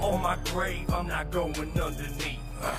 On 0.00 0.20
my 0.20 0.36
grave, 0.46 0.92
I'm 0.92 1.06
not 1.06 1.30
going 1.30 1.54
underneath. 1.80 2.40
Uh, 2.60 2.74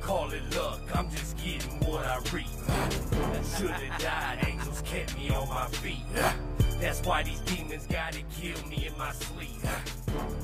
call 0.00 0.30
it 0.30 0.42
luck, 0.54 0.80
I'm 0.94 1.10
just 1.10 1.36
getting 1.38 1.80
what 1.80 2.04
I 2.06 2.18
reap. 2.32 2.46
Uh, 2.68 3.42
Should've 3.56 3.98
died, 3.98 4.46
angels 4.46 4.82
kept 4.84 5.16
me 5.16 5.30
on 5.30 5.48
my 5.48 5.66
feet. 5.68 6.04
Uh, 6.16 6.32
That's 6.80 7.00
why 7.02 7.22
these 7.22 7.40
demons 7.40 7.86
gotta 7.86 8.22
kill 8.40 8.66
me 8.66 8.86
in 8.86 8.96
my 8.96 9.12
sleep. 9.12 9.60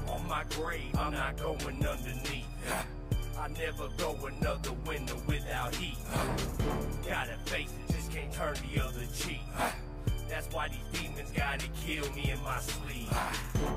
On 0.08 0.28
my 0.28 0.44
grave, 0.50 0.94
I'm 0.98 1.12
not 1.12 1.36
going 1.38 1.86
underneath. 1.86 2.44
I 3.38 3.48
never 3.48 3.88
go 3.96 4.14
another 4.27 4.72
winter 4.86 5.14
without 5.27 5.74
heat. 5.74 5.98
Gotta 7.08 7.36
face 7.46 7.70
it, 7.70 7.92
just 7.92 8.12
can't 8.12 8.32
turn 8.32 8.54
the 8.72 8.82
other 8.82 9.06
cheek. 9.14 9.41
That's 10.28 10.52
why 10.52 10.68
these 10.68 11.00
demons 11.00 11.30
gotta 11.34 11.68
kill 11.84 12.10
me 12.12 12.30
in 12.30 12.42
my 12.42 12.58
sleep. 12.60 13.08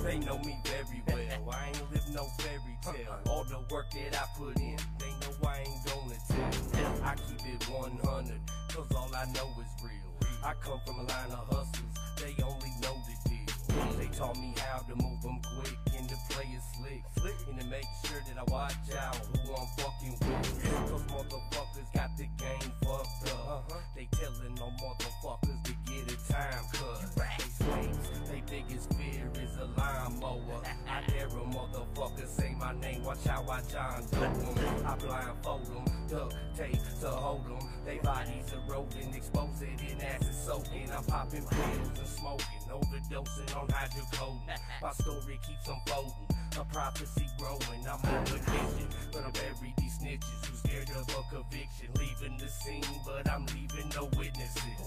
They 0.04 0.18
know 0.20 0.38
me 0.40 0.58
very 0.66 1.02
well. 1.08 1.56
I 1.56 1.68
ain't 1.68 1.92
live 1.94 2.10
no 2.14 2.26
fairy 2.40 2.78
tale. 2.82 2.94
Uh-huh. 3.10 3.32
All 3.32 3.44
the 3.46 3.60
work 3.74 3.90
that 3.92 4.22
I 4.22 4.26
put 4.38 4.58
in, 4.60 4.78
they 4.98 5.12
know 5.22 5.48
I 5.48 5.60
ain't 5.60 5.86
gonna 5.86 6.18
tell. 6.28 7.06
I 7.06 7.16
keep 7.16 7.54
it 7.54 7.64
100, 7.70 8.42
cause 8.70 8.92
all 8.96 9.10
I 9.16 9.26
know 9.32 9.48
is 9.62 9.84
real. 9.84 10.30
I 10.44 10.54
come 10.62 10.80
from 10.86 11.00
a 11.00 11.04
line 11.04 11.32
of 11.32 11.48
hustlers, 11.48 11.99
they 12.20 12.36
only 12.44 12.72
know 12.82 12.96
the 13.08 13.30
deal. 13.30 13.94
They 13.98 14.08
taught 14.18 14.38
me 14.38 14.54
how 14.58 14.80
to 14.80 14.96
move 14.96 15.22
them 15.22 15.40
quick 15.56 15.76
and 15.98 16.10
to 16.10 16.16
play 16.30 16.46
it 16.52 16.62
slick. 16.76 17.04
And 17.50 17.60
to 17.60 17.66
make 17.68 17.86
sure 18.06 18.22
that 18.28 18.38
I 18.38 18.44
watch 18.52 18.74
out 18.98 19.16
who 19.16 19.56
I'm 19.56 19.68
fucking 19.78 20.16
with. 20.20 20.90
Cause 20.90 21.04
motherfuckers 21.04 21.94
got 21.94 22.10
the 22.18 22.28
game 22.38 22.72
fucked 22.84 23.34
up. 23.48 23.72
They 23.96 24.08
telling 24.12 24.56
no 24.56 24.72
motherfuckers 24.84 25.64
to 25.64 25.74
get 25.90 26.12
a 26.12 26.32
time 26.32 26.66
cut. 26.74 27.02
They 27.16 27.66
slaves, 27.66 28.10
they 28.30 28.44
biggest 28.50 28.94
fear 28.94 29.30
is 29.36 29.58
a 29.58 29.66
lawnmower. 29.78 30.62
I 30.88 31.02
dare 31.10 31.28
a 31.28 31.30
motherfucker 31.30 32.28
say 32.28 32.56
my 32.60 32.74
name, 32.80 33.04
watch 33.04 33.26
how 33.26 33.44
I 33.50 33.62
John 33.72 34.04
Doe 34.12 34.24
'em. 34.24 34.86
I 34.86 34.96
blindfold 34.96 35.66
them, 35.66 35.86
duct 36.08 36.36
tape 36.56 36.80
to 37.02 37.10
hold 37.10 37.46
them. 37.46 37.70
They 37.86 37.98
bodies 38.00 38.54
eroding, 38.54 39.14
exposed 39.14 39.62
in 39.62 40.02
acid 40.02 40.34
soaking. 40.34 40.92
I'm 40.92 41.04
popping 41.06 41.46
pills 41.46 42.00
and 42.00 42.08
smoking, 42.08 42.64
overdosing 42.70 43.58
on 43.58 43.68
hydrocodone. 43.68 44.42
My 44.82 44.92
story 44.94 45.40
keeps 45.48 45.68
unfolding, 45.68 46.28
a 46.60 46.64
prophecy 46.66 47.28
growing. 47.38 47.86
I'm 47.88 48.02
on 48.14 48.26
vacation, 48.26 48.88
but 49.12 49.24
I'm 49.26 49.32
buried 49.32 49.74
these 49.78 49.98
snitches 50.00 50.46
who 50.46 50.56
scared 50.58 50.90
of 50.92 51.08
a 51.10 51.36
conviction. 51.36 51.90
Leaving 51.96 52.38
the 52.38 52.48
scene, 52.48 52.84
but 53.06 53.30
I'm 53.30 53.46
leaving 53.48 53.90
no 53.96 54.06
witnesses. 54.18 54.80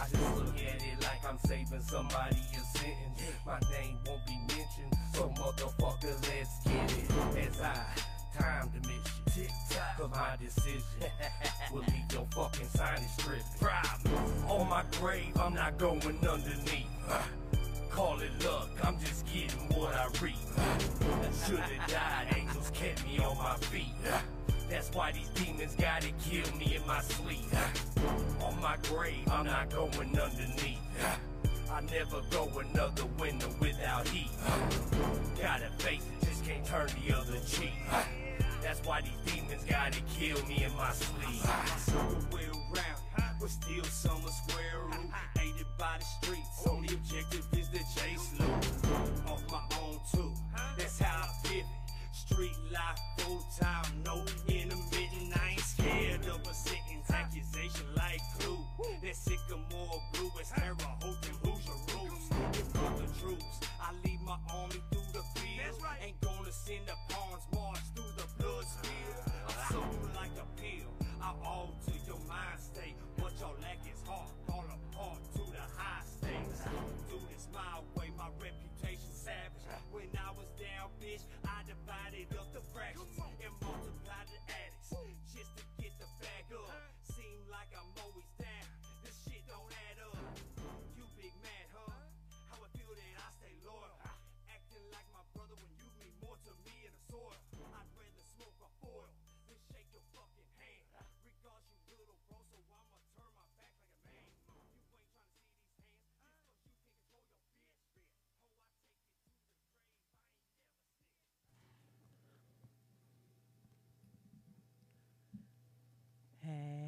I 0.00 0.08
just 0.08 0.36
look 0.36 0.49
at 0.56 0.82
it 0.82 1.02
like 1.02 1.24
I'm 1.28 1.38
saving 1.38 1.82
somebody 1.82 2.36
a 2.36 2.78
sentence. 2.78 3.22
My 3.46 3.58
name 3.72 3.98
won't 4.06 4.26
be 4.26 4.38
mentioned, 4.48 4.94
so 5.14 5.28
motherfucker, 5.36 6.14
let's 6.28 6.64
get 6.64 6.98
it. 6.98 7.48
As 7.48 7.60
I 7.60 7.84
time 8.38 8.70
to 8.70 8.88
mission. 8.88 9.02
Tick 9.26 9.50
tock 9.70 9.96
for 9.96 10.08
my 10.08 10.36
decision. 10.40 10.82
will 11.72 11.80
leave 11.80 12.12
your 12.12 12.26
fucking 12.34 12.66
sign 12.68 12.98
stripping. 13.18 13.44
Problem. 13.60 14.50
On 14.50 14.68
my 14.68 14.84
grave, 14.98 15.36
I'm 15.38 15.54
not 15.54 15.78
going 15.78 16.02
underneath. 16.02 16.86
Call 17.90 18.20
it 18.20 18.30
luck, 18.44 18.70
I'm 18.84 19.00
just 19.00 19.26
getting 19.26 19.58
what 19.76 19.94
I 19.94 20.06
reap. 20.22 20.36
Should've 21.46 21.86
died, 21.88 22.34
angels 22.36 22.70
kept 22.72 23.04
me 23.04 23.18
on 23.18 23.36
my 23.36 23.56
feet. 23.56 23.94
That's 24.70 24.88
why 24.94 25.10
these 25.10 25.28
demons 25.30 25.74
gotta 25.74 26.10
kill 26.22 26.46
me 26.56 26.76
in 26.76 26.86
my 26.86 27.00
sleep. 27.00 27.44
On 28.40 28.60
my 28.62 28.76
grave, 28.84 29.26
I'm 29.28 29.44
not 29.44 29.68
going 29.68 30.16
underneath. 30.16 30.78
I 31.72 31.80
never 31.80 32.22
go 32.30 32.48
another 32.58 33.04
winter 33.18 33.48
without 33.58 34.06
heat. 34.08 34.30
Gotta 35.40 35.70
face 35.78 36.02
it, 36.06 36.24
just 36.24 36.44
can't 36.44 36.64
turn 36.64 36.88
the 37.04 37.16
other 37.16 37.38
cheek. 37.46 37.74
That's 38.62 38.80
why 38.86 39.00
these 39.00 39.34
demons 39.34 39.64
gotta 39.68 40.00
kill 40.16 40.40
me 40.46 40.62
in 40.62 40.74
my 40.76 40.92
sleep. 40.92 41.42
Circle 41.78 42.26
wheel 42.32 42.62
round, 42.72 43.34
but 43.40 43.50
still 43.50 43.84
summer 43.84 44.28
square 44.28 44.84
root. 44.86 45.10
Aided 45.40 45.66
by 45.78 45.98
the 45.98 46.04
streets, 46.04 46.66
only 46.68 46.94
objective 46.94 47.44
is 47.58 47.69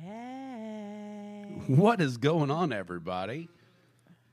Hey. 0.04 1.44
What 1.66 2.00
is 2.00 2.16
going 2.16 2.50
on, 2.50 2.72
everybody? 2.72 3.48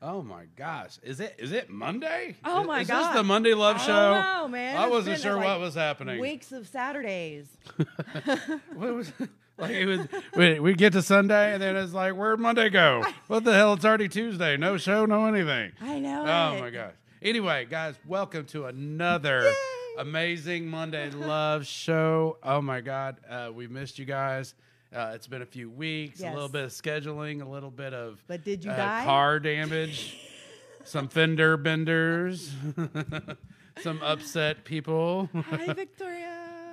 Oh 0.01 0.21
my 0.21 0.45
gosh, 0.55 0.97
is 1.03 1.19
it 1.19 1.35
is 1.37 1.51
it 1.51 1.69
Monday? 1.69 2.37
Oh 2.45 2.61
Is- 2.61 2.67
my 2.67 2.81
is 2.81 2.87
god. 2.87 3.09
this 3.09 3.15
the 3.17 3.23
Monday 3.23 3.53
Love 3.53 3.75
I 3.77 3.79
Show? 3.79 4.13
don't 4.13 4.23
know, 4.23 4.47
man. 4.47 4.77
I 4.77 4.83
It's 4.85 4.91
wasn't 4.91 5.19
sure 5.19 5.35
like, 5.35 5.43
what 5.45 5.59
was 5.59 5.75
happening. 5.75 6.19
Weeks 6.21 6.51
of 6.53 6.67
Saturdays. 6.67 7.47
What 8.75 8.93
was 8.95 9.11
like 9.57 9.71
it 9.71 9.85
was? 9.85 10.07
We, 10.37 10.59
we 10.61 10.73
get 10.73 10.93
to 10.93 11.01
Sunday 11.01 11.53
and 11.53 11.61
then 11.61 11.75
it's 11.75 11.91
like, 11.93 12.13
where'd 12.13 12.39
Monday 12.39 12.69
go? 12.69 13.03
What 13.27 13.43
the 13.43 13.53
hell? 13.53 13.73
It's 13.73 13.83
already 13.83 14.07
Tuesday. 14.07 14.55
No 14.55 14.77
show, 14.77 15.05
no 15.05 15.25
anything. 15.25 15.73
I 15.81 15.99
know. 15.99 16.21
Oh 16.25 16.55
it. 16.57 16.61
my 16.61 16.69
gosh. 16.69 16.93
Anyway, 17.21 17.67
guys, 17.69 17.95
welcome 18.07 18.45
to 18.47 18.67
another 18.67 19.51
amazing 19.97 20.67
Monday 20.67 21.09
Love 21.11 21.65
Show. 21.67 22.37
Oh 22.41 22.61
my 22.61 22.79
God, 22.79 23.17
uh, 23.29 23.51
we 23.53 23.67
missed 23.67 23.99
you 23.99 24.05
guys. 24.05 24.55
Uh, 24.93 25.11
it's 25.13 25.27
been 25.27 25.43
a 25.43 25.45
few 25.45 25.69
weeks, 25.69 26.21
a 26.21 26.31
little 26.31 26.49
bit 26.49 26.63
of 26.63 26.71
scheduling, 26.71 27.43
a 27.43 27.47
little 27.49 27.69
bit 27.69 27.93
of 27.93 28.23
But 28.27 28.43
did 28.43 28.65
you 28.65 28.71
uh, 28.71 28.75
die? 28.75 29.03
car 29.05 29.39
damage, 29.39 30.17
some 30.83 31.07
fender 31.07 31.57
benders, 31.57 32.51
some 33.81 34.01
upset 34.01 34.63
people. 34.65 35.29
Hi, 35.35 35.73
Victoria. 35.73 36.18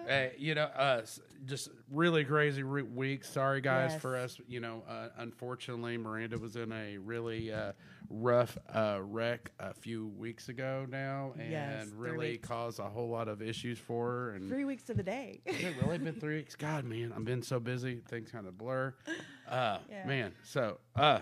Hey, 0.06 0.32
you 0.38 0.54
know, 0.54 0.64
uh, 0.64 1.02
just 1.46 1.68
really 1.90 2.24
crazy 2.24 2.62
re- 2.62 2.82
week. 2.82 3.24
Sorry, 3.24 3.60
guys, 3.60 3.92
Yes. 3.92 4.00
for 4.02 4.16
us. 4.16 4.40
You 4.46 4.60
know, 4.60 4.82
uh, 4.88 5.08
unfortunately, 5.18 5.96
Miranda 5.98 6.38
was 6.38 6.56
in 6.56 6.70
a 6.72 6.96
really 6.98 7.52
uh, 7.52 7.72
rough 8.08 8.56
uh, 8.72 8.98
wreck 9.02 9.50
a 9.58 9.74
few 9.74 10.06
weeks 10.16 10.48
ago 10.48 10.86
now, 10.88 11.32
and 11.38 11.50
Yes, 11.50 11.86
really 11.96 12.38
caused 12.38 12.78
a 12.78 12.84
whole 12.84 13.08
lot 13.08 13.26
of 13.28 13.42
issues 13.42 13.78
for 13.78 14.08
her. 14.10 14.30
And 14.30 14.48
Three 14.48 14.64
weeks 14.64 14.84
to 14.84 14.94
the 14.94 15.02
day. 15.02 15.40
it 15.44 15.74
really 15.82 15.98
been 15.98 16.14
three 16.20 16.36
weeks? 16.36 16.54
God, 16.54 16.84
man, 16.84 17.12
I've 17.14 17.24
been 17.24 17.42
so 17.42 17.58
busy. 17.58 18.00
Things 18.08 18.30
kind 18.30 18.46
of 18.46 18.56
blur. 18.56 18.94
Uh, 19.48 19.78
Yeah. 19.88 20.04
Man, 20.06 20.32
so 20.42 20.78
uh, 20.96 21.20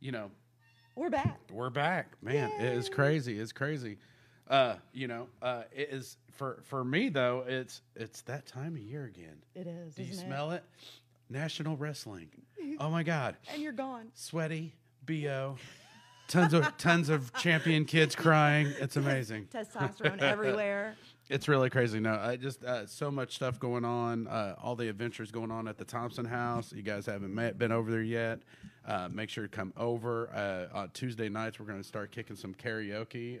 you 0.00 0.10
know, 0.10 0.30
We're 0.96 1.08
back. 1.10 1.38
we're 1.52 1.70
back, 1.70 2.16
man. 2.20 2.50
It 2.58 2.72
is 2.76 2.88
crazy. 2.88 3.38
It's 3.38 3.52
crazy. 3.52 3.98
Uh, 4.50 4.74
you 4.92 5.06
know, 5.06 5.28
uh, 5.40 5.62
it 5.72 5.90
is 5.92 6.16
for 6.32 6.58
for 6.64 6.84
me 6.84 7.08
though. 7.08 7.44
It's 7.46 7.82
it's 7.94 8.22
that 8.22 8.46
time 8.46 8.74
of 8.74 8.80
year 8.80 9.04
again. 9.04 9.36
It 9.54 9.66
is. 9.68 9.94
Do 9.94 10.02
you 10.02 10.12
smell 10.12 10.50
it? 10.50 10.64
National 11.30 11.76
Wrestling. 11.76 12.28
Oh 12.78 12.88
my 12.88 13.02
God, 13.02 13.36
And 13.52 13.60
you're 13.60 13.72
gone. 13.72 14.06
sweaty 14.14 14.72
bo. 15.04 15.56
tons 16.28 16.54
of 16.54 16.76
tons 16.78 17.10
of 17.10 17.30
champion 17.34 17.84
kids 17.84 18.14
crying. 18.14 18.72
It's 18.80 18.96
amazing. 18.96 19.48
Testosterone 19.54 20.20
everywhere. 20.22 20.94
It's 21.28 21.46
really 21.46 21.70
crazy. 21.70 22.00
No, 22.00 22.14
I 22.14 22.34
just 22.36 22.64
uh, 22.64 22.86
so 22.86 23.08
much 23.08 23.36
stuff 23.36 23.60
going 23.60 23.84
on. 23.84 24.26
Uh, 24.26 24.56
all 24.60 24.74
the 24.74 24.88
adventures 24.88 25.30
going 25.30 25.52
on 25.52 25.68
at 25.68 25.78
the 25.78 25.84
Thompson 25.84 26.24
House. 26.24 26.72
You 26.72 26.82
guys 26.82 27.06
haven't 27.06 27.32
met, 27.32 27.56
been 27.56 27.70
over 27.70 27.88
there 27.88 28.02
yet. 28.02 28.40
Uh, 28.84 29.08
make 29.12 29.30
sure 29.30 29.44
to 29.44 29.48
come 29.48 29.72
over. 29.76 30.28
Uh, 30.34 30.76
on 30.76 30.90
Tuesday 30.90 31.28
nights, 31.28 31.60
we're 31.60 31.66
going 31.66 31.78
to 31.80 31.86
start 31.86 32.10
kicking 32.10 32.34
some 32.34 32.52
karaoke. 32.52 33.38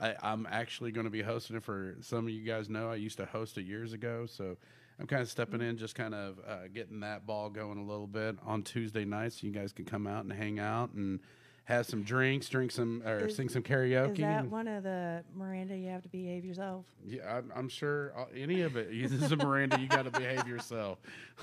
I, 0.00 0.14
I'm 0.22 0.46
actually 0.50 0.90
going 0.92 1.04
to 1.04 1.10
be 1.10 1.22
hosting 1.22 1.56
it 1.56 1.62
for 1.64 1.96
some 2.00 2.26
of 2.26 2.30
you 2.30 2.42
guys 2.44 2.68
know. 2.68 2.90
I 2.90 2.96
used 2.96 3.16
to 3.18 3.26
host 3.26 3.58
it 3.58 3.62
years 3.66 3.92
ago, 3.92 4.26
so 4.26 4.56
I'm 4.98 5.06
kind 5.06 5.22
of 5.22 5.30
stepping 5.30 5.60
in, 5.60 5.76
just 5.76 5.94
kind 5.94 6.14
of 6.14 6.38
uh, 6.46 6.68
getting 6.72 7.00
that 7.00 7.26
ball 7.26 7.48
going 7.50 7.78
a 7.78 7.84
little 7.84 8.06
bit 8.06 8.36
on 8.44 8.62
Tuesday 8.62 9.04
nights. 9.04 9.40
So 9.40 9.46
you 9.46 9.52
guys 9.52 9.72
can 9.72 9.84
come 9.84 10.06
out 10.06 10.24
and 10.24 10.32
hang 10.32 10.58
out 10.58 10.92
and 10.94 11.20
have 11.66 11.86
some 11.86 12.02
drinks, 12.02 12.48
drink 12.48 12.70
some, 12.70 13.02
or 13.06 13.20
Is- 13.26 13.36
sing 13.36 13.48
some 13.48 13.62
karaoke. 13.62 14.12
Is 14.12 14.18
that 14.18 14.46
one 14.50 14.68
of 14.68 14.82
the 14.82 15.24
Miranda? 15.34 15.74
You 15.76 15.88
have 15.88 16.02
to 16.02 16.08
behave 16.10 16.44
yourself. 16.44 16.84
yeah, 17.06 17.36
I'm, 17.38 17.50
I'm 17.56 17.68
sure 17.70 18.12
uh, 18.18 18.24
any 18.36 18.60
of 18.62 18.76
it. 18.76 18.88
This 18.92 19.12
is 19.12 19.32
a 19.32 19.36
Miranda. 19.36 19.80
You 19.80 19.88
got 19.88 20.04
to 20.04 20.10
behave 20.10 20.46
yourself. 20.46 20.98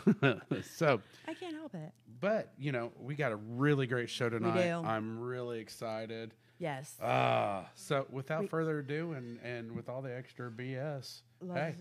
so, 0.76 1.02
I 1.28 1.34
can't 1.34 1.56
help 1.56 1.74
it. 1.74 1.92
but 2.20 2.54
you 2.60 2.72
know, 2.72 2.92
we 3.00 3.16
got 3.16 3.32
a 3.32 3.36
really 3.36 3.88
great 3.88 4.10
show 4.10 4.30
tonight. 4.30 4.70
I'm 4.72 5.20
really 5.20 5.60
excited. 5.60 6.34
Yes. 6.62 6.96
Ah, 7.02 7.66
so 7.74 8.06
without 8.12 8.42
We- 8.42 8.48
further 8.48 8.80
ado, 8.80 9.14
and 9.14 9.40
and 9.44 9.72
with 9.72 9.90
all 9.90 10.04
the 10.04 10.16
extra 10.16 10.52
BS, 10.52 11.24
hey, 11.54 11.76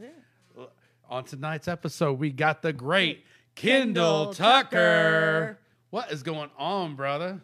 l- 0.57 0.73
on 1.09 1.25
tonight's 1.25 1.69
episode, 1.69 2.19
we 2.19 2.31
got 2.31 2.63
the 2.63 2.73
great 2.73 3.25
Kendall, 3.55 4.27
Kendall 4.29 4.33
Tucker. 4.33 4.67
Tucker. 4.71 5.59
What 5.91 6.11
is 6.11 6.23
going 6.23 6.51
on, 6.57 6.97
brother? 6.97 7.43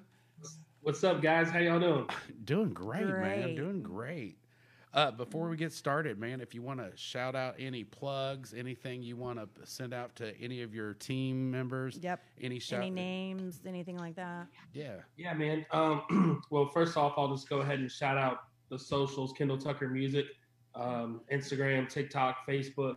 What's 0.80 1.04
up, 1.04 1.20
guys? 1.20 1.50
How 1.50 1.58
y'all 1.58 1.78
doing? 1.80 2.08
Doing 2.44 2.72
great, 2.72 3.04
man. 3.04 3.54
Doing 3.56 3.82
great. 3.82 4.38
Uh, 4.96 5.10
before 5.10 5.50
we 5.50 5.58
get 5.58 5.72
started, 5.74 6.18
man, 6.18 6.40
if 6.40 6.54
you 6.54 6.62
want 6.62 6.80
to 6.80 6.90
shout 6.96 7.34
out 7.36 7.54
any 7.58 7.84
plugs, 7.84 8.54
anything 8.54 9.02
you 9.02 9.14
want 9.14 9.38
to 9.38 9.46
send 9.66 9.92
out 9.92 10.16
to 10.16 10.34
any 10.40 10.62
of 10.62 10.74
your 10.74 10.94
team 10.94 11.50
members, 11.50 11.98
Yep. 12.00 12.20
any 12.40 12.58
shout, 12.58 12.80
Any 12.80 12.90
names, 12.90 13.60
anything 13.66 13.98
like 13.98 14.16
that? 14.16 14.46
yeah, 14.72 14.96
Yeah, 15.18 15.34
man. 15.34 15.66
Um, 15.70 16.40
well, 16.50 16.66
first 16.68 16.96
off, 16.96 17.12
I'll 17.18 17.28
just 17.28 17.46
go 17.46 17.58
ahead 17.60 17.78
and 17.78 17.92
shout 17.92 18.16
out 18.16 18.44
the 18.70 18.78
socials: 18.78 19.34
Kendall 19.34 19.58
Tucker 19.58 19.86
Music, 19.86 20.24
um, 20.74 21.20
Instagram, 21.30 21.90
TikTok, 21.90 22.46
Facebook. 22.48 22.96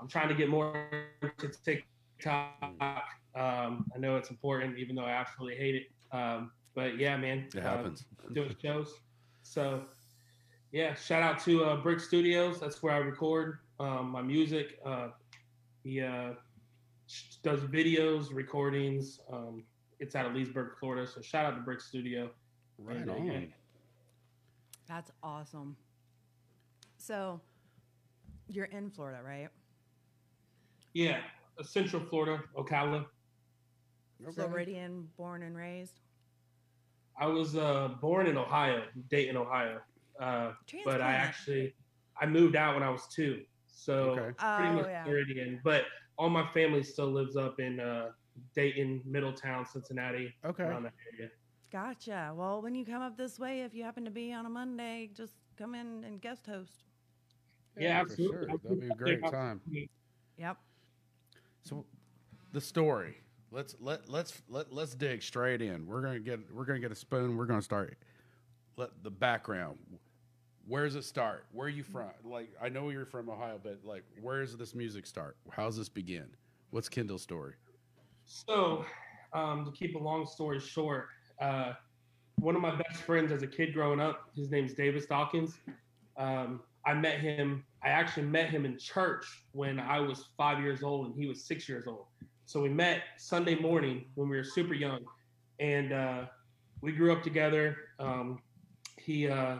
I'm 0.00 0.08
trying 0.08 0.28
to 0.28 0.34
get 0.34 0.48
more 0.48 0.88
to 1.20 1.48
TikTok. 1.62 3.04
Um, 3.34 3.84
I 3.94 3.98
know 3.98 4.16
it's 4.16 4.30
important, 4.30 4.78
even 4.78 4.96
though 4.96 5.04
I 5.04 5.10
absolutely 5.10 5.56
hate 5.58 5.74
it. 5.74 6.16
Um, 6.16 6.52
but 6.74 6.96
yeah, 6.98 7.18
man, 7.18 7.48
it 7.54 7.58
uh, 7.58 7.62
happens. 7.62 8.06
doing 8.32 8.56
shows. 8.62 8.94
So, 9.42 9.82
yeah, 10.74 10.92
shout 10.96 11.22
out 11.22 11.38
to 11.44 11.64
uh, 11.64 11.76
Brick 11.76 12.00
Studios. 12.00 12.58
That's 12.58 12.82
where 12.82 12.92
I 12.92 12.96
record 12.96 13.60
um, 13.78 14.10
my 14.10 14.22
music. 14.22 14.80
Uh, 14.84 15.10
he 15.84 16.00
uh, 16.00 16.30
does 17.44 17.60
videos, 17.60 18.34
recordings. 18.34 19.20
Um, 19.32 19.62
it's 20.00 20.16
out 20.16 20.26
of 20.26 20.34
Leesburg, 20.34 20.72
Florida. 20.80 21.06
So 21.06 21.22
shout 21.22 21.46
out 21.46 21.54
to 21.54 21.60
Brick 21.60 21.80
Studio. 21.80 22.28
right 22.76 22.96
and, 22.96 23.08
on. 23.08 23.24
yeah. 23.24 23.38
That's 24.88 25.12
awesome. 25.22 25.76
So, 26.96 27.40
you're 28.48 28.64
in 28.64 28.90
Florida, 28.90 29.20
right? 29.24 29.50
Yeah, 30.92 31.20
uh, 31.56 31.62
Central 31.62 32.02
Florida, 32.02 32.42
Ocala. 32.58 33.06
Floridian, 34.34 35.06
born 35.16 35.44
and 35.44 35.56
raised. 35.56 36.00
I 37.16 37.28
was 37.28 37.56
uh, 37.56 37.90
born 38.00 38.26
in 38.26 38.36
Ohio, 38.36 38.82
Dayton, 39.08 39.36
Ohio. 39.36 39.78
Uh, 40.20 40.52
but 40.84 41.00
I 41.00 41.12
actually 41.12 41.74
I 42.20 42.26
moved 42.26 42.56
out 42.56 42.74
when 42.74 42.82
I 42.82 42.90
was 42.90 43.02
two, 43.14 43.42
so 43.66 43.94
Okay. 44.10 44.30
pretty 44.56 44.70
Oh 44.70 44.74
much 44.74 44.86
yeah. 44.88 45.04
Floridian. 45.04 45.60
But 45.64 45.82
all 46.16 46.28
my 46.30 46.46
family 46.52 46.82
still 46.82 47.10
lives 47.10 47.36
up 47.36 47.58
in 47.58 47.80
uh, 47.80 48.10
Dayton, 48.54 49.02
Middletown, 49.04 49.66
Cincinnati, 49.66 50.32
Okay. 50.44 50.62
around 50.62 50.84
that 50.84 50.92
area. 51.12 51.30
Gotcha. 51.72 52.32
Well, 52.36 52.62
when 52.62 52.74
you 52.76 52.84
come 52.84 53.02
up 53.02 53.16
this 53.16 53.38
way, 53.38 53.62
if 53.62 53.74
you 53.74 53.82
happen 53.82 54.04
to 54.04 54.10
be 54.10 54.32
on 54.32 54.46
a 54.46 54.48
Monday, 54.48 55.10
just 55.12 55.34
come 55.56 55.74
in 55.74 56.04
and 56.04 56.20
guest 56.20 56.46
host. 56.46 56.84
Yeah, 57.76 58.04
for 58.04 58.12
absolutely. 58.12 58.46
sure. 58.48 58.58
That'd 58.62 58.80
be 58.80 58.86
a 58.88 58.94
great 58.94 59.20
time. 59.28 59.60
Yep. 60.36 60.56
So, 61.62 61.84
the 62.52 62.60
story. 62.60 63.16
Let's 63.50 63.74
let 63.80 64.08
let's 64.08 64.42
let 64.48 64.72
let's 64.72 64.94
dig 64.94 65.22
straight 65.22 65.62
in. 65.62 65.86
We're 65.86 66.02
gonna 66.02 66.18
get 66.20 66.52
we're 66.52 66.64
gonna 66.64 66.80
get 66.80 66.92
a 66.92 66.96
spoon. 66.96 67.36
We're 67.36 67.46
gonna 67.46 67.62
start. 67.62 67.96
Let 68.76 69.02
the 69.02 69.10
background. 69.10 69.78
Where 70.66 70.84
does 70.84 70.94
it 70.94 71.04
start? 71.04 71.46
Where 71.52 71.66
are 71.66 71.70
you 71.70 71.82
from? 71.82 72.10
Like 72.24 72.50
I 72.60 72.68
know 72.68 72.90
you're 72.90 73.06
from 73.06 73.28
Ohio, 73.28 73.60
but 73.62 73.80
like 73.84 74.04
where 74.20 74.40
does 74.40 74.56
this 74.56 74.74
music 74.74 75.06
start? 75.06 75.36
How 75.50 75.66
does 75.66 75.76
this 75.76 75.88
begin? 75.88 76.26
What's 76.70 76.88
Kendall's 76.88 77.22
story? 77.22 77.54
So, 78.26 78.84
um, 79.32 79.64
to 79.64 79.70
keep 79.72 79.94
a 79.94 79.98
long 79.98 80.26
story 80.26 80.58
short, 80.58 81.08
uh, 81.40 81.74
one 82.40 82.56
of 82.56 82.62
my 82.62 82.74
best 82.74 83.02
friends 83.02 83.30
as 83.30 83.42
a 83.42 83.46
kid 83.46 83.74
growing 83.74 84.00
up, 84.00 84.30
his 84.34 84.50
name's 84.50 84.74
Davis 84.74 85.06
Dawkins. 85.06 85.58
Um, 86.16 86.60
I 86.86 86.94
met 86.94 87.20
him. 87.20 87.64
I 87.82 87.88
actually 87.88 88.24
met 88.24 88.50
him 88.50 88.64
in 88.64 88.78
church 88.78 89.44
when 89.52 89.78
I 89.78 90.00
was 90.00 90.28
five 90.36 90.60
years 90.60 90.82
old 90.82 91.06
and 91.06 91.14
he 91.14 91.26
was 91.26 91.44
six 91.44 91.68
years 91.68 91.86
old. 91.86 92.06
So 92.46 92.60
we 92.60 92.68
met 92.68 93.02
Sunday 93.16 93.54
morning 93.54 94.04
when 94.14 94.28
we 94.28 94.36
were 94.36 94.44
super 94.44 94.74
young, 94.74 95.00
and 95.60 95.92
uh, 95.92 96.24
we 96.82 96.92
grew 96.92 97.12
up 97.12 97.22
together. 97.22 97.76
Um, 97.98 98.40
he 98.98 99.28
uh, 99.28 99.58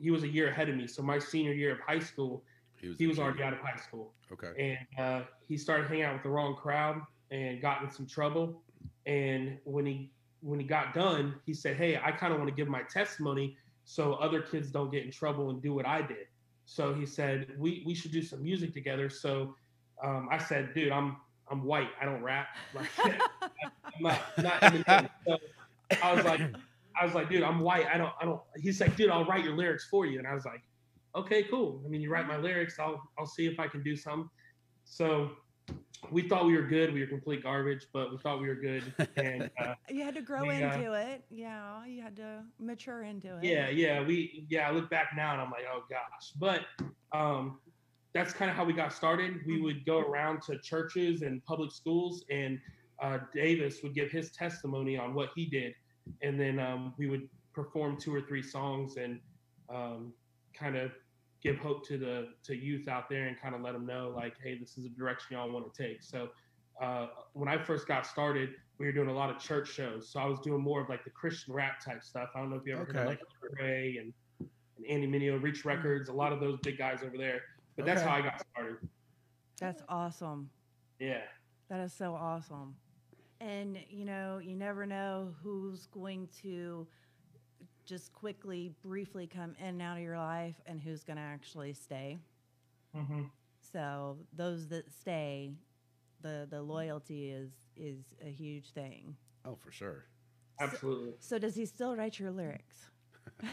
he 0.00 0.10
was 0.10 0.22
a 0.22 0.28
year 0.28 0.48
ahead 0.48 0.68
of 0.68 0.76
me, 0.76 0.86
so 0.86 1.02
my 1.02 1.18
senior 1.18 1.52
year 1.52 1.72
of 1.72 1.80
high 1.80 1.98
school, 1.98 2.42
he 2.80 3.04
a 3.04 3.08
was 3.08 3.18
already 3.18 3.42
out 3.42 3.52
of 3.52 3.58
high 3.60 3.76
school 3.76 4.12
Okay. 4.32 4.52
and 4.58 4.98
uh, 4.98 5.22
he 5.48 5.56
started 5.56 5.86
hanging 5.88 6.04
out 6.04 6.14
with 6.14 6.22
the 6.22 6.28
wrong 6.28 6.54
crowd 6.56 7.00
and 7.30 7.60
got 7.60 7.82
in 7.82 7.90
some 7.90 8.06
trouble. 8.06 8.62
And 9.06 9.58
when 9.64 9.86
he 9.86 10.10
when 10.40 10.60
he 10.60 10.66
got 10.66 10.94
done, 10.94 11.34
he 11.44 11.54
said, 11.54 11.76
"Hey, 11.76 11.96
I 12.02 12.10
kind 12.12 12.32
of 12.32 12.38
want 12.38 12.48
to 12.50 12.54
give 12.54 12.68
my 12.68 12.82
testimony 12.82 13.56
so 13.84 14.14
other 14.14 14.40
kids 14.42 14.70
don't 14.70 14.90
get 14.90 15.04
in 15.04 15.10
trouble 15.10 15.50
and 15.50 15.62
do 15.62 15.72
what 15.74 15.86
I 15.86 16.02
did." 16.02 16.26
So 16.64 16.92
he 16.94 17.06
said, 17.06 17.48
"We 17.58 17.82
we 17.86 17.94
should 17.94 18.12
do 18.12 18.22
some 18.22 18.42
music 18.42 18.72
together." 18.72 19.08
So 19.08 19.54
um, 20.02 20.28
I 20.30 20.38
said, 20.38 20.74
"Dude, 20.74 20.92
I'm 20.92 21.16
I'm 21.50 21.64
white. 21.64 21.90
I 22.00 22.04
don't 22.04 22.22
rap. 22.22 22.48
Like, 22.74 22.88
I'm 23.42 24.00
not 24.00 24.20
not 24.38 24.60
Eminem." 24.60 25.08
So 25.26 25.38
I 26.02 26.12
was 26.12 26.24
like, 26.24 26.40
I 27.00 27.04
was 27.04 27.14
like, 27.14 27.28
"Dude, 27.28 27.42
I'm 27.42 27.60
white. 27.60 27.86
I 27.92 27.98
don't 27.98 28.12
I 28.20 28.24
don't." 28.24 28.40
He's 28.56 28.80
like, 28.80 28.96
"Dude, 28.96 29.10
I'll 29.10 29.24
write 29.24 29.44
your 29.44 29.56
lyrics 29.56 29.86
for 29.90 30.06
you." 30.06 30.18
And 30.18 30.26
I 30.26 30.34
was 30.34 30.44
like, 30.44 30.62
"Okay, 31.14 31.44
cool. 31.44 31.82
I 31.84 31.88
mean, 31.88 32.00
you 32.00 32.10
write 32.10 32.26
my 32.26 32.36
lyrics. 32.36 32.78
I'll 32.78 33.00
I'll 33.18 33.26
see 33.26 33.46
if 33.46 33.58
I 33.60 33.68
can 33.68 33.82
do 33.82 33.96
something." 33.96 34.28
So 34.84 35.30
we 36.10 36.28
thought 36.28 36.46
we 36.46 36.56
were 36.56 36.66
good. 36.66 36.92
We 36.92 37.00
were 37.00 37.06
complete 37.06 37.42
garbage, 37.42 37.86
but 37.92 38.10
we 38.12 38.18
thought 38.18 38.40
we 38.40 38.48
were 38.48 38.54
good. 38.54 38.92
And 39.16 39.50
uh, 39.58 39.74
You 39.90 40.04
had 40.04 40.14
to 40.14 40.22
grow 40.22 40.42
We, 40.42 40.62
uh, 40.62 40.74
into 40.74 40.92
it. 40.92 41.24
Yeah, 41.30 41.84
you 41.86 42.02
had 42.02 42.16
to 42.16 42.42
mature 42.58 43.02
into 43.02 43.38
it. 43.38 43.44
yeah, 43.44 43.68
yeah, 43.68 44.02
we 44.02 44.46
yeah. 44.48 44.68
I 44.68 44.72
look 44.72 44.88
back 44.90 45.08
now 45.16 45.32
and 45.32 45.40
I'm 45.42 45.50
like, 45.50 45.64
oh 45.72 45.82
gosh. 45.90 46.32
But 46.38 46.60
um, 47.12 47.60
that's 48.14 48.32
kind 48.32 48.50
of 48.50 48.56
how 48.56 48.64
we 48.64 48.72
got 48.72 48.92
started. 48.92 49.40
We 49.46 49.60
would 49.60 49.84
go 49.84 49.98
around 50.00 50.42
to 50.42 50.58
churches 50.60 51.22
and 51.22 51.44
public 51.44 51.72
schools, 51.72 52.24
and 52.30 52.58
uh, 53.02 53.18
Davis 53.34 53.82
would 53.82 53.94
give 53.94 54.10
his 54.10 54.30
testimony 54.30 54.96
on 54.96 55.14
what 55.14 55.30
he 55.34 55.46
did, 55.46 55.74
and 56.22 56.38
then 56.40 56.58
um, 56.58 56.94
we 56.98 57.06
would 57.06 57.28
perform 57.52 57.96
two 57.98 58.14
or 58.14 58.20
three 58.20 58.42
songs 58.42 58.96
and 58.96 59.20
um, 59.68 60.12
kind 60.54 60.76
of 60.76 60.92
give 61.42 61.58
hope 61.58 61.86
to 61.86 61.98
the 61.98 62.28
to 62.44 62.54
youth 62.54 62.88
out 62.88 63.08
there 63.08 63.26
and 63.26 63.40
kind 63.40 63.54
of 63.54 63.60
let 63.60 63.72
them 63.72 63.86
know 63.86 64.12
like, 64.14 64.34
hey, 64.42 64.58
this 64.58 64.76
is 64.78 64.84
a 64.84 64.88
direction 64.90 65.36
y'all 65.36 65.50
want 65.50 65.72
to 65.72 65.82
take. 65.82 66.02
So 66.02 66.28
uh, 66.80 67.06
when 67.32 67.48
I 67.48 67.62
first 67.62 67.86
got 67.86 68.06
started, 68.06 68.50
we 68.78 68.86
were 68.86 68.92
doing 68.92 69.08
a 69.08 69.14
lot 69.14 69.30
of 69.30 69.38
church 69.38 69.72
shows. 69.72 70.10
So 70.10 70.20
I 70.20 70.26
was 70.26 70.38
doing 70.40 70.60
more 70.60 70.82
of 70.82 70.88
like 70.88 71.04
the 71.04 71.10
Christian 71.10 71.54
rap 71.54 71.82
type 71.84 72.02
stuff. 72.02 72.30
I 72.34 72.40
don't 72.40 72.50
know 72.50 72.56
if 72.56 72.66
you 72.66 72.74
ever 72.74 72.84
heard 72.84 72.96
of 72.96 73.06
like 73.06 73.20
Ray 73.58 73.98
and, 74.00 74.12
and 74.40 74.86
Andy 74.86 75.06
Mineo, 75.06 75.42
Reach 75.42 75.64
Records, 75.64 76.08
a 76.08 76.12
lot 76.12 76.32
of 76.32 76.40
those 76.40 76.58
big 76.62 76.78
guys 76.78 77.00
over 77.02 77.16
there. 77.16 77.40
But 77.76 77.86
that's 77.86 78.02
how 78.02 78.14
I 78.14 78.22
got 78.22 78.42
started. 78.52 78.76
That's 79.58 79.82
awesome. 79.88 80.50
Yeah. 80.98 81.22
That 81.68 81.80
is 81.80 81.92
so 81.92 82.14
awesome. 82.14 82.76
And 83.40 83.78
you 83.88 84.04
know, 84.04 84.38
you 84.42 84.56
never 84.56 84.86
know 84.86 85.34
who's 85.42 85.86
going 85.86 86.28
to 86.42 86.86
just 87.84 88.12
quickly, 88.12 88.72
briefly 88.82 89.26
come 89.26 89.54
in 89.58 89.66
and 89.66 89.82
out 89.82 89.96
of 89.98 90.02
your 90.02 90.18
life 90.18 90.60
and 90.66 90.80
who's 90.80 91.04
going 91.04 91.16
to 91.16 91.22
actually 91.22 91.72
stay. 91.72 92.18
hmm 92.94 93.30
So 93.72 94.18
those 94.32 94.68
that 94.68 94.90
stay, 94.90 95.52
the 96.20 96.46
the 96.50 96.62
loyalty 96.62 97.30
is 97.30 97.50
is 97.76 98.14
a 98.24 98.30
huge 98.30 98.70
thing. 98.72 99.16
Oh, 99.44 99.56
for 99.56 99.70
sure. 99.70 100.04
Absolutely. 100.60 101.14
So 101.20 101.38
does 101.38 101.54
he 101.54 101.66
still 101.66 101.96
write 101.96 102.18
your 102.18 102.30
lyrics? 102.30 102.90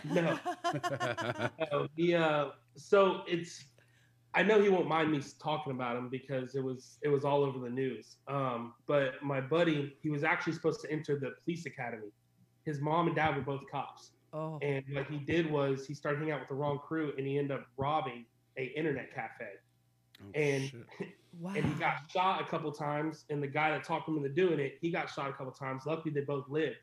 No. 0.04 0.40
No, 1.72 1.88
he, 1.96 2.14
uh, 2.16 2.50
so 2.76 3.22
it's, 3.28 3.66
I 4.36 4.44
know 4.44 4.62
he 4.62 4.70
won't 4.70 4.88
mind 4.88 5.12
me 5.12 5.22
talking 5.40 5.72
about 5.74 5.96
him 5.96 6.10
because 6.10 6.56
it 6.56 6.64
was 6.64 6.98
it 7.04 7.10
was 7.10 7.24
all 7.24 7.44
over 7.44 7.60
the 7.60 7.70
news. 7.70 8.18
Um, 8.28 8.74
but 8.88 9.22
my 9.24 9.40
buddy, 9.42 9.96
he 10.02 10.10
was 10.10 10.24
actually 10.24 10.54
supposed 10.54 10.82
to 10.82 10.92
enter 10.92 11.20
the 11.20 11.32
police 11.44 11.66
academy, 11.66 12.10
his 12.66 12.80
mom 12.82 13.08
and 13.08 13.16
dad 13.16 13.36
were 13.36 13.42
both 13.42 13.62
cops. 13.72 14.12
Oh, 14.34 14.58
And 14.64 14.84
what 14.94 15.06
he 15.08 15.18
did 15.18 15.50
was 15.52 15.86
he 15.86 15.94
started 15.94 16.18
hanging 16.18 16.34
out 16.34 16.40
with 16.40 16.50
the 16.50 16.56
wrong 16.56 16.80
crew 16.80 17.14
and 17.18 17.28
he 17.28 17.38
ended 17.38 17.52
up 17.58 17.68
robbing 17.78 18.26
a 18.58 18.66
internet 18.76 19.14
cafe. 19.14 19.46
Oh, 20.22 20.26
and- 20.34 20.64
shit. 20.64 20.86
wow. 21.40 21.54
And 21.56 21.66
he 21.66 21.74
got 21.80 21.98
shot 22.12 22.42
a 22.42 22.46
couple 22.46 22.72
times. 22.72 23.26
And 23.30 23.44
the 23.44 23.48
guy 23.48 23.70
that 23.72 23.84
talked 23.84 24.08
him 24.08 24.18
into 24.18 24.30
doing 24.30 24.60
it, 24.60 24.78
he 24.82 24.90
got 24.90 25.10
shot 25.10 25.30
a 25.30 25.34
couple 25.34 25.52
times. 25.52 25.84
Luckily, 25.86 26.12
they 26.14 26.22
both 26.22 26.50
lived. 26.50 26.78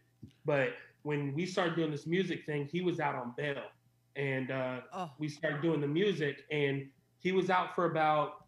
But 0.45 0.71
when 1.03 1.35
we 1.35 1.47
started 1.47 1.75
doing 1.75 1.91
this 1.91 2.07
music 2.07 2.45
thing, 2.47 2.69
he 2.71 2.83
was 2.83 3.01
out 3.01 3.15
on 3.17 3.35
bail. 3.37 3.63
And 4.17 4.51
uh, 4.53 4.81
oh, 4.93 5.11
we 5.19 5.29
started 5.29 5.63
doing 5.63 5.81
the 5.81 5.87
music 5.89 6.45
and 6.53 6.87
he 7.21 7.33
was 7.33 7.51
out 7.51 7.75
for 7.75 7.85
about 7.85 8.47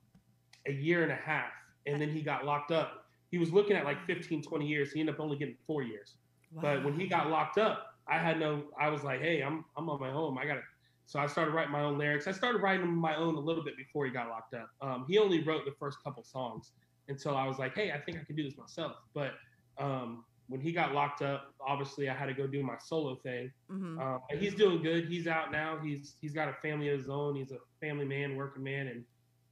a 0.67 0.73
year 0.73 1.03
and 1.03 1.13
a 1.13 1.17
half 1.17 1.53
and 1.87 2.01
then 2.01 2.11
he 2.11 2.23
got 2.23 2.45
locked 2.45 2.71
up. 2.71 3.07
He 3.31 3.39
was 3.39 3.53
looking 3.53 3.77
at 3.77 3.85
like 3.85 4.05
15 4.07 4.43
20 4.43 4.67
years. 4.67 4.93
He 4.93 5.01
ended 5.01 5.15
up 5.15 5.21
only 5.21 5.37
getting 5.37 5.57
four 5.67 5.83
years. 5.83 6.17
But 6.61 6.85
when 6.85 6.99
he 6.99 7.07
got 7.07 7.31
locked 7.31 7.59
up 7.59 7.89
i 8.09 8.19
had 8.19 8.41
no 8.41 8.65
i 8.81 8.89
was 8.89 9.05
like 9.05 9.21
hey 9.21 9.43
i'm 9.43 9.65
i'm 9.77 9.89
on 9.89 10.01
my 10.01 10.11
own. 10.11 10.37
I 10.39 10.45
gotta 10.45 10.63
so 11.07 11.21
i 11.21 11.27
started 11.27 11.53
writing 11.53 11.73
my 11.73 11.83
own 11.83 11.99
lyrics. 11.99 12.27
I 12.27 12.33
started 12.33 12.61
writing 12.61 12.83
them 12.83 12.97
my 12.97 13.17
own 13.17 13.37
a 13.37 13.41
little 13.41 13.65
bit 13.65 13.77
before 13.77 14.07
he 14.07 14.11
got 14.11 14.29
locked 14.29 14.55
up. 14.55 14.71
Um, 14.81 15.07
he 15.09 15.19
only 15.19 15.43
wrote 15.43 15.65
the 15.65 15.75
first 15.79 16.03
couple 16.03 16.25
songs. 16.25 16.73
Until 17.09 17.37
i 17.37 17.47
was 17.47 17.59
like 17.59 17.75
hey 17.75 17.93
i 17.93 17.99
think 17.99 18.19
i 18.19 18.25
can 18.25 18.37
do 18.37 18.45
this 18.45 18.57
myself. 18.57 18.97
But 19.13 19.33
um, 19.79 20.25
when 20.53 20.61
he 20.61 20.71
got 20.71 20.93
locked 20.93 21.23
up 21.23 21.55
obviously 21.67 22.09
i 22.09 22.15
had 22.15 22.27
to 22.27 22.35
go 22.35 22.47
do 22.47 22.63
my 22.63 22.77
solo 22.79 23.17
thing 23.23 23.51
hmm 23.69 23.93
um, 24.03 24.21
and 24.31 24.41
he's 24.41 24.55
doing 24.55 24.83
good. 24.83 25.07
He's 25.07 25.27
out 25.27 25.53
now. 25.53 25.79
He's 25.83 26.17
he's 26.21 26.33
got 26.33 26.49
a 26.49 26.55
family 26.55 26.89
of 26.89 26.99
his 26.99 27.09
own. 27.09 27.37
He's 27.37 27.53
a 27.53 27.59
family 27.81 28.05
man, 28.05 28.37
working 28.37 28.63
man, 28.63 28.89
and 28.89 29.05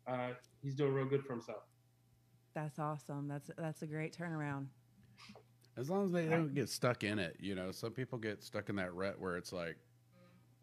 uh, 0.07 0.35
he's 0.63 0.75
doing 0.75 0.93
real 0.93 1.07
good 1.07 1.23
for 1.25 1.33
himself. 1.33 1.63
that's 2.55 2.79
awesome. 2.79 3.29
That's 3.29 3.51
that's 3.57 3.83
a 3.83 3.87
great 3.87 4.17
turnaround. 4.17 4.67
As 5.77 5.89
long 5.89 6.07
as 6.07 6.13
they 6.13 6.27
don't 6.27 6.55
get 6.55 6.69
stuck 6.69 7.05
in 7.05 7.19
it, 7.19 7.37
you 7.39 7.55
know. 7.55 7.71
Some 7.71 7.93
people 7.93 8.19
get 8.19 8.43
stuck 8.43 8.69
in 8.69 8.77
that 8.77 8.93
rut 8.95 9.21
where 9.21 9.37
it's 9.37 9.53
like, 9.53 9.77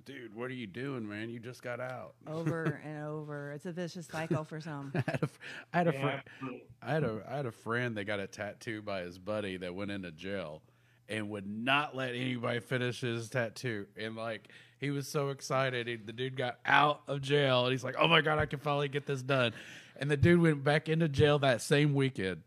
dude, 0.07 0.33
what 0.33 0.49
are 0.49 0.53
you 0.53 0.65
doing, 0.67 1.07
man? 1.07 1.29
You 1.29 1.37
just 1.39 1.61
got 1.61 1.79
out. 1.81 2.13
Over 2.25 2.81
and 2.85 3.03
over. 3.03 3.51
It's 3.51 3.65
a 3.65 3.71
vicious 3.73 4.07
cycle 4.07 4.45
for 4.45 4.61
some. 4.61 4.93
I 4.95 5.01
had 5.11 5.21
a, 5.21 5.29
I 5.73 5.77
had 5.77 5.87
a, 5.87 5.93
Yeah, 5.93 6.01
friend. 6.01 6.61
I 6.81 6.91
had 6.91 7.03
a, 7.03 7.21
I 7.29 7.35
had 7.35 7.45
a 7.45 7.51
friend 7.51 7.97
that 7.97 8.05
got 8.05 8.19
a 8.19 8.27
tattoo 8.27 8.81
by 8.81 9.01
his 9.01 9.19
buddy 9.19 9.57
that 9.57 9.75
went 9.75 9.91
into 9.91 10.11
jail, 10.11 10.61
and 11.09 11.29
would 11.29 11.45
not 11.45 11.95
let 11.95 12.15
anybody 12.15 12.61
finish 12.61 13.01
his 13.01 13.29
tattoo. 13.29 13.85
And 13.97 14.15
like, 14.15 14.47
he 14.79 14.91
was 14.91 15.07
so 15.07 15.29
excited. 15.29 15.87
He, 15.87 15.97
the 15.97 16.13
dude 16.13 16.37
got 16.37 16.59
out 16.65 17.01
of 17.07 17.21
jail, 17.21 17.65
and 17.65 17.71
he's 17.71 17.83
like, 17.83 17.95
"Oh 17.99 18.07
my 18.07 18.21
god, 18.21 18.39
I 18.39 18.45
can 18.45 18.59
finally 18.59 18.87
get 18.87 19.05
this 19.05 19.21
done." 19.21 19.53
And 19.99 20.09
the 20.09 20.17
dude 20.17 20.39
went 20.39 20.63
back 20.63 20.87
into 20.87 21.09
jail 21.09 21.39
that 21.39 21.61
same 21.61 21.93
weekend. 21.93 22.43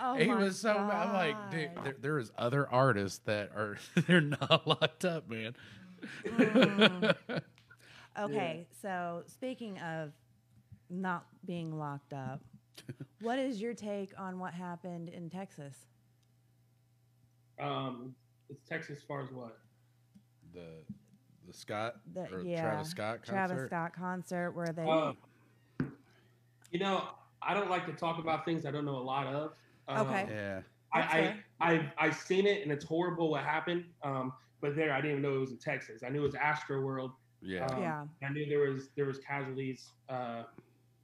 Oh 0.00 0.14
he 0.14 0.26
my 0.26 0.34
was 0.34 0.58
so 0.58 0.74
mad. 0.74 1.06
I'm 1.08 1.12
like, 1.12 1.50
dude, 1.50 1.70
there, 1.84 1.96
there 2.00 2.18
is 2.18 2.32
other 2.36 2.68
artists 2.68 3.20
that 3.26 3.50
are 3.54 3.78
they're 4.06 4.20
not 4.20 4.66
locked 4.66 5.04
up, 5.04 5.30
man. 5.30 5.54
Mm. 6.26 7.14
Okay, 8.16 8.64
so 8.80 9.24
speaking 9.26 9.76
of 9.80 10.12
not 10.88 11.26
being 11.46 11.76
locked 11.76 12.12
up, 12.12 12.40
what 13.20 13.40
is 13.40 13.60
your 13.60 13.74
take 13.74 14.10
on 14.16 14.38
what 14.38 14.54
happened 14.54 15.08
in 15.08 15.28
Texas? 15.28 15.86
Um, 17.60 18.14
it's 18.48 18.62
Texas 18.68 18.98
as 18.98 19.02
far 19.02 19.20
as 19.22 19.32
what? 19.32 19.58
the 20.54 20.66
the 21.46 21.52
Scott 21.52 21.96
The, 22.14 22.22
or 22.32 22.42
yeah, 22.42 22.62
Travis 22.62 22.88
Scott 22.90 23.16
concert. 23.24 23.32
Travis 23.32 23.66
Scott 23.66 23.92
concert 23.94 24.52
where 24.52 24.68
they 24.68 24.88
Uh, 24.88 25.12
you 26.70 26.78
know, 26.78 27.08
I 27.42 27.52
don't 27.52 27.68
like 27.68 27.86
to 27.86 27.92
talk 27.92 28.18
about 28.18 28.44
things 28.44 28.64
I 28.64 28.70
don't 28.70 28.84
know 28.84 28.96
a 28.96 28.98
lot 28.98 29.26
of. 29.26 29.52
Um, 29.88 30.06
Okay. 30.06 30.26
Yeah, 30.30 30.60
I, 30.92 31.00
That's 31.00 31.14
I, 31.14 31.18
fair. 31.18 31.44
I, 31.60 31.92
I've 31.98 32.16
seen 32.16 32.46
it 32.46 32.62
and 32.62 32.72
it's 32.72 32.84
horrible 32.84 33.30
what 33.30 33.42
happened. 33.42 33.84
Um, 34.02 34.32
but 34.64 34.74
there, 34.74 34.94
I 34.94 34.96
didn't 35.02 35.10
even 35.18 35.22
know 35.22 35.36
it 35.36 35.40
was 35.40 35.50
in 35.50 35.58
Texas. 35.58 36.02
I 36.02 36.08
knew 36.08 36.20
it 36.20 36.32
was 36.32 36.34
Astroworld. 36.34 37.12
yeah. 37.42 37.66
Um, 37.66 37.82
Yeah. 37.82 38.04
I 38.22 38.32
knew 38.32 38.46
there 38.48 38.70
was 38.70 38.88
there 38.96 39.04
was 39.04 39.18
casualties. 39.18 39.92
Uh, 40.08 40.44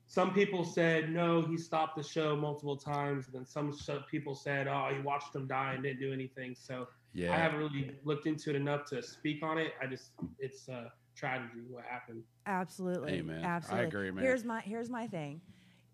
some 0.06 0.32
people 0.32 0.64
said 0.64 1.10
no, 1.10 1.42
he 1.42 1.58
stopped 1.58 1.94
the 1.94 2.02
show 2.02 2.34
multiple 2.34 2.74
times. 2.76 3.26
And 3.26 3.34
then 3.34 3.44
some 3.44 3.76
sh- 3.76 3.90
people 4.10 4.34
said, 4.34 4.66
oh, 4.66 4.88
he 4.96 5.00
watched 5.02 5.34
them 5.34 5.46
die 5.46 5.74
and 5.74 5.82
didn't 5.82 6.00
do 6.00 6.10
anything. 6.10 6.56
So 6.58 6.88
yeah. 7.12 7.34
I 7.34 7.36
haven't 7.36 7.58
really 7.58 7.92
looked 8.02 8.26
into 8.26 8.48
it 8.48 8.56
enough 8.56 8.86
to 8.86 9.02
speak 9.02 9.42
on 9.42 9.58
it. 9.58 9.74
I 9.80 9.86
just 9.86 10.12
it's 10.38 10.68
a 10.68 10.90
tragedy 11.14 11.60
what 11.68 11.84
happened. 11.84 12.22
absolutely, 12.46 13.18
Amen. 13.18 13.42
man. 13.42 13.62
I 13.70 13.82
agree, 13.82 14.10
man. 14.10 14.24
Here's 14.24 14.42
my 14.42 14.60
here's 14.60 14.88
my 14.88 15.06
thing. 15.06 15.42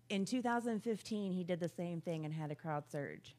In 0.07 0.23
2015, 0.23 1.33
he 1.33 1.43
did 1.43 1.59
the 1.59 1.67
same 1.67 1.99
thing 1.99 2.23
and 2.23 2.33
had 2.33 2.49
a 2.49 2.55
crowd 2.55 2.89
surge, 2.89 3.35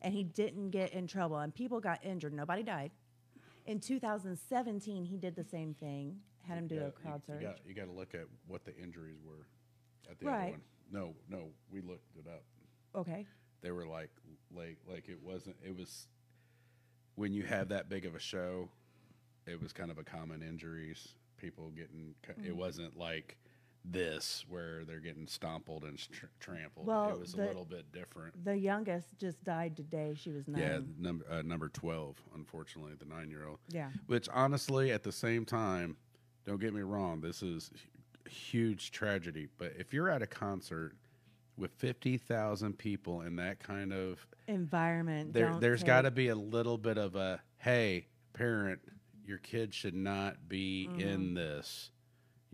and 0.00 0.14
he 0.14 0.24
didn't 0.24 0.70
get 0.70 0.94
in 0.94 1.06
trouble, 1.06 1.36
and 1.36 1.54
people 1.54 1.78
got 1.78 2.02
injured. 2.02 2.32
Nobody 2.32 2.62
died. 2.62 2.90
In 3.66 3.80
2017, 3.80 5.04
he 5.04 5.16
did 5.16 5.34
the 5.34 5.44
same 5.44 5.74
thing, 5.74 6.16
had 6.46 6.58
him 6.58 6.68
do 6.68 6.84
a 6.84 6.90
crowd 6.90 7.22
you, 7.26 7.34
surge. 7.34 7.42
You 7.42 7.48
got, 7.48 7.58
you 7.66 7.74
got 7.74 7.84
to 7.86 7.92
look 7.92 8.14
at 8.14 8.26
what 8.46 8.64
the 8.64 8.76
injuries 8.76 9.18
were 9.24 9.46
at 10.10 10.18
the 10.18 10.26
Right. 10.26 10.42
other 10.42 10.50
one. 10.52 10.60
No, 10.90 11.14
no, 11.28 11.48
we 11.70 11.80
looked 11.80 12.16
it 12.16 12.28
up. 12.28 12.44
Okay. 12.94 13.26
They 13.62 13.72
were 13.72 13.86
like, 13.86 14.10
like, 14.54 14.78
like 14.88 15.08
it 15.08 15.20
wasn't. 15.20 15.56
It 15.64 15.76
was 15.76 16.06
when 17.16 17.32
you 17.32 17.42
have 17.42 17.68
that 17.70 17.88
big 17.88 18.04
of 18.06 18.14
a 18.14 18.20
show. 18.20 18.68
It 19.46 19.60
was 19.60 19.72
kind 19.72 19.90
of 19.90 19.98
a 19.98 20.04
common 20.04 20.42
injuries. 20.42 21.14
People 21.36 21.70
getting. 21.70 22.14
Mm. 22.28 22.46
It 22.46 22.56
wasn't 22.56 22.96
like 22.96 23.36
this 23.88 24.44
where 24.48 24.84
they're 24.84 25.00
getting 25.00 25.26
stompled 25.26 25.84
and 25.84 25.96
tr- 25.98 26.26
trampled. 26.40 26.86
Well, 26.86 27.10
it 27.10 27.18
was 27.20 27.34
a 27.34 27.38
little 27.38 27.64
bit 27.64 27.92
different. 27.92 28.44
The 28.44 28.56
youngest 28.56 29.16
just 29.18 29.42
died 29.44 29.76
today. 29.76 30.14
She 30.18 30.30
was 30.30 30.48
nine. 30.48 30.60
Yeah, 30.62 30.78
number 30.98 31.24
uh, 31.30 31.42
number 31.42 31.68
twelve. 31.68 32.16
Unfortunately, 32.34 32.92
the 32.98 33.04
nine 33.04 33.30
year 33.30 33.46
old. 33.46 33.58
Yeah. 33.68 33.90
Which 34.06 34.28
honestly, 34.32 34.90
at 34.92 35.02
the 35.02 35.12
same 35.12 35.44
time, 35.44 35.96
don't 36.44 36.60
get 36.60 36.74
me 36.74 36.82
wrong, 36.82 37.20
this 37.20 37.42
is 37.42 37.70
a 38.24 38.28
huge 38.28 38.90
tragedy. 38.90 39.48
But 39.58 39.72
if 39.78 39.92
you're 39.92 40.10
at 40.10 40.22
a 40.22 40.26
concert 40.26 40.92
with 41.56 41.70
fifty 41.72 42.16
thousand 42.18 42.78
people 42.78 43.22
in 43.22 43.36
that 43.36 43.60
kind 43.60 43.92
of 43.92 44.26
Environment. 44.48 45.32
there, 45.32 45.56
there's 45.58 45.82
got 45.82 46.02
to 46.02 46.10
be 46.10 46.28
a 46.28 46.34
little 46.36 46.78
bit 46.78 46.98
of 46.98 47.14
a 47.16 47.40
hey, 47.58 48.06
parent, 48.32 48.80
your 49.24 49.38
kid 49.38 49.72
should 49.74 49.94
not 49.94 50.48
be 50.48 50.88
Mm-hmm. 50.90 51.00
in 51.00 51.34
this, 51.34 51.90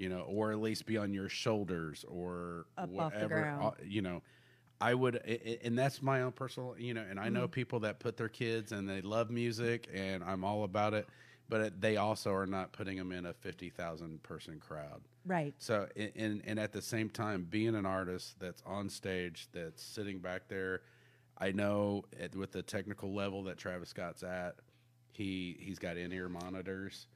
you 0.03 0.09
know, 0.09 0.23
or 0.23 0.53
at 0.53 0.61
least 0.61 0.87
be 0.87 0.97
on 0.99 1.13
your 1.15 1.29
shoulders 1.29 2.05
or 2.09 2.67
Up 2.79 2.91
whatever. 2.91 3.49
uh, 3.61 3.71
You 3.85 4.03
know, 4.03 4.23
I 4.81 4.95
would, 4.95 5.17
and 5.65 5.79
that's 5.79 6.03
my 6.03 6.23
own 6.23 6.33
personal, 6.33 6.75
you 6.79 6.95
know, 6.95 7.05
and 7.09 7.19
I 7.21 7.25
Mm-hmm. 7.25 7.35
know 7.35 7.49
people 7.49 7.81
that 7.81 8.01
put 8.01 8.17
their 8.17 8.29
kids 8.29 8.73
and 8.73 8.89
they 8.89 9.01
love 9.03 9.31
music, 9.31 9.89
and 9.95 10.25
I'm 10.25 10.45
all 10.45 10.65
about 10.65 10.95
it, 10.95 11.09
but 11.49 11.81
they 11.81 11.97
also 11.97 12.33
are 12.33 12.47
not 12.47 12.73
putting 12.73 12.97
them 12.97 13.13
in 13.13 13.27
a 13.27 13.33
fifty 13.33 13.71
thousand 13.71 14.23
person 14.23 14.59
crowd. 14.61 15.03
Right. 15.27 15.55
So, 15.59 15.87
and 16.17 16.43
and 16.45 16.59
at 16.59 16.73
the 16.73 16.83
same 16.83 17.09
time, 17.11 17.47
being 17.49 17.75
an 17.75 17.87
artist 17.87 18.39
that's 18.41 18.63
on 18.67 18.89
stage, 18.89 19.49
that's 19.53 19.83
sitting 19.83 20.19
back 20.19 20.49
there, 20.49 20.83
I 21.39 21.53
know 21.53 22.05
at, 22.21 22.35
with 22.35 22.53
the 22.53 22.63
technical 22.63 23.13
level 23.15 23.45
that 23.45 23.59
Travis 23.59 23.91
Scott's 23.91 24.23
at, 24.23 24.57
he 25.13 25.57
he's 25.61 25.79
got 25.79 25.97
in 25.97 26.13
ear 26.13 26.29
monitors. 26.29 27.07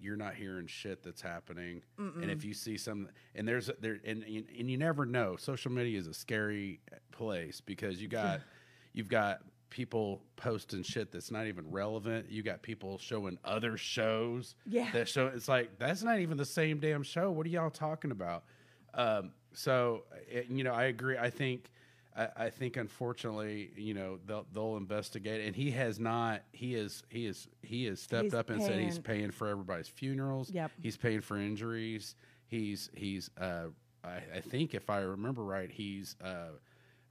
You're 0.00 0.16
not 0.16 0.34
hearing 0.34 0.66
shit 0.66 1.02
that's 1.02 1.22
happening, 1.22 1.82
and 1.98 2.30
if 2.30 2.44
you 2.44 2.52
see 2.54 2.76
some, 2.76 3.08
and 3.34 3.46
there's 3.48 3.70
there, 3.80 3.98
and 4.04 4.22
and 4.22 4.44
and 4.58 4.70
you 4.70 4.76
never 4.76 5.06
know. 5.06 5.36
Social 5.36 5.70
media 5.72 5.98
is 5.98 6.06
a 6.06 6.14
scary 6.14 6.80
place 7.12 7.60
because 7.60 8.00
you 8.02 8.08
got 8.08 8.40
you've 8.92 9.08
got 9.08 9.40
people 9.70 10.22
posting 10.36 10.82
shit 10.82 11.10
that's 11.10 11.30
not 11.30 11.46
even 11.46 11.68
relevant. 11.70 12.30
You 12.30 12.42
got 12.42 12.62
people 12.62 12.98
showing 12.98 13.38
other 13.44 13.76
shows 13.76 14.54
Yeah. 14.66 14.90
that 14.92 15.08
show. 15.08 15.26
It's 15.28 15.48
like 15.48 15.78
that's 15.78 16.02
not 16.02 16.18
even 16.20 16.36
the 16.36 16.44
same 16.44 16.78
damn 16.80 17.02
show. 17.02 17.30
What 17.30 17.46
are 17.46 17.50
y'all 17.50 17.70
talking 17.70 18.10
about? 18.10 18.44
Um, 18.92 19.32
so 19.52 20.04
it, 20.30 20.46
you 20.50 20.64
know, 20.64 20.72
I 20.72 20.84
agree. 20.84 21.16
I 21.18 21.30
think. 21.30 21.70
I, 22.16 22.28
I 22.36 22.50
think 22.50 22.76
unfortunately, 22.76 23.70
you 23.76 23.94
know, 23.94 24.18
they'll 24.26 24.46
they'll 24.52 24.76
investigate, 24.76 25.46
and 25.46 25.54
he 25.56 25.70
has 25.72 25.98
not. 25.98 26.42
He 26.52 26.74
is 26.74 27.02
he 27.08 27.26
is 27.26 27.48
he 27.62 27.86
has 27.86 28.00
stepped 28.00 28.24
He's 28.24 28.34
up 28.34 28.50
and 28.50 28.62
said 28.62 28.78
he's 28.78 28.98
paying- 28.98 29.18
paying 29.20 29.30
for 29.30 29.48
everybody's 29.48 29.88
funerals. 29.88 30.50
Yep. 30.50 30.70
He's 30.80 30.96
paying 30.96 31.20
for 31.20 31.36
injuries. 31.36 32.14
He's 32.46 32.90
he's 32.94 33.30
uh, 33.40 33.66
I, 34.04 34.20
I 34.36 34.40
think 34.40 34.74
if 34.74 34.90
I 34.90 35.00
remember 35.00 35.42
right, 35.42 35.70
he's 35.70 36.16
uh, 36.22 36.50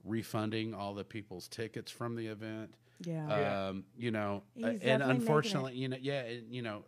refunding 0.03 0.74
all 0.74 0.93
the 0.93 1.03
people's 1.03 1.48
tickets 1.48 1.91
from 1.91 2.15
the 2.15 2.27
event. 2.27 2.74
Yeah. 3.03 3.27
Yeah. 3.27 3.67
Um, 3.67 3.83
you 3.98 4.12
know, 4.12 4.43
uh, 4.63 4.67
and 4.81 5.01
unfortunately, 5.03 5.75
you 5.75 5.89
know, 5.89 5.98
yeah, 6.00 6.22
and, 6.22 6.53
you 6.53 6.62
know, 6.62 6.83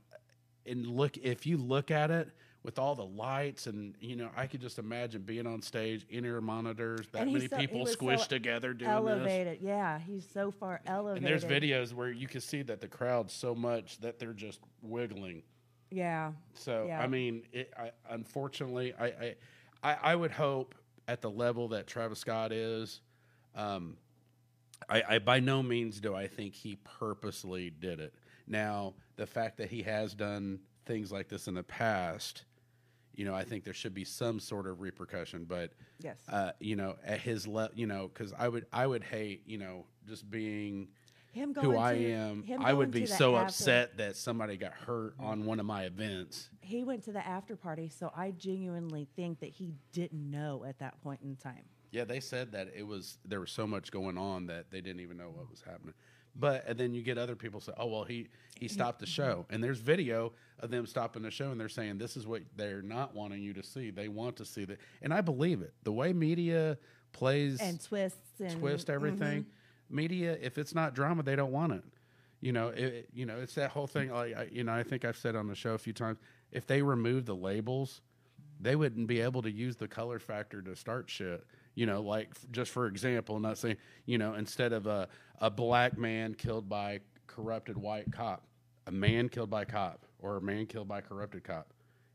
and 0.65 0.85
look 0.87 1.17
if 1.17 1.45
you 1.45 1.57
look 1.57 1.91
at 1.91 2.11
it 2.11 2.29
with 2.65 2.79
all 2.79 2.95
the 2.95 3.05
lights 3.05 3.67
and 3.67 3.95
you 4.01 4.15
know, 4.15 4.29
I 4.35 4.47
could 4.47 4.59
just 4.59 4.79
imagine 4.79 5.21
being 5.21 5.45
on 5.45 5.61
stage, 5.61 6.05
in 6.09 6.25
ear 6.25 6.41
monitors, 6.41 7.07
that 7.11 7.27
many 7.27 7.47
so- 7.47 7.57
people 7.57 7.81
was 7.81 7.91
so 7.91 7.97
squished 7.97 8.27
together 8.27 8.73
doing 8.73 8.89
this. 8.89 8.97
elevated. 8.97 9.59
Yeah. 9.61 9.99
He's 9.99 10.27
so 10.33 10.51
far 10.51 10.81
elevated. 10.85 11.23
And 11.23 11.27
there's 11.27 11.45
videos 11.45 11.93
where 11.93 12.09
you 12.11 12.27
can 12.27 12.41
see 12.41 12.63
that 12.63 12.81
the 12.81 12.87
crowd's 12.87 13.33
so 13.33 13.53
much 13.53 13.99
that 13.99 14.19
they're 14.19 14.33
just 14.33 14.59
wiggling. 14.81 15.43
Yeah. 15.91 16.31
So 16.55 16.85
Yeah. 16.87 16.99
I 17.01 17.07
mean, 17.07 17.43
it, 17.53 17.71
I, 17.77 17.91
unfortunately, 18.09 18.93
I, 18.99 19.05
I, 19.05 19.35
I, 19.83 19.97
I 20.01 20.15
would 20.15 20.31
hope 20.31 20.73
at 21.07 21.21
the 21.21 21.29
level 21.29 21.67
that 21.69 21.85
Travis 21.85 22.19
Scott 22.19 22.51
is, 22.51 23.01
um, 23.55 23.95
I, 24.89 25.03
I 25.07 25.19
by 25.19 25.39
no 25.39 25.61
means 25.63 25.99
do 26.01 26.15
I 26.15 26.27
think 26.27 26.53
he 26.55 26.77
purposely 26.83 27.69
did 27.69 27.99
it. 27.99 28.13
Now, 28.47 28.93
the 29.15 29.25
fact 29.25 29.57
that 29.57 29.69
he 29.69 29.83
has 29.83 30.13
done 30.13 30.59
things 30.85 31.11
like 31.11 31.29
this 31.29 31.47
in 31.47 31.53
the 31.53 31.63
past, 31.63 32.43
you 33.15 33.25
know, 33.25 33.33
I 33.33 33.43
think 33.43 33.63
there 33.63 33.73
should 33.73 33.93
be 33.93 34.03
some 34.03 34.39
sort 34.39 34.67
of 34.67 34.81
repercussion. 34.81 35.45
But 35.45 35.71
Yes. 35.99 36.17
uh, 36.29 36.51
you 36.59 36.75
know, 36.75 36.95
at 37.03 37.19
his 37.19 37.47
level, 37.47 37.75
you 37.77 37.87
know, 37.87 38.07
because 38.13 38.33
I 38.33 38.47
would 38.47 38.65
I 38.71 38.85
would 38.87 39.03
hate 39.03 39.43
you 39.47 39.57
know 39.57 39.85
just 40.07 40.29
being 40.29 40.89
him 41.31 41.51
going 41.53 41.71
who 41.71 41.77
I 41.77 41.95
to- 41.95 42.11
am. 42.11 42.43
him 42.43 42.61
I 42.63 42.71
would 42.73 42.91
be 42.91 43.05
so 43.05 43.35
after- 43.35 43.47
upset 43.47 43.97
that 43.97 44.15
somebody 44.15 44.55
got 44.57 44.71
hurt 44.73 45.15
on 45.19 45.45
one 45.45 45.59
of 45.59 45.65
my 45.65 45.83
events. 45.83 46.49
He 46.61 46.83
went 46.83 47.03
to 47.03 47.11
the 47.11 47.25
after 47.25 47.55
party, 47.55 47.89
so 47.89 48.11
I 48.15 48.31
genuinely 48.31 49.07
think 49.15 49.39
that 49.41 49.49
he 49.49 49.73
didn't 49.91 50.31
know 50.31 50.63
at 50.65 50.79
that 50.79 51.01
point 51.01 51.21
in 51.23 51.35
time. 51.35 51.63
Yeah, 51.91 52.03
they 52.03 52.19
said 52.19 52.51
that 52.53 52.69
it 52.75 52.83
was 52.83 53.17
there 53.25 53.39
was 53.39 53.51
so 53.51 53.65
much 53.67 53.91
going 53.91 54.17
on 54.17 54.47
that 54.47 54.71
they 54.71 54.81
didn't 54.81 55.01
even 55.01 55.17
know 55.17 55.29
what 55.29 55.49
was 55.49 55.61
happening. 55.61 55.93
But 56.37 56.65
and 56.67 56.77
then 56.77 56.93
you 56.93 57.01
get 57.01 57.17
other 57.17 57.35
people 57.35 57.61
say, 57.61 57.71
"Oh 57.77 57.85
well, 57.87 58.03
he 58.03 58.27
he 58.59 58.67
stopped 58.67 58.99
the 58.99 59.05
show," 59.05 59.45
and 59.49 59.63
there's 59.63 59.79
video 59.79 60.33
of 60.59 60.69
them 60.69 60.85
stopping 60.85 61.21
the 61.23 61.31
show, 61.31 61.51
and 61.51 61.59
they're 61.59 61.69
saying 61.69 61.97
this 61.97 62.17
is 62.17 62.27
what 62.27 62.41
they're 62.57 62.81
not 62.81 63.15
wanting 63.15 63.41
you 63.41 63.53
to 63.53 63.63
see. 63.63 63.89
They 63.89 64.09
want 64.09 64.35
to 64.37 64.45
see 64.45 64.65
that, 64.65 64.79
and 65.01 65.13
I 65.13 65.21
believe 65.21 65.61
it. 65.61 65.73
The 65.83 65.93
way 65.93 66.11
media 66.13 66.77
plays 67.13 67.61
And 67.61 67.81
twists 67.81 68.19
and 68.41 68.59
twist 68.59 68.89
everything, 68.89 69.43
Mm-hmm. 69.43 69.95
media 69.95 70.37
if 70.41 70.57
it's 70.57 70.75
not 70.75 70.93
drama, 70.93 71.23
they 71.23 71.35
don't 71.37 71.51
want 71.53 71.71
it. 71.73 71.83
You 72.41 72.51
know, 72.51 72.67
it, 72.67 73.07
you 73.13 73.25
know, 73.25 73.37
it's 73.39 73.55
that 73.55 73.71
whole 73.71 73.87
thing. 73.87 74.11
Like 74.11 74.35
I, 74.35 74.49
you 74.51 74.65
know, 74.65 74.73
I 74.73 74.83
think 74.83 75.05
I've 75.05 75.17
said 75.17 75.35
on 75.37 75.47
the 75.47 75.55
show 75.55 75.73
a 75.73 75.77
few 75.77 75.93
times, 75.93 76.17
if 76.51 76.67
they 76.67 76.81
remove 76.81 77.25
the 77.25 77.35
labels, 77.35 78.01
they 78.59 78.75
wouldn't 78.75 79.07
be 79.07 79.21
able 79.21 79.41
to 79.41 79.51
use 79.51 79.77
the 79.77 79.87
color 79.87 80.19
factor 80.19 80.61
to 80.61 80.75
start 80.75 81.09
shit. 81.09 81.45
You 81.75 81.85
know, 81.85 82.01
like 82.01 82.29
just 82.51 82.71
for 82.71 82.87
example, 82.87 83.39
not 83.39 83.57
saying 83.57 83.77
you 84.05 84.17
know, 84.17 84.33
instead 84.35 84.73
of 84.73 84.87
a 84.87 85.07
a 85.39 85.49
black 85.51 85.97
man 85.97 86.33
killed 86.33 86.67
by 86.69 87.01
corrupted 87.27 87.77
white 87.77 88.11
cop, 88.11 88.43
a 88.87 88.91
man 88.91 89.27
killed 89.29 89.49
by 89.49 89.65
cop, 89.65 90.05
or 90.19 90.37
a 90.37 90.41
man 90.41 90.65
killed 90.65 90.87
by 90.87 91.01
corrupted 91.01 91.43
cop. 91.43 91.67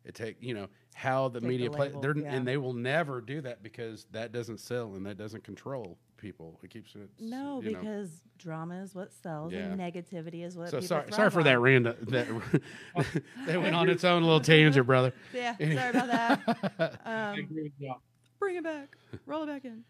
It 0.04 0.14
take 0.14 0.36
you 0.40 0.54
know 0.54 0.68
how 0.94 1.28
the 1.28 1.40
Take 1.40 1.42
the 1.42 1.48
media 1.48 1.70
play. 1.70 1.86
label, 1.88 2.00
They're, 2.00 2.16
yeah. 2.18 2.32
and 2.34 2.46
they 2.48 2.56
will 2.56 2.72
never 2.72 3.20
do 3.20 3.40
that 3.42 3.62
because 3.62 4.06
that 4.12 4.32
doesn't 4.32 4.58
sell 4.58 4.94
and 4.94 5.04
that 5.06 5.18
doesn't 5.18 5.44
control 5.44 5.98
people. 6.16 6.58
It 6.62 6.70
keeps 6.70 6.94
it. 6.94 7.08
No, 7.20 7.60
you 7.62 7.72
know. 7.72 7.78
because 7.80 8.22
drama 8.38 8.82
is 8.82 8.94
what 8.94 9.12
sells, 9.12 9.52
Yeah. 9.52 9.60
and 9.66 9.78
negativity 9.80 10.42
is 10.44 10.56
what. 10.56 10.70
So 10.70 10.78
people 10.78 10.88
sorry, 10.88 11.12
sorry 11.12 11.30
for 11.30 11.42
that 11.42 11.56
on. 11.56 11.60
random 11.62 11.96
that 12.08 12.26
that 13.46 13.60
went 13.60 13.74
on 13.74 13.90
its 13.90 14.04
own 14.04 14.22
little 14.22 14.40
tangent, 14.40 14.86
brother. 14.86 15.12
Yeah, 15.34 15.54
sorry 15.58 15.90
about 15.90 16.06
that. 16.08 17.00
I 17.04 17.30
Um, 17.32 17.38
agree 17.40 17.62
with 17.64 17.72
y'all. 17.78 18.00
Bring 18.40 18.56
it 18.56 18.64
back, 18.64 18.96
roll 19.26 19.44
it 19.44 19.46
back 19.46 19.64
in. 19.64 19.84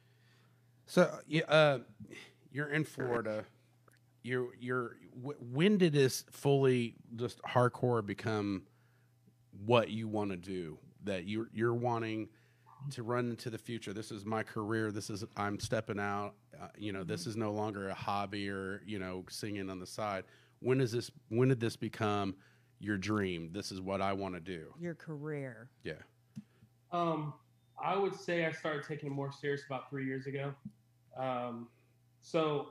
So 0.86 1.20
uh, 1.48 1.78
you're 2.52 2.68
in 2.68 2.84
Florida. 2.84 3.44
You're 4.22 4.48
you're. 4.58 4.96
When 5.14 5.78
did 5.78 5.94
this 5.94 6.24
fully 6.30 6.96
just 7.16 7.40
hardcore 7.42 8.04
become 8.04 8.64
what 9.64 9.88
you 9.88 10.08
want 10.08 10.32
to 10.32 10.36
do? 10.36 10.78
That 11.04 11.26
you're 11.26 11.48
you're 11.54 11.74
wanting 11.74 12.28
to 12.90 13.02
run 13.02 13.30
into 13.30 13.50
the 13.50 13.58
future. 13.58 13.92
This 13.92 14.10
is 14.10 14.24
my 14.24 14.42
career. 14.42 14.90
This 14.90 15.10
is 15.10 15.24
I'm 15.36 15.58
stepping 15.58 15.98
out. 15.98 16.34
Uh, 16.60 16.66
you 16.76 16.92
know, 16.92 17.04
this 17.04 17.26
is 17.26 17.36
no 17.36 17.52
longer 17.52 17.88
a 17.88 17.94
hobby 17.94 18.48
or 18.50 18.82
you 18.84 18.98
know 18.98 19.24
singing 19.30 19.70
on 19.70 19.78
the 19.78 19.86
side. 19.86 20.24
When 20.60 20.80
is 20.80 20.92
this? 20.92 21.10
When 21.28 21.48
did 21.48 21.60
this 21.60 21.76
become 21.76 22.34
your 22.78 22.98
dream? 22.98 23.50
This 23.52 23.70
is 23.72 23.80
what 23.80 24.00
I 24.00 24.12
want 24.12 24.34
to 24.34 24.40
do. 24.40 24.74
Your 24.78 24.94
career. 24.94 25.70
Yeah. 25.84 25.94
Um, 26.92 27.34
I 27.82 27.96
would 27.96 28.14
say 28.14 28.46
I 28.46 28.52
started 28.52 28.84
taking 28.86 29.10
it 29.10 29.12
more 29.12 29.32
serious 29.32 29.62
about 29.66 29.88
three 29.90 30.06
years 30.06 30.26
ago. 30.26 30.54
Um, 31.16 31.68
so, 32.20 32.68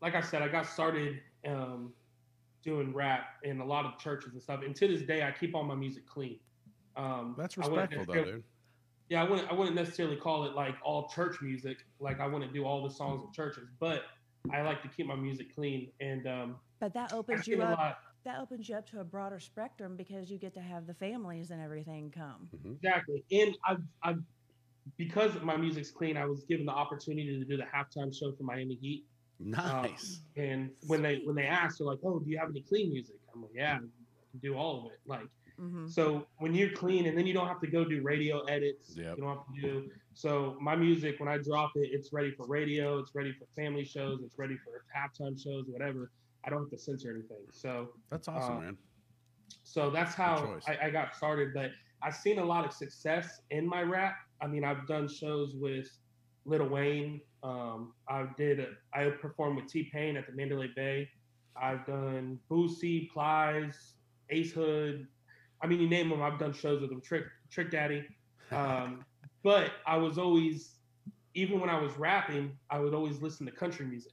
like 0.00 0.14
I 0.14 0.20
said, 0.20 0.42
I 0.42 0.48
got 0.48 0.66
started 0.66 1.20
um, 1.46 1.92
doing 2.62 2.92
rap 2.92 3.26
in 3.42 3.60
a 3.60 3.64
lot 3.64 3.84
of 3.84 3.98
churches 3.98 4.32
and 4.32 4.42
stuff. 4.42 4.60
And 4.64 4.74
to 4.76 4.88
this 4.88 5.02
day, 5.02 5.22
I 5.22 5.30
keep 5.30 5.54
all 5.54 5.64
my 5.64 5.74
music 5.74 6.06
clean. 6.06 6.38
Um, 6.96 7.34
That's 7.36 7.56
respectful 7.58 8.04
though, 8.06 8.24
dude. 8.24 8.44
Yeah, 9.08 9.22
I 9.22 9.28
wouldn't. 9.28 9.50
I 9.50 9.54
wouldn't 9.54 9.76
necessarily 9.76 10.16
call 10.16 10.44
it 10.44 10.54
like 10.54 10.76
all 10.82 11.08
church 11.08 11.36
music. 11.42 11.78
Like 12.00 12.20
I 12.20 12.26
wouldn't 12.26 12.54
do 12.54 12.64
all 12.64 12.82
the 12.82 12.94
songs 12.94 13.22
in 13.24 13.32
churches, 13.32 13.68
but 13.78 14.04
I 14.52 14.62
like 14.62 14.82
to 14.82 14.88
keep 14.88 15.06
my 15.06 15.16
music 15.16 15.54
clean. 15.54 15.90
And 16.00 16.26
um, 16.26 16.56
But 16.80 16.94
that 16.94 17.12
opens 17.12 17.44
seen 17.44 17.58
you 17.58 17.62
a 17.62 17.66
up. 17.66 18.02
Lot. 18.24 18.34
That 18.34 18.40
opens 18.40 18.68
you 18.68 18.76
up 18.76 18.88
to 18.90 19.00
a 19.00 19.04
broader 19.04 19.40
spectrum 19.40 19.96
because 19.96 20.30
you 20.30 20.38
get 20.38 20.54
to 20.54 20.60
have 20.60 20.86
the 20.86 20.94
families 20.94 21.50
and 21.50 21.60
everything 21.60 22.10
come. 22.10 22.48
Exactly. 22.64 23.24
And 23.32 23.56
I've, 23.66 23.82
I've, 24.02 24.18
because 24.96 25.32
my 25.42 25.56
music's 25.56 25.90
clean, 25.90 26.16
I 26.16 26.26
was 26.26 26.44
given 26.44 26.66
the 26.66 26.72
opportunity 26.72 27.38
to 27.38 27.44
do 27.44 27.56
the 27.56 27.64
halftime 27.64 28.14
show 28.14 28.32
for 28.32 28.44
Miami 28.44 28.74
Heat. 28.74 29.04
Um, 29.40 29.50
Nice. 29.50 30.20
and 30.36 30.70
when 30.86 31.02
they 31.02 31.20
when 31.24 31.34
they 31.34 31.46
asked, 31.46 31.78
they're 31.78 31.86
like, 31.86 31.98
"Oh, 32.04 32.20
do 32.20 32.30
you 32.30 32.38
have 32.38 32.50
any 32.50 32.62
clean 32.62 32.90
music?" 32.92 33.16
I'm 33.34 33.42
like, 33.42 33.50
"Yeah, 33.54 33.74
I 33.74 33.78
can 33.78 33.90
do 34.42 34.54
all 34.56 34.86
of 34.86 34.92
it." 34.92 34.98
Like, 35.06 35.26
hmm 35.58 35.86
so 35.86 36.26
when 36.38 36.54
you're 36.54 36.70
clean, 36.70 37.06
and 37.06 37.18
then 37.18 37.26
you 37.26 37.34
don't 37.34 37.48
have 37.48 37.60
to 37.60 37.66
go 37.66 37.84
do 37.84 38.00
radio 38.02 38.42
edits. 38.44 38.96
Yep. 38.96 39.16
You 39.16 39.22
don't 39.24 39.36
have 39.36 39.46
to 39.54 39.60
do. 39.60 39.90
So 40.14 40.56
my 40.60 40.76
music, 40.76 41.18
when 41.18 41.28
I 41.28 41.38
drop 41.38 41.72
it, 41.74 41.90
it's 41.92 42.12
ready 42.12 42.30
for 42.30 42.46
radio. 42.46 42.98
It's 42.98 43.14
ready 43.14 43.32
for 43.32 43.46
family 43.56 43.84
shows. 43.84 44.20
It's 44.24 44.38
ready 44.38 44.56
for 44.64 44.84
halftime 44.96 45.40
shows, 45.42 45.64
whatever. 45.68 46.10
I 46.46 46.50
don't 46.50 46.60
have 46.60 46.70
to 46.70 46.78
censor 46.78 47.10
anything. 47.10 47.44
So 47.50 47.90
That's 48.10 48.28
awesome, 48.28 48.56
uh, 48.56 48.60
man. 48.60 48.76
so 49.62 49.90
that's 49.90 50.14
how. 50.14 50.58
I, 50.68 50.86
I 50.86 50.90
got 50.90 51.14
started. 51.16 51.54
But 51.54 51.70
I've 52.02 52.14
seen 52.14 52.38
a 52.38 52.44
lot 52.44 52.64
of 52.64 52.72
success 52.72 53.40
in 53.50 53.66
my 53.66 53.82
rap. 53.82 54.16
I 54.40 54.46
mean, 54.46 54.64
I've 54.64 54.86
done 54.86 55.08
shows 55.08 55.54
with 55.56 55.88
Lil 56.44 56.68
Wayne. 56.68 57.20
Um, 57.42 57.92
I 58.08 58.26
did. 58.36 58.60
A, 58.60 58.68
I 58.92 59.10
performed 59.10 59.56
with 59.56 59.68
T 59.68 59.88
Pain 59.92 60.16
at 60.16 60.26
the 60.26 60.32
Mandalay 60.32 60.68
Bay. 60.74 61.08
I've 61.56 61.86
done 61.86 62.38
Boosie, 62.50 63.10
Plies, 63.10 63.94
Ace 64.30 64.52
Hood. 64.52 65.06
I 65.62 65.66
mean, 65.66 65.80
you 65.80 65.88
name 65.88 66.10
them. 66.10 66.22
I've 66.22 66.38
done 66.38 66.52
shows 66.52 66.80
with 66.80 66.90
them. 66.90 67.00
Trick 67.00 67.24
Trick 67.50 67.70
Daddy. 67.70 68.04
Um, 68.50 69.04
but 69.42 69.72
I 69.86 69.96
was 69.96 70.18
always, 70.18 70.74
even 71.34 71.60
when 71.60 71.70
I 71.70 71.80
was 71.80 71.96
rapping, 71.96 72.52
I 72.70 72.80
would 72.80 72.92
always 72.94 73.22
listen 73.22 73.46
to 73.46 73.52
country 73.52 73.86
music. 73.86 74.12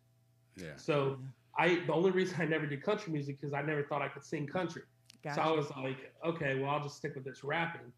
yeah. 0.56 0.76
So 0.78 1.17
I, 1.58 1.82
the 1.86 1.94
only 1.94 2.12
reason 2.12 2.42
I 2.42 2.46
never 2.46 2.66
did 2.66 2.82
country 2.84 3.12
music 3.12 3.40
because 3.40 3.54
I 3.54 3.62
never 3.62 3.84
thought 3.84 4.02
I 4.02 4.08
could 4.08 4.24
sing 4.24 4.48
country. 4.48 4.84
Gotcha. 5.24 5.36
So 5.36 5.42
I 5.42 5.52
was 5.52 5.70
like, 5.78 6.14
okay, 6.26 6.60
well, 6.60 6.70
I'll 6.72 6.84
just 6.84 6.98
stick 6.98 7.16
with 7.16 7.24
this 7.26 7.44
rapping. 7.44 7.92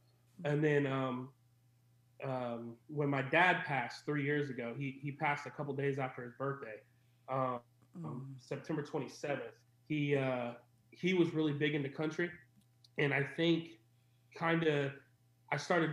And 0.44 0.64
then 0.64 0.86
um, 0.88 1.30
um, 2.24 2.76
when 2.88 3.10
my 3.10 3.22
dad 3.22 3.64
passed 3.66 4.06
three 4.06 4.24
years 4.24 4.50
ago, 4.50 4.74
he 4.78 4.98
he 5.02 5.12
passed 5.12 5.46
a 5.46 5.50
couple 5.52 5.74
days 5.74 6.00
after 6.00 6.24
his 6.24 6.34
birthday, 6.34 6.78
um, 7.30 7.60
Mm. 7.98 8.22
September 8.40 8.82
27th. 8.82 9.54
He 9.88 10.16
uh, 10.16 10.54
he 10.92 11.14
was 11.14 11.34
really 11.34 11.54
big 11.54 11.76
into 11.76 11.90
country, 11.90 12.30
and 12.98 13.14
I 13.14 13.24
think 13.24 13.80
kind 14.36 14.64
of 14.64 14.92
I 15.52 15.58
started 15.58 15.92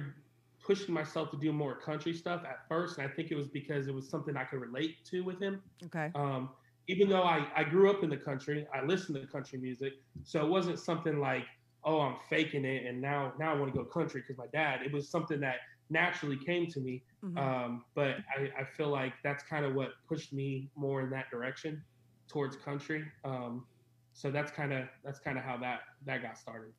pushing 0.64 0.94
myself 0.94 1.30
to 1.30 1.36
do 1.36 1.52
more 1.52 1.74
country 1.74 2.12
stuff 2.14 2.42
at 2.44 2.66
first, 2.68 2.98
and 2.98 3.06
I 3.06 3.10
think 3.10 3.30
it 3.30 3.36
was 3.36 3.48
because 3.48 3.86
it 3.88 3.94
was 3.94 4.08
something 4.08 4.36
I 4.36 4.44
could 4.44 4.60
relate 4.60 5.04
to 5.06 5.20
with 5.22 5.40
him 5.40 5.62
Okay. 5.84 6.10
um, 6.14 6.50
even 6.90 7.08
though 7.08 7.22
I, 7.22 7.46
I 7.54 7.62
grew 7.64 7.90
up 7.90 8.02
in 8.02 8.10
the 8.10 8.16
country, 8.16 8.66
I 8.74 8.84
listened 8.84 9.16
to 9.20 9.26
country 9.26 9.58
music, 9.58 9.92
so 10.24 10.44
it 10.44 10.48
wasn't 10.48 10.78
something 10.78 11.20
like, 11.20 11.44
oh, 11.84 12.00
I'm 12.00 12.16
faking 12.28 12.64
it, 12.64 12.86
and 12.86 13.00
now 13.00 13.32
now 13.38 13.52
I 13.54 13.58
want 13.58 13.72
to 13.72 13.78
go 13.78 13.84
country 13.84 14.20
because 14.20 14.38
my 14.38 14.48
dad. 14.52 14.80
It 14.84 14.92
was 14.92 15.08
something 15.08 15.40
that 15.40 15.56
naturally 15.90 16.36
came 16.50 16.66
to 16.74 16.80
me, 16.80 17.02
Mhm. 17.24 17.38
um, 17.38 17.84
but 17.94 18.16
I, 18.36 18.50
I 18.60 18.64
feel 18.76 18.88
like 18.88 19.14
that's 19.22 19.42
kind 19.44 19.64
of 19.66 19.74
what 19.74 19.90
pushed 20.08 20.32
me 20.32 20.70
more 20.74 21.00
in 21.02 21.10
that 21.10 21.30
direction 21.30 21.82
towards 22.28 22.56
country. 22.56 23.04
Um, 23.24 23.66
so 24.12 24.30
that's 24.30 24.50
kind 24.52 24.72
of 24.72 24.88
that's 25.04 25.20
kind 25.20 25.38
of 25.38 25.44
how 25.44 25.56
that 25.58 25.80
that 26.06 26.22
got 26.22 26.36
started. 26.38 26.72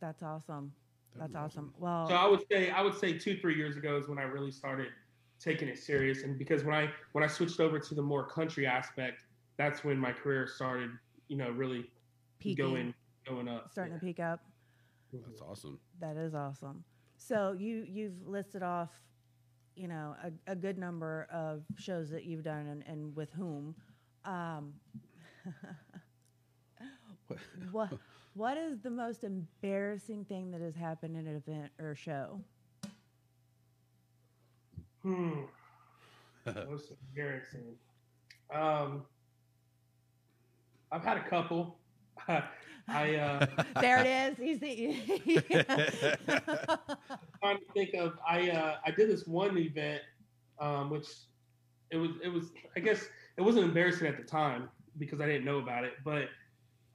That's 0.00 0.22
awesome. 0.22 0.72
That's 1.18 1.32
That'd 1.32 1.44
awesome. 1.46 1.72
Well, 1.78 2.06
So 2.08 2.14
I 2.14 2.26
would 2.26 2.42
say 2.50 2.70
I 2.70 2.82
would 2.82 2.94
say 2.94 3.18
two 3.18 3.38
three 3.38 3.56
years 3.56 3.76
ago 3.76 3.96
is 3.96 4.08
when 4.08 4.18
I 4.18 4.22
really 4.24 4.52
started 4.52 4.88
taking 5.38 5.68
it 5.68 5.78
serious, 5.78 6.22
and 6.22 6.38
because 6.38 6.64
when 6.64 6.74
I 6.74 6.90
when 7.12 7.22
I 7.24 7.26
switched 7.26 7.60
over 7.60 7.78
to 7.78 7.94
the 7.94 8.02
more 8.02 8.26
country 8.26 8.66
aspect, 8.66 9.22
that's 9.56 9.84
when 9.84 9.98
my 9.98 10.12
career 10.12 10.46
started. 10.46 10.90
You 11.28 11.36
know, 11.36 11.50
really 11.50 11.90
peaking, 12.38 12.64
going 12.64 12.94
going 13.26 13.48
up. 13.48 13.70
starting 13.70 13.94
to 13.94 14.00
peak 14.00 14.20
up. 14.20 14.40
That's 15.12 15.40
awesome. 15.40 15.78
That 16.00 16.16
is 16.16 16.34
awesome. 16.34 16.84
So 17.16 17.56
you 17.58 17.84
you've 17.88 18.26
listed 18.26 18.62
off, 18.62 18.90
you 19.74 19.88
know, 19.88 20.14
a, 20.22 20.52
a 20.52 20.56
good 20.56 20.78
number 20.78 21.26
of 21.32 21.62
shows 21.76 22.10
that 22.10 22.24
you've 22.24 22.44
done 22.44 22.66
and, 22.66 22.84
and 22.86 23.16
with 23.16 23.32
whom. 23.32 23.74
Um, 24.24 24.74
what 27.72 27.90
what 28.34 28.56
is 28.58 28.80
the 28.80 28.90
most 28.90 29.24
embarrassing 29.24 30.24
thing 30.26 30.50
that 30.50 30.60
has 30.60 30.74
happened 30.74 31.16
in 31.16 31.26
an 31.26 31.36
event 31.36 31.70
or 31.78 31.94
show? 31.94 32.40
Hmm. 35.06 35.42
Most 36.68 36.92
embarrassing. 37.08 37.76
Um, 38.52 39.04
I've 40.90 41.04
had 41.04 41.16
a 41.16 41.28
couple. 41.28 41.78
I 42.88 43.14
uh, 43.14 43.46
There 43.80 44.00
it 44.00 44.06
is. 44.06 44.36
He's 44.36 44.58
the, 44.58 44.96
trying 47.40 47.58
to 47.58 47.72
think 47.72 47.94
of. 47.94 48.18
I 48.28 48.50
uh, 48.50 48.76
I 48.84 48.90
did 48.90 49.08
this 49.08 49.28
one 49.28 49.56
event, 49.56 50.02
um, 50.58 50.90
which 50.90 51.06
it 51.92 51.98
was 51.98 52.10
it 52.24 52.28
was 52.28 52.50
I 52.76 52.80
guess 52.80 53.06
it 53.36 53.42
wasn't 53.42 53.66
embarrassing 53.66 54.08
at 54.08 54.16
the 54.16 54.24
time 54.24 54.68
because 54.98 55.20
I 55.20 55.26
didn't 55.26 55.44
know 55.44 55.58
about 55.58 55.84
it, 55.84 55.92
but 56.04 56.30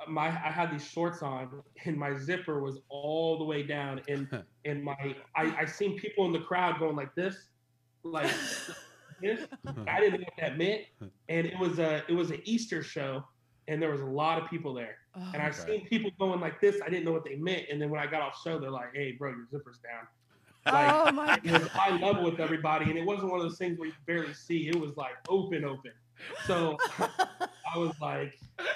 my 0.06 0.28
I 0.28 0.52
had 0.52 0.70
these 0.70 0.86
shorts 0.86 1.22
on 1.22 1.62
and 1.86 1.96
my 1.96 2.18
zipper 2.18 2.60
was 2.60 2.80
all 2.90 3.38
the 3.38 3.46
way 3.46 3.64
down 3.64 4.02
and 4.10 4.28
and 4.66 4.84
my 4.84 5.16
I 5.36 5.56
I 5.60 5.66
seen 5.66 5.98
people 5.98 6.26
in 6.26 6.34
the 6.34 6.40
crowd 6.40 6.78
going 6.80 6.98
like 6.98 7.16
this, 7.16 7.51
like 8.04 8.32
this. 9.22 9.48
I 9.88 10.00
didn't 10.00 10.22
know 10.22 10.26
what 10.26 10.34
that 10.40 10.58
meant, 10.58 10.82
and 11.30 11.46
it 11.48 11.58
was 11.60 11.80
a 11.80 12.04
it 12.10 12.14
was 12.14 12.32
an 12.32 12.42
Easter 12.46 12.82
show, 12.84 13.24
and 13.68 13.82
there 13.82 13.92
was 13.92 14.02
a 14.02 14.06
lot 14.06 14.42
of 14.42 14.50
people 14.50 14.74
there, 14.74 14.98
Oh, 15.16 15.30
and 15.34 15.42
I 15.42 15.48
Okay. 15.50 15.58
seen 15.58 15.88
people 15.88 16.12
going 16.20 16.40
like 16.40 16.60
this. 16.62 16.82
I 16.86 16.90
didn't 16.90 17.06
know 17.06 17.12
what 17.12 17.24
they 17.24 17.36
meant, 17.36 17.66
and 17.72 17.82
then 17.82 17.90
when 17.90 18.00
I 18.00 18.08
got 18.08 18.22
off 18.22 18.40
show, 18.44 18.60
they're 18.60 18.72
like, 18.72 18.90
"Hey, 18.94 19.14
bro, 19.14 19.30
your 19.30 19.46
zipper's 19.50 19.80
down." 19.80 20.08
oh 20.74 21.12
my 21.12 21.40
It 21.44 21.52
was 21.52 21.64
god. 21.64 21.72
eye 21.76 21.98
level 21.98 22.24
with 22.24 22.40
everybody, 22.40 22.90
and 22.90 22.98
it 22.98 23.06
wasn't 23.06 23.32
one 23.32 23.40
of 23.40 23.46
those 23.46 23.58
things 23.58 23.78
where 23.78 23.88
you 23.88 23.94
barely 24.08 24.34
see. 24.34 24.68
It 24.68 24.80
was 24.80 24.96
like 24.98 25.14
open, 25.30 25.66
open. 25.66 25.92
So 26.46 26.78
I 27.00 27.78
was 27.78 27.94
like 28.02 28.34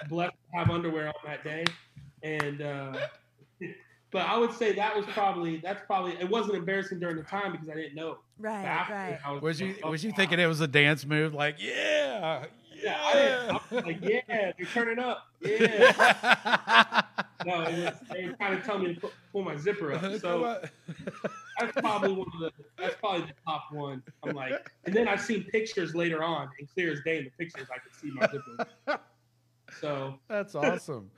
blessed 0.09 0.33
to 0.51 0.57
have 0.59 0.69
underwear 0.69 1.07
on 1.07 1.13
that 1.25 1.43
day, 1.43 1.63
and 2.23 2.61
uh, 2.61 2.99
but 4.15 4.29
I 4.29 4.37
would 4.37 4.53
say 4.53 4.71
that 4.71 4.95
was 4.95 5.05
probably 5.07 5.57
that's 5.57 5.85
probably 5.85 6.13
it 6.13 6.29
wasn't 6.29 6.55
embarrassing 6.55 6.99
during 7.01 7.17
the 7.17 7.23
time 7.23 7.51
because 7.51 7.67
I 7.67 7.73
didn't 7.73 7.95
know. 7.95 8.19
Right, 8.39 8.63
After, 8.63 8.93
right. 8.93 9.19
I 9.25 9.31
Was 9.33 9.59
you 9.59 9.75
oh, 9.83 9.91
was 9.91 10.05
you 10.05 10.11
wow. 10.11 10.15
thinking 10.15 10.39
it 10.39 10.45
was 10.45 10.61
a 10.61 10.69
dance 10.69 11.05
move? 11.05 11.33
Like, 11.33 11.57
yeah, 11.59 12.45
Yeah, 12.81 12.97
I, 12.97 13.49
I 13.49 13.75
was 13.75 13.85
like, 13.85 13.97
yeah, 14.01 14.21
they're 14.27 14.53
turning 14.73 14.99
up. 14.99 15.27
Yeah. 15.45 17.01
No, 17.45 17.63
it 17.63 17.77
was, 17.77 17.93
they 18.09 18.27
were 18.27 18.33
kind 18.35 18.53
of 18.53 18.63
telling 18.63 18.83
me 18.83 18.93
to 18.95 19.01
put, 19.01 19.11
pull 19.33 19.43
my 19.43 19.57
zipper 19.57 19.91
up. 19.91 20.01
So 20.21 20.61
that's 21.59 21.73
probably 21.73 22.13
one 22.13 22.27
of 22.35 22.39
the 22.39 22.51
that's 22.79 22.95
probably 22.95 23.27
the 23.27 23.33
top 23.45 23.65
one. 23.73 24.01
I'm 24.23 24.33
like, 24.33 24.71
and 24.85 24.95
then 24.95 25.09
I've 25.09 25.21
seen 25.21 25.43
pictures 25.43 25.93
later 25.93 26.23
on, 26.23 26.47
and 26.57 26.69
clear 26.73 26.93
as 26.93 27.01
day 27.03 27.17
in 27.17 27.25
the 27.25 27.31
pictures, 27.31 27.67
I 27.69 27.79
could 27.79 27.93
see 27.93 28.11
my 28.11 28.29
zipper. 28.31 29.01
So 29.81 30.15
That's 30.29 30.55
awesome. 30.55 31.11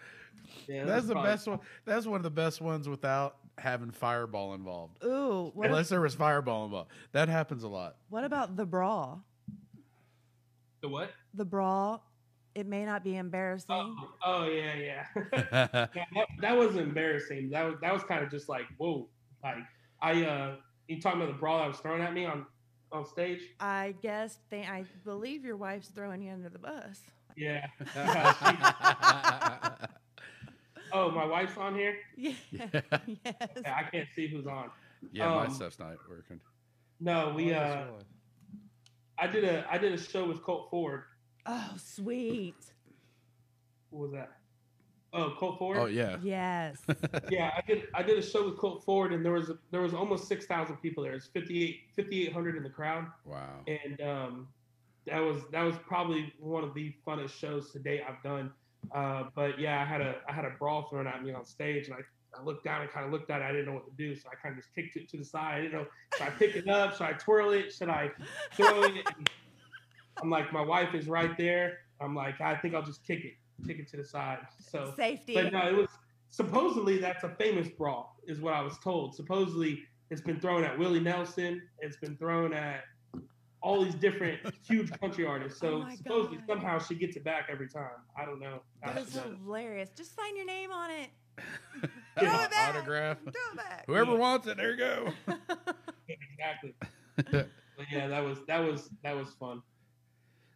Yeah, 0.67 0.85
That's 0.85 1.07
the 1.07 1.13
probably- 1.13 1.31
best 1.31 1.47
one. 1.47 1.59
That's 1.85 2.05
one 2.05 2.17
of 2.17 2.23
the 2.23 2.29
best 2.29 2.61
ones 2.61 2.87
without 2.89 3.37
having 3.57 3.91
fireball 3.91 4.53
involved. 4.53 5.03
Ooh, 5.03 5.51
what, 5.53 5.67
Unless 5.67 5.89
there 5.89 6.01
was 6.01 6.13
fireball 6.15 6.65
involved. 6.65 6.91
That 7.11 7.27
happens 7.29 7.63
a 7.63 7.67
lot. 7.67 7.95
what 8.09 8.23
about 8.23 8.55
the 8.55 8.65
bra? 8.65 9.17
The 10.81 10.89
what? 10.89 11.09
The 11.33 11.45
bra, 11.45 11.99
it 12.53 12.67
may 12.67 12.85
not 12.85 13.03
be 13.03 13.15
embarrassing. 13.17 13.67
Oh, 13.69 13.95
oh 14.23 14.47
yeah, 14.47 14.75
yeah. 14.75 15.05
Yeah, 15.95 16.05
that, 16.13 16.27
that 16.41 16.57
was 16.57 16.75
embarrassing. 16.75 17.49
That 17.49 17.63
was 17.65 17.75
that 17.81 17.93
was 17.93 18.03
kind 18.03 18.23
of 18.23 18.29
just 18.29 18.47
like 18.47 18.65
whoa. 18.77 19.07
Like 19.43 19.57
I 20.01 20.23
uh, 20.23 20.55
you 20.87 21.01
talking 21.01 21.21
about 21.21 21.33
the 21.33 21.39
brawl 21.39 21.59
that 21.59 21.67
was 21.67 21.77
thrown 21.77 22.01
at 22.01 22.13
me 22.13 22.25
on 22.25 22.45
on 22.91 23.05
stage? 23.05 23.41
I 23.59 23.95
guess 24.01 24.37
they, 24.49 24.61
I 24.61 24.85
believe 25.03 25.43
your 25.43 25.57
wife's 25.57 25.89
throwing 25.89 26.21
you 26.21 26.31
under 26.31 26.49
the 26.49 26.59
bus. 26.59 27.01
Yeah. 27.35 27.65
oh, 30.93 31.11
my 31.11 31.25
wife's 31.25 31.57
on 31.57 31.75
here. 31.75 31.95
Yeah. 32.15 32.33
Yeah. 32.51 32.81
yes. 33.07 33.47
Yeah, 33.63 33.75
I 33.75 33.83
can't 33.89 34.07
see 34.15 34.27
who's 34.27 34.47
on. 34.47 34.69
yeah, 35.11 35.27
my 35.29 35.45
Um, 35.45 35.53
stuff's 35.53 35.79
not 35.79 35.95
working. 36.09 36.39
No, 36.99 37.33
we 37.35 37.53
Oh, 37.53 37.57
uh, 37.59 37.87
I 39.19 39.27
did 39.27 39.43
a 39.43 39.65
I 39.71 39.77
did 39.77 39.93
a 39.93 39.97
show 39.97 40.27
with 40.27 40.41
Colt 40.43 40.69
Ford. 40.71 41.03
Oh, 41.45 41.73
sweet. 41.77 42.55
What 43.89 44.01
was 44.03 44.11
that? 44.13 44.31
Oh, 45.13 45.33
Colt 45.37 45.57
Ford. 45.57 45.77
Oh 45.77 45.85
yeah. 45.85 46.17
Yes. 46.21 46.81
yeah, 47.29 47.51
I 47.55 47.61
did. 47.67 47.87
I 47.95 48.03
did 48.03 48.17
a 48.17 48.21
show 48.21 48.45
with 48.49 48.57
Colt 48.57 48.83
Ford, 48.83 49.13
and 49.13 49.23
there 49.25 49.31
was 49.31 49.49
a, 49.49 49.57
there 49.71 49.81
was 49.81 49.93
almost 49.93 50.27
six 50.27 50.45
thousand 50.45 50.77
people 50.77 51.03
there. 51.03 51.13
It's 51.13 51.27
58 51.27 51.79
5,800 51.95 52.57
in 52.57 52.63
the 52.63 52.69
crowd, 52.69 53.05
Wow. 53.25 53.61
and 53.67 54.01
um, 54.01 54.47
that 55.05 55.19
was 55.19 55.41
that 55.51 55.63
was 55.63 55.75
probably 55.87 56.33
one 56.39 56.63
of 56.63 56.73
the 56.73 56.93
funnest 57.07 57.31
shows 57.39 57.71
to 57.71 57.79
date 57.79 58.01
I've 58.07 58.21
done. 58.21 58.51
Uh, 58.93 59.25
but 59.35 59.59
yeah, 59.59 59.81
I 59.81 59.85
had 59.85 60.01
a 60.01 60.15
I 60.27 60.31
had 60.31 60.45
a 60.45 60.51
brawl 60.51 60.87
thrown 60.89 61.07
at 61.07 61.23
me 61.23 61.33
on 61.33 61.45
stage, 61.45 61.87
and 61.87 61.95
I, 61.95 62.39
I 62.39 62.43
looked 62.43 62.63
down 62.63 62.81
and 62.81 62.89
kind 62.91 63.05
of 63.05 63.11
looked 63.11 63.29
at 63.29 63.41
it. 63.41 63.45
I 63.45 63.51
didn't 63.51 63.65
know 63.65 63.73
what 63.73 63.85
to 63.85 63.95
do, 63.97 64.15
so 64.15 64.29
I 64.31 64.35
kind 64.35 64.57
of 64.57 64.63
just 64.63 64.73
kicked 64.73 64.95
it 64.95 65.09
to 65.09 65.17
the 65.17 65.25
side. 65.25 65.55
I 65.55 65.61
didn't 65.61 65.73
know 65.73 65.85
should 66.17 66.27
I 66.27 66.29
pick 66.31 66.55
it 66.55 66.69
up? 66.69 66.93
Should 66.93 67.03
I 67.03 67.13
twirl 67.13 67.51
it? 67.51 67.73
Should 67.73 67.89
I 67.89 68.11
throw 68.53 68.83
it? 68.83 69.07
And 69.17 69.29
I'm 70.21 70.29
like, 70.29 70.51
my 70.51 70.61
wife 70.61 70.93
is 70.93 71.07
right 71.07 71.37
there. 71.37 71.79
I'm 71.99 72.15
like, 72.15 72.39
I 72.41 72.55
think 72.55 72.75
I'll 72.75 72.83
just 72.83 73.05
kick 73.05 73.23
it, 73.23 73.33
kick 73.65 73.79
it 73.79 73.87
to 73.89 73.97
the 73.97 74.05
side. 74.05 74.39
So 74.59 74.93
Safety. 74.95 75.33
but 75.33 75.51
no, 75.51 75.67
it 75.67 75.75
was 75.75 75.89
supposedly 76.29 76.97
that's 76.97 77.23
a 77.23 77.29
famous 77.29 77.67
brawl, 77.67 78.15
is 78.27 78.39
what 78.39 78.53
I 78.53 78.61
was 78.61 78.77
told. 78.79 79.15
Supposedly 79.15 79.83
it's 80.09 80.21
been 80.21 80.39
thrown 80.39 80.63
at 80.63 80.77
Willie 80.77 80.99
Nelson. 80.99 81.61
It's 81.79 81.97
been 81.97 82.15
thrown 82.17 82.53
at 82.53 82.81
all 83.61 83.83
these 83.83 83.95
different 83.95 84.39
huge 84.65 84.91
country 84.99 85.25
artists. 85.25 85.59
So 85.61 85.83
Oh 85.85 85.95
supposedly 85.95 86.37
God. 86.37 86.47
somehow 86.47 86.79
she 86.79 86.95
gets 86.95 87.15
it 87.17 87.23
back 87.23 87.47
every 87.51 87.67
time. 87.67 87.89
I 88.15 88.25
don't 88.25 88.39
know. 88.39 88.61
how 88.81 88.93
that 88.93 89.01
she 89.01 89.07
is 89.07 89.13
does 89.13 89.25
it. 89.31 89.37
hilarious. 89.43 89.89
Just 89.95 90.15
sign 90.15 90.35
your 90.35 90.45
name 90.45 90.71
on 90.71 90.89
it. 90.91 91.09
Throw 92.19 92.29
Throw 92.29 92.39
it 92.43 92.51
back. 92.51 92.75
Autograph. 92.75 93.17
Throw 93.23 93.31
it 93.31 93.57
back. 93.57 93.83
Whoever 93.87 94.11
Yeah. 94.13 94.17
wants 94.17 94.47
it, 94.47 94.57
there 94.57 94.71
you 94.71 94.77
go. 94.77 95.09
exactly. 96.07 96.73
But 97.77 97.85
yeah, 97.91 98.07
that 98.07 98.23
was 98.23 98.39
that 98.47 98.57
was 98.59 98.89
that 99.03 99.15
was 99.15 99.29
fun. 99.39 99.61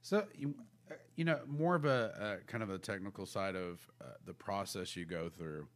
So 0.01 0.25
you, 0.35 0.55
uh, 0.89 0.95
you 1.15 1.23
know, 1.23 1.39
more 1.47 1.75
of 1.75 1.85
a 1.85 2.39
uh, 2.41 2.43
kind 2.47 2.63
of 2.63 2.71
a 2.71 2.79
technical 2.79 3.27
side 3.27 3.55
of 3.55 3.79
uh, 4.03 4.05
the 4.25 4.33
process 4.33 4.95
you 4.95 5.05
go 5.05 5.29
through 5.29 5.67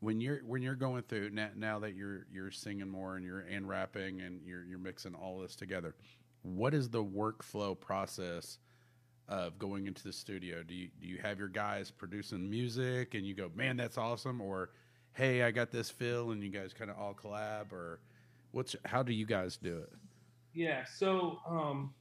when 0.00 0.22
you're 0.22 0.38
when 0.38 0.62
you're 0.62 0.74
going 0.74 1.02
through 1.02 1.28
now, 1.30 1.50
now 1.54 1.78
that 1.80 1.94
you're 1.94 2.24
you're 2.32 2.50
singing 2.50 2.88
more 2.88 3.16
and 3.16 3.26
you're 3.26 3.40
and 3.40 3.68
rapping 3.68 4.22
and 4.22 4.40
you're 4.46 4.64
you're 4.64 4.78
mixing 4.78 5.14
all 5.14 5.38
this 5.38 5.54
together. 5.54 5.94
What 6.42 6.74
is 6.74 6.88
the 6.88 7.04
workflow 7.04 7.78
process 7.78 8.58
of 9.28 9.58
going 9.58 9.86
into 9.86 10.02
the 10.02 10.12
studio? 10.12 10.62
Do 10.62 10.74
you 10.74 10.88
do 11.00 11.06
you 11.06 11.18
have 11.18 11.38
your 11.38 11.48
guys 11.48 11.90
producing 11.90 12.48
music 12.48 13.14
and 13.14 13.24
you 13.26 13.34
go, 13.34 13.50
man, 13.54 13.76
that's 13.76 13.98
awesome, 13.98 14.40
or 14.40 14.70
hey, 15.12 15.42
I 15.42 15.50
got 15.50 15.70
this 15.70 15.90
feel, 15.90 16.30
and 16.30 16.42
you 16.42 16.50
guys 16.50 16.72
kind 16.72 16.90
of 16.90 16.98
all 16.98 17.14
collab, 17.14 17.72
or 17.72 18.00
what's 18.52 18.74
how 18.84 19.02
do 19.02 19.12
you 19.12 19.26
guys 19.26 19.56
do 19.56 19.78
it? 19.78 19.92
Yeah, 20.54 20.84
so 20.84 21.38
um, 21.48 21.92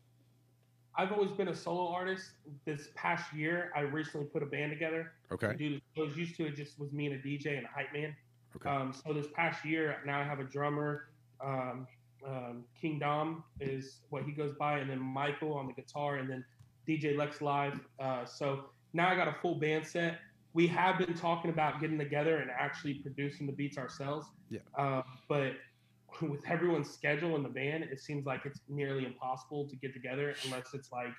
I've 0.96 1.12
always 1.12 1.32
been 1.32 1.50
a 1.50 1.56
solo 1.56 1.90
artist. 1.90 2.32
This 2.66 2.90
past 2.96 3.32
year, 3.34 3.72
I 3.76 3.82
recently 3.82 4.26
put 4.28 4.42
a 4.42 4.46
band 4.48 4.72
together. 4.72 5.12
Okay, 5.32 5.56
Dude, 5.56 5.82
I 5.98 6.02
was 6.02 6.16
used 6.18 6.36
to 6.38 6.46
it 6.46 6.56
just 6.56 6.80
was 6.80 6.92
me 6.92 7.08
and 7.08 7.16
a 7.16 7.20
DJ 7.20 7.58
and 7.58 7.66
a 7.66 7.70
hype 7.70 7.94
man. 7.94 8.16
okay, 8.56 8.70
Um, 8.70 8.94
so 8.94 9.14
this 9.14 9.28
past 9.36 9.64
year, 9.66 9.98
now 10.06 10.20
I 10.20 10.24
have 10.24 10.40
a 10.40 10.44
drummer. 10.46 11.10
Um, 11.44 11.88
um, 12.26 12.64
King 12.80 13.00
Dom 13.00 13.44
is 13.60 14.00
what 14.10 14.24
he 14.24 14.32
goes 14.32 14.54
by, 14.54 14.80
and 14.80 14.90
then 14.90 15.00
Michael 15.00 15.54
on 15.54 15.68
the 15.68 15.74
guitar, 15.74 16.18
and 16.18 16.30
then 16.30 16.44
DJ 16.88 17.18
Lex 17.18 17.42
Live. 17.42 17.80
Uh, 18.00 18.26
so 18.26 18.66
now 18.94 19.10
I 19.10 19.16
got 19.16 19.28
a 19.28 19.36
full 19.42 19.56
band 19.56 19.86
set. 19.86 20.20
We 20.54 20.68
have 20.68 20.98
been 20.98 21.14
talking 21.14 21.52
about 21.52 21.80
getting 21.80 21.98
together 21.98 22.38
and 22.38 22.50
actually 22.50 22.96
producing 22.96 23.46
the 23.46 23.54
beats 23.54 23.78
ourselves. 23.78 24.28
Yeah. 24.50 24.60
Uh, 24.78 25.04
but 25.28 25.54
with 26.22 26.42
everyone's 26.48 26.90
schedule 26.90 27.36
in 27.36 27.44
the 27.44 27.50
band, 27.50 27.84
it 27.84 28.02
seems 28.02 28.26
like 28.26 28.46
it's 28.46 28.60
nearly 28.68 29.06
impossible 29.06 29.68
to 29.70 29.76
get 29.76 29.94
together 29.94 30.34
unless 30.46 30.74
it's 30.74 30.92
like 30.92 31.14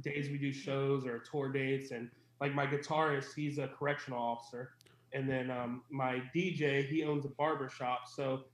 days 0.00 0.28
we 0.28 0.38
do 0.38 0.52
shows 0.52 1.06
or 1.06 1.20
tour 1.20 1.50
dates. 1.52 1.92
And 1.92 2.10
like 2.40 2.54
my 2.54 2.66
guitarist, 2.66 3.34
he's 3.34 3.58
a 3.58 3.68
correctional 3.68 4.20
officer 4.20 4.72
and 5.12 5.28
then 5.28 5.50
um, 5.50 5.82
my 5.90 6.22
DJ 6.34 6.86
he 6.86 7.04
owns 7.04 7.24
a 7.24 7.28
barber 7.30 7.68
shop, 7.68 8.02
so 8.06 8.44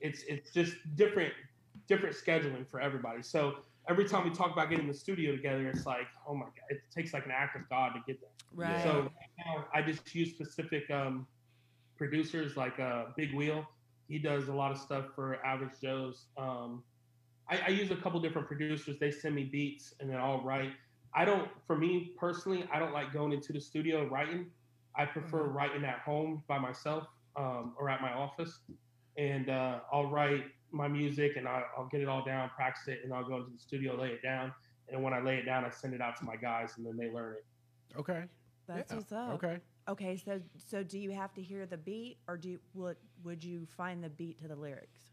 it's 0.00 0.22
it's 0.24 0.52
just 0.52 0.74
different 0.96 1.32
different 1.88 2.14
scheduling 2.16 2.66
for 2.68 2.80
everybody. 2.80 3.22
So 3.22 3.58
every 3.88 4.04
time 4.04 4.24
we 4.24 4.30
talk 4.30 4.52
about 4.52 4.70
getting 4.70 4.86
the 4.88 4.94
studio 4.94 5.32
together, 5.36 5.66
it's 5.68 5.86
like 5.86 6.08
oh 6.26 6.34
my 6.34 6.46
god, 6.46 6.66
it 6.70 6.82
takes 6.94 7.12
like 7.14 7.24
an 7.26 7.32
act 7.32 7.56
of 7.56 7.68
God 7.68 7.92
to 7.94 8.00
get 8.06 8.20
there. 8.20 8.30
Right. 8.54 8.80
So 8.82 9.02
right 9.02 9.30
now, 9.46 9.66
I 9.74 9.82
just 9.82 10.14
use 10.14 10.30
specific 10.30 10.90
um, 10.90 11.26
producers 11.96 12.56
like 12.56 12.78
uh, 12.78 13.06
Big 13.16 13.34
Wheel. 13.34 13.66
He 14.08 14.18
does 14.18 14.48
a 14.48 14.52
lot 14.52 14.72
of 14.72 14.78
stuff 14.78 15.06
for 15.14 15.44
Average 15.44 15.80
Joe's. 15.80 16.26
Um, 16.36 16.82
I, 17.48 17.60
I 17.66 17.68
use 17.68 17.90
a 17.90 17.96
couple 17.96 18.20
different 18.20 18.48
producers. 18.48 18.98
They 18.98 19.10
send 19.10 19.34
me 19.34 19.44
beats 19.44 19.94
and 20.00 20.10
then 20.10 20.18
I'll 20.18 20.42
write. 20.42 20.72
I 21.14 21.24
don't, 21.24 21.48
for 21.66 21.76
me 21.76 22.12
personally, 22.18 22.64
I 22.72 22.78
don't 22.78 22.92
like 22.92 23.12
going 23.12 23.32
into 23.32 23.52
the 23.52 23.60
studio 23.60 24.02
and 24.02 24.10
writing. 24.10 24.46
I 24.96 25.04
prefer 25.06 25.48
Mhm. 25.48 25.54
writing 25.54 25.84
at 25.84 26.00
home 26.00 26.42
by 26.48 26.58
myself 26.58 27.06
um, 27.36 27.74
or 27.78 27.88
at 27.88 28.00
my 28.00 28.12
office. 28.12 28.60
And 29.20 29.50
uh, 29.50 29.80
I'll 29.92 30.10
write 30.10 30.44
my 30.72 30.88
music 30.88 31.32
and 31.36 31.46
I, 31.46 31.62
I'll 31.76 31.88
get 31.88 32.00
it 32.00 32.08
all 32.08 32.24
down, 32.24 32.50
practice 32.56 32.88
it, 32.88 33.00
and 33.04 33.12
I'll 33.12 33.28
go 33.28 33.36
into 33.36 33.50
the 33.50 33.58
studio, 33.58 33.94
lay 34.00 34.08
it 34.08 34.22
down. 34.22 34.52
And 34.88 35.02
when 35.02 35.12
I 35.12 35.20
lay 35.20 35.36
it 35.36 35.44
down, 35.44 35.64
I 35.64 35.70
send 35.70 35.92
it 35.94 36.00
out 36.00 36.16
to 36.18 36.24
my 36.24 36.36
guys 36.36 36.74
and 36.78 36.86
then 36.86 36.96
they 36.96 37.10
learn 37.10 37.34
it. 37.34 37.44
okay, 37.98 38.24
That's 38.66 38.90
Yeah, 38.90 38.96
what's 38.96 39.12
up. 39.12 39.30
okay. 39.34 39.58
Okay, 39.88 40.16
so 40.16 40.40
so 40.56 40.82
do 40.82 40.98
you 40.98 41.10
have 41.10 41.34
to 41.34 41.42
hear 41.42 41.66
the 41.66 41.76
beat, 41.76 42.18
or 42.28 42.36
do 42.36 42.50
you, 42.50 42.60
would 42.74 42.96
would 43.24 43.42
you 43.42 43.66
find 43.66 44.02
the 44.04 44.08
beat 44.08 44.38
to 44.38 44.48
the 44.48 44.54
lyrics? 44.54 45.10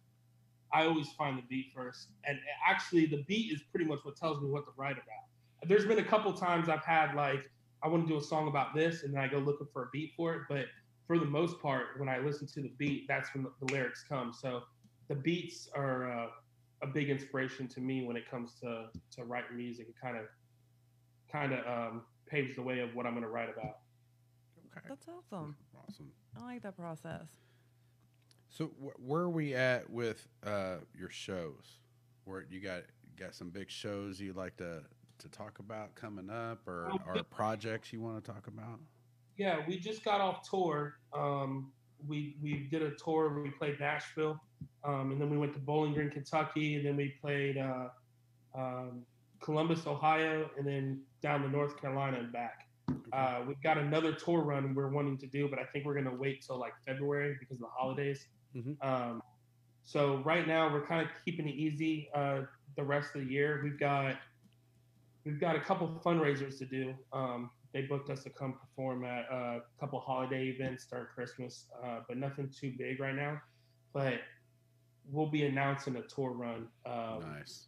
I 0.71 0.85
always 0.85 1.09
find 1.13 1.37
the 1.37 1.43
beat 1.49 1.71
first. 1.73 2.09
And 2.25 2.37
actually, 2.67 3.05
the 3.07 3.23
beat 3.27 3.51
is 3.51 3.61
pretty 3.71 3.85
much 3.85 3.99
what 4.03 4.15
tells 4.17 4.41
me 4.41 4.49
what 4.49 4.65
to 4.65 4.71
write 4.77 4.97
about. 4.97 5.67
There's 5.67 5.85
been 5.85 5.99
a 5.99 6.03
couple 6.03 6.31
times 6.33 6.69
I've 6.69 6.85
had 6.85 7.15
like, 7.15 7.49
I 7.81 7.87
want 7.87 8.07
to 8.07 8.13
do 8.13 8.19
a 8.19 8.23
song 8.23 8.47
about 8.47 8.75
this, 8.75 9.03
and 9.03 9.13
then 9.13 9.21
I 9.21 9.27
go 9.27 9.39
looking 9.39 9.67
for 9.73 9.83
a 9.83 9.89
beat 9.91 10.13
for 10.15 10.33
it. 10.35 10.41
But 10.49 10.65
for 11.07 11.17
the 11.17 11.25
most 11.25 11.59
part, 11.61 11.97
when 11.99 12.09
I 12.09 12.19
listen 12.19 12.47
to 12.47 12.61
the 12.61 12.71
beat, 12.77 13.05
that's 13.07 13.33
when 13.33 13.43
the, 13.43 13.51
the 13.65 13.73
lyrics 13.73 14.03
come. 14.07 14.33
So 14.33 14.63
the 15.07 15.15
beats 15.15 15.69
are 15.73 16.11
uh, 16.11 16.27
a 16.83 16.87
big 16.87 17.09
inspiration 17.09 17.67
to 17.69 17.79
me 17.79 18.05
when 18.05 18.17
it 18.17 18.29
comes 18.29 18.53
to 18.61 18.87
to 19.13 19.23
writing 19.23 19.57
music. 19.57 19.87
It 19.87 19.95
kind 20.01 20.17
of 20.17 20.25
kind 21.31 21.53
of 21.53 21.65
um, 21.65 22.01
paves 22.27 22.55
the 22.55 22.61
way 22.61 22.79
of 22.79 22.93
what 22.93 23.05
I'm 23.05 23.13
going 23.13 23.23
to 23.23 23.29
write 23.29 23.49
about. 23.49 23.77
Okay. 24.77 24.85
That's 24.89 25.07
awesome. 25.07 25.55
awesome. 25.87 26.11
I 26.37 26.43
like 26.43 26.61
that 26.63 26.77
process. 26.77 27.27
So 28.49 28.67
wh- 28.67 28.99
where 29.07 29.21
are 29.21 29.29
we 29.29 29.55
at 29.55 29.89
with 29.89 30.27
uh, 30.45 30.77
your 30.97 31.09
shows? 31.09 31.79
Where 32.25 32.45
you 32.49 32.59
got 32.59 32.83
got 33.17 33.33
some 33.33 33.49
big 33.49 33.69
shows 33.69 34.19
you'd 34.19 34.35
like 34.35 34.57
to 34.57 34.83
to 35.19 35.29
talk 35.29 35.59
about 35.59 35.95
coming 35.95 36.29
up, 36.29 36.67
or 36.67 36.89
Um, 36.91 36.99
or 37.07 37.23
projects 37.23 37.93
you 37.93 38.01
want 38.01 38.23
to 38.23 38.31
talk 38.31 38.47
about? 38.47 38.79
Yeah, 39.37 39.59
we 39.67 39.77
just 39.79 40.03
got 40.03 40.19
off 40.19 40.47
tour. 40.49 40.97
Um, 41.13 41.71
we 42.07 42.37
we 42.41 42.67
did 42.71 42.81
a 42.81 42.91
tour 42.91 43.29
where 43.29 43.41
we 43.41 43.51
played 43.51 43.79
Nashville, 43.79 44.39
um, 44.83 45.11
and 45.11 45.21
then 45.21 45.29
we 45.29 45.37
went 45.37 45.53
to 45.53 45.59
Bowling 45.59 45.93
Green, 45.93 46.09
Kentucky, 46.09 46.75
and 46.75 46.85
then 46.85 46.95
we 46.95 47.13
played 47.21 47.57
uh, 47.57 47.89
um, 48.55 49.05
Columbus, 49.41 49.85
Ohio, 49.85 50.49
and 50.57 50.65
then 50.65 51.01
down 51.21 51.41
to 51.43 51.49
North 51.49 51.79
Carolina 51.79 52.17
and 52.19 52.31
back. 52.31 52.67
Uh, 53.13 53.41
we've 53.47 53.61
got 53.61 53.77
another 53.77 54.13
tour 54.13 54.41
run 54.41 54.73
we're 54.73 54.89
wanting 54.89 55.17
to 55.17 55.27
do, 55.27 55.47
but 55.49 55.59
I 55.59 55.65
think 55.65 55.85
we're 55.85 55.93
going 55.93 56.05
to 56.05 56.15
wait 56.15 56.43
till 56.45 56.57
like 56.57 56.73
February 56.85 57.35
because 57.39 57.57
of 57.57 57.61
the 57.61 57.73
holidays. 57.77 58.27
Mhm. 58.55 58.83
Um, 58.83 59.21
so 59.83 60.17
right 60.23 60.47
now 60.47 60.71
we're 60.71 60.85
kind 60.85 61.01
of 61.01 61.07
keeping 61.23 61.47
it 61.47 61.55
easy. 61.55 62.09
Uh, 62.13 62.41
the 62.75 62.83
rest 62.83 63.15
of 63.15 63.21
the 63.21 63.31
year, 63.31 63.61
we've 63.63 63.79
got 63.79 64.17
we've 65.25 65.39
got 65.39 65.55
a 65.55 65.59
couple 65.59 65.87
fundraisers 66.03 66.57
to 66.59 66.65
do. 66.65 66.93
Um, 67.11 67.49
they 67.73 67.81
booked 67.81 68.09
us 68.09 68.23
to 68.23 68.29
come 68.29 68.53
perform 68.53 69.03
at 69.03 69.25
a 69.31 69.61
couple 69.79 69.99
holiday 69.99 70.47
events 70.47 70.85
during 70.85 71.05
Christmas, 71.13 71.65
uh, 71.83 71.99
but 72.07 72.17
nothing 72.17 72.49
too 72.49 72.73
big 72.77 72.99
right 72.99 73.15
now. 73.15 73.41
But 73.93 74.19
we'll 75.09 75.29
be 75.29 75.45
announcing 75.45 75.95
a 75.95 76.01
tour 76.01 76.31
run. 76.31 76.67
Um, 76.85 77.21
nice. 77.21 77.67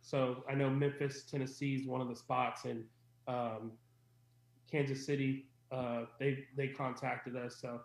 so 0.00 0.44
I 0.48 0.54
know 0.54 0.70
Memphis, 0.70 1.24
Tennessee 1.24 1.76
is 1.76 1.86
one 1.86 2.00
of 2.00 2.08
the 2.08 2.16
spots, 2.16 2.64
and 2.64 2.84
um, 3.28 3.72
Kansas 4.70 5.04
City. 5.04 5.46
Uh, 5.70 6.04
they 6.18 6.44
they 6.56 6.68
contacted 6.68 7.34
us, 7.34 7.56
so 7.60 7.80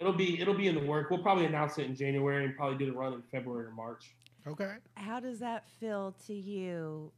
it'll 0.00 0.12
be 0.12 0.40
it'll 0.40 0.54
be 0.54 0.68
in 0.68 0.74
the 0.74 0.84
work. 0.84 1.10
We'll 1.10 1.22
probably 1.22 1.46
announce 1.46 1.78
it 1.78 1.86
in 1.86 1.94
January 1.94 2.44
and 2.44 2.56
probably 2.56 2.78
do 2.78 2.86
the 2.86 2.96
run 2.96 3.12
in 3.12 3.22
February 3.22 3.66
or 3.66 3.70
March. 3.70 4.16
Okay. 4.46 4.74
How 4.94 5.20
does 5.20 5.40
that 5.40 5.68
feel 5.80 6.14
to 6.26 6.34
you 6.34 7.12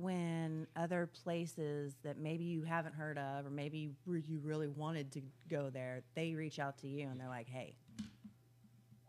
when 0.00 0.66
other 0.76 1.10
places 1.24 1.96
that 2.04 2.18
maybe 2.18 2.44
you 2.44 2.62
haven't 2.62 2.94
heard 2.94 3.18
of, 3.18 3.46
or 3.46 3.50
maybe 3.50 3.90
you 4.06 4.40
really 4.44 4.68
wanted 4.68 5.10
to 5.12 5.22
go 5.48 5.70
there, 5.70 6.02
they 6.14 6.34
reach 6.34 6.58
out 6.58 6.78
to 6.78 6.88
you 6.88 7.08
and 7.08 7.20
they're 7.20 7.28
like, 7.28 7.48
"Hey, 7.48 7.76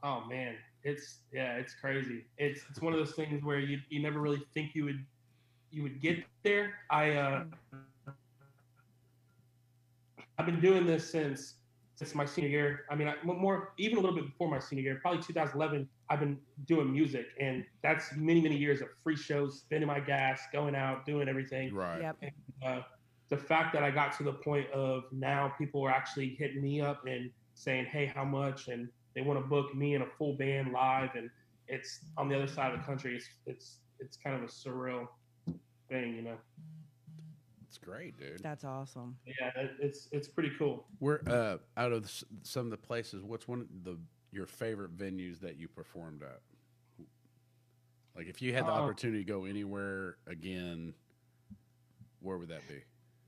Oh 0.03 0.23
man, 0.29 0.55
it's 0.83 1.19
yeah, 1.33 1.55
it's 1.55 1.73
crazy. 1.73 2.25
It's 2.37 2.61
it's 2.69 2.81
one 2.81 2.93
of 2.93 2.99
those 2.99 3.13
things 3.13 3.43
where 3.43 3.59
you 3.59 3.79
you 3.89 4.01
never 4.01 4.19
really 4.19 4.41
think 4.53 4.73
you 4.73 4.85
would 4.85 5.05
you 5.71 5.83
would 5.83 6.01
get 6.01 6.23
there. 6.43 6.73
I 6.89 7.11
uh, 7.11 7.43
I've 10.37 10.45
been 10.45 10.61
doing 10.61 10.85
this 10.85 11.09
since 11.09 11.55
since 11.95 12.15
my 12.15 12.25
senior 12.25 12.49
year. 12.49 12.85
I 12.89 12.95
mean, 12.95 13.09
I, 13.09 13.15
more 13.23 13.73
even 13.77 13.97
a 13.97 14.01
little 14.01 14.15
bit 14.15 14.25
before 14.25 14.49
my 14.49 14.59
senior 14.59 14.83
year, 14.83 14.99
probably 15.01 15.21
2011. 15.21 15.87
I've 16.09 16.19
been 16.19 16.39
doing 16.65 16.91
music, 16.91 17.27
and 17.39 17.63
that's 17.83 18.15
many 18.15 18.41
many 18.41 18.57
years 18.57 18.81
of 18.81 18.87
free 19.03 19.15
shows, 19.15 19.59
spending 19.59 19.87
my 19.87 19.99
gas, 19.99 20.41
going 20.51 20.75
out, 20.75 21.05
doing 21.05 21.29
everything 21.29 21.73
Right. 21.73 22.01
yep, 22.01 22.17
uh, 22.65 22.81
the 23.29 23.37
fact 23.37 23.73
that 23.73 23.83
I 23.83 23.91
got 23.91 24.17
to 24.17 24.23
the 24.23 24.33
point 24.33 24.69
of 24.71 25.03
now 25.11 25.53
people 25.57 25.83
are 25.85 25.91
actually 25.91 26.29
hitting 26.29 26.61
me 26.61 26.81
up 26.81 27.05
and 27.05 27.31
saying, 27.53 27.85
"Hey, 27.85 28.07
how 28.07 28.25
much?" 28.25 28.67
and 28.69 28.89
they 29.13 29.21
want 29.21 29.39
to 29.39 29.45
book 29.45 29.75
me 29.75 29.95
and 29.95 30.03
a 30.03 30.07
full 30.17 30.33
band 30.35 30.71
live, 30.71 31.15
and 31.15 31.29
it's 31.67 32.05
on 32.17 32.27
the 32.27 32.35
other 32.35 32.47
side 32.47 32.73
of 32.73 32.79
the 32.79 32.85
country. 32.85 33.15
It's 33.15 33.29
it's 33.45 33.77
it's 33.99 34.17
kind 34.17 34.35
of 34.35 34.43
a 34.43 34.51
surreal 34.51 35.07
thing, 35.89 36.15
you 36.15 36.21
know. 36.23 36.37
It's 37.67 37.77
great, 37.77 38.17
dude. 38.17 38.39
that's 38.41 38.63
awesome." 38.63 39.15
Yeah, 39.25 39.51
it, 39.55 39.71
it's 39.79 40.07
it's 40.11 40.27
pretty 40.27 40.51
cool. 40.57 40.87
We're 40.99 41.21
uh, 41.27 41.57
out 41.77 41.91
of 41.91 42.11
some 42.41 42.65
of 42.65 42.71
the 42.71 42.77
places. 42.77 43.23
What's 43.23 43.47
one 43.47 43.61
of 43.61 43.67
the 43.83 43.99
your 44.31 44.45
favorite 44.45 44.95
venues 44.95 45.39
that 45.41 45.57
you 45.57 45.67
performed 45.67 46.23
at? 46.23 46.41
Like, 48.15 48.27
if 48.27 48.41
you 48.41 48.53
had 48.53 48.65
the 48.65 48.71
Uh, 48.71 48.75
opportunity 48.75 49.23
to 49.23 49.27
go 49.27 49.45
anywhere 49.45 50.17
again, 50.27 50.93
where 52.19 52.37
would 52.37 52.49
that 52.49 52.67
be? 52.67 52.83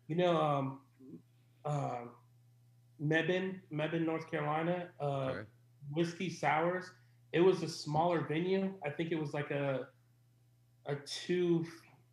You 0.08 0.16
know, 0.18 0.38
um, 0.42 0.82
uh, 1.66 2.06
Mebane, 3.02 3.62
Mebane, 3.72 4.06
North 4.06 4.30
Carolina, 4.30 4.90
uh, 5.00 5.06
Okay. 5.30 5.50
Whiskey 5.92 6.30
Sours. 6.30 6.92
It 7.34 7.40
was 7.42 7.64
a 7.64 7.70
smaller 7.70 8.22
venue. 8.22 8.74
I 8.86 8.90
think 8.90 9.12
it 9.12 9.20
was 9.20 9.34
like 9.34 9.52
a 9.52 9.88
a 10.86 10.96
two 11.06 11.66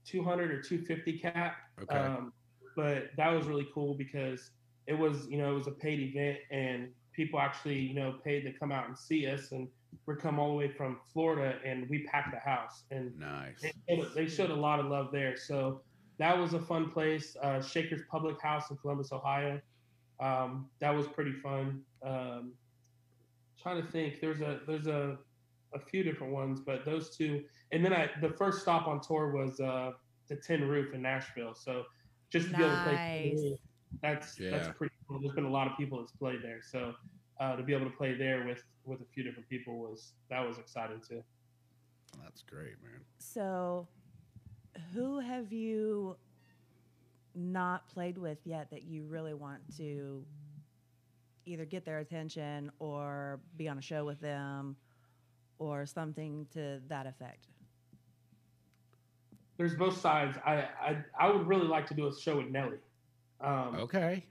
two 0.04 0.22
hundred 0.22 0.50
or 0.50 0.62
two 0.62 0.78
fifty 0.84 1.18
cap. 1.18 1.56
Okay. 1.82 1.96
Um, 1.96 2.32
but 2.76 3.10
that 3.16 3.30
was 3.30 3.46
really 3.46 3.66
cool 3.74 3.94
because 3.94 4.52
it 4.86 4.94
was 4.94 5.26
you 5.28 5.38
know 5.38 5.50
it 5.52 5.54
was 5.54 5.66
a 5.66 5.72
paid 5.72 6.00
event 6.00 6.38
and 6.50 6.94
people 7.18 7.40
actually 7.40 7.78
you 7.80 7.94
know 7.94 8.14
paid 8.24 8.42
to 8.44 8.52
come 8.52 8.70
out 8.70 8.86
and 8.88 8.96
see 8.96 9.26
us 9.26 9.50
and 9.50 9.66
we 10.06 10.14
come 10.14 10.38
all 10.38 10.50
the 10.50 10.54
way 10.54 10.68
from 10.68 10.98
Florida 11.12 11.56
and 11.64 11.88
we 11.90 12.04
packed 12.04 12.32
the 12.32 12.38
house 12.38 12.84
and 12.92 13.18
nice. 13.18 13.60
they 13.60 13.72
showed, 13.96 14.14
they 14.14 14.28
showed 14.28 14.50
a 14.50 14.60
lot 14.68 14.78
of 14.78 14.86
love 14.86 15.08
there. 15.10 15.36
So 15.36 15.80
that 16.18 16.36
was 16.38 16.54
a 16.54 16.60
fun 16.60 16.90
place. 16.90 17.36
Uh, 17.42 17.60
Shaker's 17.60 18.02
Public 18.10 18.40
House 18.40 18.70
in 18.70 18.76
Columbus, 18.76 19.10
Ohio. 19.12 19.60
Um, 20.20 20.68
that 20.80 20.94
was 20.94 21.06
pretty 21.08 21.32
fun. 21.32 21.82
Um, 22.04 22.52
trying 23.60 23.82
to 23.84 23.90
think, 23.90 24.20
there's 24.20 24.40
a 24.40 24.60
there's 24.66 24.86
a 24.86 25.18
a 25.74 25.80
few 25.90 26.02
different 26.02 26.32
ones, 26.32 26.60
but 26.60 26.84
those 26.84 27.16
two. 27.16 27.44
And 27.72 27.84
then 27.84 27.92
I 27.92 28.10
the 28.20 28.30
first 28.30 28.62
stop 28.62 28.86
on 28.86 29.00
tour 29.00 29.30
was 29.32 29.58
uh, 29.60 29.92
the 30.28 30.36
Tin 30.36 30.68
Roof 30.68 30.94
in 30.94 31.02
Nashville. 31.02 31.54
So 31.54 31.84
just 32.30 32.50
to 32.50 32.56
be 32.56 32.62
able 32.62 32.76
to 32.76 32.82
play, 32.84 32.96
Tin 32.96 33.34
Nice. 33.34 33.50
Roof, 33.50 33.58
that's 34.02 34.40
Yeah. 34.40 34.50
that's 34.50 34.68
pretty 34.76 34.94
cool. 35.08 35.20
There's 35.20 35.34
been 35.34 35.44
a 35.44 35.50
lot 35.50 35.66
of 35.66 35.76
people 35.76 35.98
that's 35.98 36.12
played 36.12 36.42
there, 36.42 36.60
so 36.62 36.94
uh, 37.40 37.56
to 37.56 37.62
be 37.62 37.74
able 37.74 37.86
to 37.86 37.96
play 37.96 38.14
there 38.14 38.44
with 38.46 38.62
with 38.84 39.00
a 39.00 39.04
few 39.14 39.22
different 39.22 39.48
people 39.48 39.78
was 39.78 40.12
that 40.30 40.46
was 40.46 40.58
exciting 40.58 41.00
too. 41.06 41.22
That's 42.22 42.42
great, 42.42 42.82
man. 42.82 43.00
So, 43.18 43.88
who 44.94 45.20
have 45.20 45.52
you 45.52 46.16
not 47.34 47.88
played 47.88 48.18
with 48.18 48.38
yet 48.44 48.70
that 48.70 48.84
you 48.84 49.04
really 49.04 49.34
want 49.34 49.60
to 49.76 50.24
either 51.46 51.64
get 51.64 51.84
their 51.84 51.98
attention 51.98 52.70
or 52.78 53.40
be 53.56 53.68
on 53.68 53.78
a 53.78 53.82
show 53.82 54.04
with 54.04 54.20
them 54.20 54.76
or 55.58 55.86
something 55.86 56.46
to 56.52 56.80
that 56.88 57.06
effect? 57.06 57.48
there's 59.58 59.74
both 59.74 60.00
sides. 60.00 60.38
I, 60.46 60.68
I 60.80 61.04
I 61.18 61.30
would 61.30 61.46
really 61.46 61.66
like 61.66 61.86
to 61.88 61.94
do 61.94 62.06
a 62.06 62.14
show 62.16 62.36
with 62.38 62.46
Nelly. 62.46 62.78
Um, 63.40 63.74
Okay. 63.74 64.24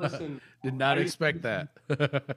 Listen, 0.00 0.40
Did 0.62 0.74
not 0.74 0.98
I- 0.98 1.02
expect 1.02 1.42
that. 1.42 1.68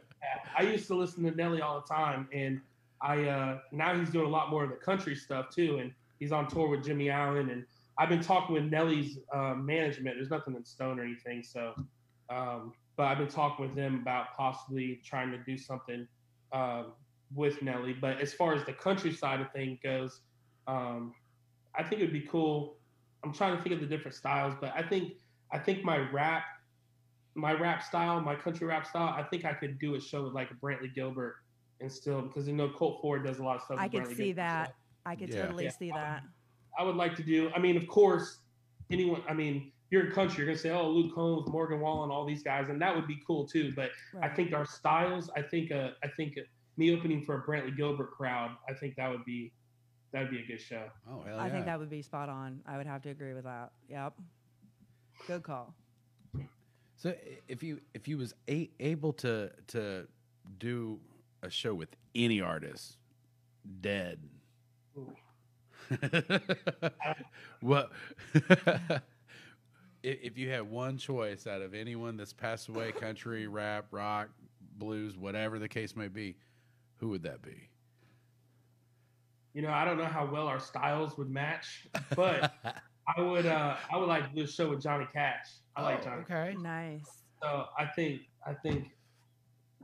I 0.57 0.63
used 0.63 0.87
to 0.87 0.95
listen 0.95 1.23
to 1.23 1.31
Nelly 1.31 1.61
all 1.61 1.81
the 1.81 1.93
time, 1.93 2.27
and 2.33 2.59
I 3.01 3.25
uh, 3.25 3.59
now 3.71 3.97
he's 3.97 4.09
doing 4.09 4.25
a 4.25 4.29
lot 4.29 4.49
more 4.49 4.63
of 4.63 4.69
the 4.69 4.75
country 4.75 5.15
stuff 5.15 5.49
too, 5.49 5.77
and 5.77 5.91
he's 6.19 6.31
on 6.31 6.47
tour 6.47 6.67
with 6.67 6.83
Jimmy 6.83 7.09
Allen, 7.09 7.49
and 7.49 7.65
I've 7.97 8.09
been 8.09 8.21
talking 8.21 8.55
with 8.55 8.65
Nelly's 8.65 9.19
uh, 9.33 9.53
management. 9.55 10.17
There's 10.17 10.29
nothing 10.31 10.55
in 10.55 10.65
stone 10.65 10.99
or 10.99 11.03
anything, 11.03 11.43
so 11.43 11.73
um, 12.29 12.73
but 12.95 13.03
I've 13.03 13.19
been 13.19 13.27
talking 13.27 13.65
with 13.65 13.75
them 13.75 13.99
about 14.01 14.35
possibly 14.35 14.99
trying 15.05 15.31
to 15.31 15.37
do 15.37 15.57
something 15.57 16.07
um, 16.51 16.93
with 17.33 17.61
Nelly. 17.61 17.93
But 17.93 18.19
as 18.19 18.33
far 18.33 18.53
as 18.53 18.63
the 18.65 18.73
country 18.73 19.13
side 19.13 19.39
of 19.41 19.51
thing 19.51 19.79
goes, 19.83 20.21
um, 20.67 21.13
I 21.75 21.83
think 21.83 22.01
it 22.01 22.05
would 22.05 22.13
be 22.13 22.27
cool. 22.27 22.75
I'm 23.23 23.33
trying 23.33 23.55
to 23.55 23.61
think 23.63 23.75
of 23.75 23.81
the 23.81 23.87
different 23.87 24.15
styles, 24.15 24.55
but 24.59 24.73
I 24.75 24.81
think 24.81 25.13
I 25.51 25.59
think 25.59 25.83
my 25.83 25.97
rap, 26.11 26.43
my 27.37 27.53
rap 27.53 27.83
style, 27.83 28.19
my 28.19 28.35
country 28.35 28.67
rap 28.67 28.85
style, 28.87 29.13
I 29.15 29.23
think 29.23 29.45
I 29.45 29.53
could 29.53 29.79
do 29.79 29.95
a 29.95 30.01
show 30.01 30.23
with 30.23 30.33
like 30.33 30.49
Brantley 30.59 30.93
Gilbert 30.93 31.35
and 31.79 31.91
still 31.91 32.23
because 32.23 32.47
you 32.47 32.53
know 32.55 32.69
Colt 32.69 32.99
Ford 33.01 33.23
does 33.25 33.37
a 33.39 33.43
lot 33.43 33.57
of 33.57 33.61
stuff. 33.61 33.77
I 33.79 33.83
with 33.83 33.91
could 33.93 34.01
Brantley 34.03 34.15
see 34.17 34.23
Gilbert, 34.25 34.35
that. 34.37 34.67
so 34.69 34.73
I 35.05 35.15
could 35.15 35.29
Yeah. 35.29 35.41
totally 35.43 35.63
Yeah. 35.65 35.69
see 35.69 35.91
that. 35.91 36.23
I 36.77 36.83
would 36.83 36.95
like 36.95 37.15
to 37.15 37.23
do. 37.23 37.49
I 37.55 37.59
mean, 37.59 37.77
of 37.77 37.87
course, 37.87 38.39
anyone. 38.91 39.21
I 39.29 39.33
mean, 39.33 39.71
you're 39.89 40.05
in 40.07 40.11
country, 40.11 40.37
you're 40.39 40.47
gonna 40.47 40.57
say, 40.57 40.71
oh, 40.71 40.89
Luke 40.89 41.13
Combs, 41.15 41.47
Morgan 41.49 41.79
Wallen, 41.79 42.11
all 42.11 42.25
these 42.25 42.43
guys, 42.43 42.69
and 42.69 42.81
that 42.81 42.93
would 42.95 43.07
be 43.07 43.19
cool 43.25 43.47
too. 43.47 43.71
But 43.75 43.91
I 44.21 44.27
think 44.29 44.53
our 44.53 44.65
styles. 44.65 45.29
I 45.35 45.41
think. 45.41 45.71
Uh, 45.71 45.91
I 46.03 46.07
think 46.09 46.37
me 46.77 46.95
opening 46.95 47.23
for 47.23 47.35
a 47.39 47.41
Brantley 47.43 47.75
Gilbert 47.75 48.11
crowd. 48.11 48.55
I 48.69 48.73
think 48.73 48.95
that 48.97 49.09
would 49.09 49.25
be 49.25 49.51
that 50.11 50.21
would 50.21 50.31
be 50.31 50.39
a 50.41 50.45
good 50.45 50.61
show. 50.61 50.89
oh 51.09 51.21
hell 51.21 51.39
I 51.39 51.47
yeah. 51.47 51.51
think 51.53 51.65
that 51.65 51.79
would 51.79 51.89
be 51.89 52.01
spot 52.01 52.29
on. 52.29 52.61
I 52.65 52.77
would 52.77 52.87
have 52.87 53.01
to 53.03 53.09
agree 53.09 53.33
with 53.33 53.43
that. 53.45 53.71
Yep. 53.89 54.13
Good 55.27 55.43
call. 55.43 55.73
So 56.97 57.13
if 57.47 57.61
you 57.61 57.79
if 57.93 58.07
you 58.07 58.17
was 58.17 58.33
a, 58.49 58.69
able 58.79 59.13
to 59.13 59.51
to 59.67 60.07
do 60.57 60.99
a 61.43 61.49
show 61.49 61.75
with 61.75 61.95
any 62.15 62.41
artist, 62.41 62.97
dead, 63.81 64.19
if, 67.61 69.01
if 70.03 70.37
you 70.37 70.49
had 70.49 70.63
one 70.63 70.97
choice 70.97 71.45
out 71.45 71.61
of 71.61 71.75
anyone 71.75 72.17
that's 72.17 72.33
passed 72.33 72.67
away, 72.67 72.91
country, 72.91 73.45
rap, 73.45 73.85
rock, 73.91 74.29
blues, 74.77 75.15
whatever 75.17 75.59
the 75.59 75.69
case 75.69 75.95
may 75.95 76.07
be, 76.07 76.35
who 76.95 77.09
would 77.09 77.21
that 77.23 77.43
be? 77.43 77.69
You 79.53 79.61
know, 79.61 79.69
I 79.71 79.85
don't 79.85 79.99
know 79.99 80.05
how 80.05 80.25
well 80.25 80.47
our 80.47 80.59
styles 80.59 81.15
would 81.17 81.29
match, 81.29 81.87
but 82.15 82.53
I 83.15 83.21
would. 83.21 83.45
Uh, 83.45 83.75
I 83.91 83.97
would 83.97 84.07
like 84.07 84.27
to 84.29 84.35
do 84.35 84.43
a 84.43 84.47
show 84.47 84.69
with 84.69 84.81
Johnny 84.81 85.07
Cash. 85.13 85.47
I 85.75 85.81
like 85.83 85.99
Oh, 86.01 86.03
Johnny. 86.05 86.21
Okay. 86.23 86.55
Nice. 86.59 87.23
So 87.41 87.65
I 87.77 87.85
think 87.85 88.21
I 88.45 88.53
think 88.53 88.89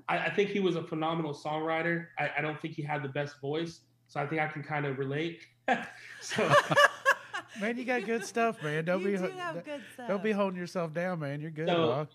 I, 0.09 0.17
I 0.19 0.29
think 0.33 0.49
he 0.49 0.59
was 0.59 0.75
a 0.75 0.83
phenomenal 0.83 1.33
songwriter. 1.33 2.07
I, 2.19 2.31
I 2.37 2.41
don't 2.41 2.59
think 2.61 2.73
he 2.75 2.81
had 2.81 3.03
the 3.03 3.09
best 3.09 3.39
voice, 3.39 3.81
so 4.07 4.19
I 4.19 4.25
think 4.27 4.41
I 4.41 4.47
can 4.47 4.63
kind 4.63 4.85
of 4.85 4.97
relate. 4.97 5.41
so 6.21 6.51
Man, 7.61 7.77
you 7.77 7.85
got 7.85 8.03
good 8.05 8.25
stuff, 8.25 8.61
man. 8.63 8.83
Don't 8.83 9.01
you 9.01 9.11
be 9.11 9.17
do 9.17 9.19
ho- 9.19 9.29
have 9.37 9.53
don't- 9.55 9.65
good 9.65 9.81
stuff. 9.93 10.07
don't 10.07 10.23
be 10.23 10.31
holding 10.31 10.59
yourself 10.59 10.91
down, 10.93 11.19
man. 11.19 11.39
You're 11.39 11.51
good, 11.51 11.67
So- 11.67 11.75
dog. 11.87 12.07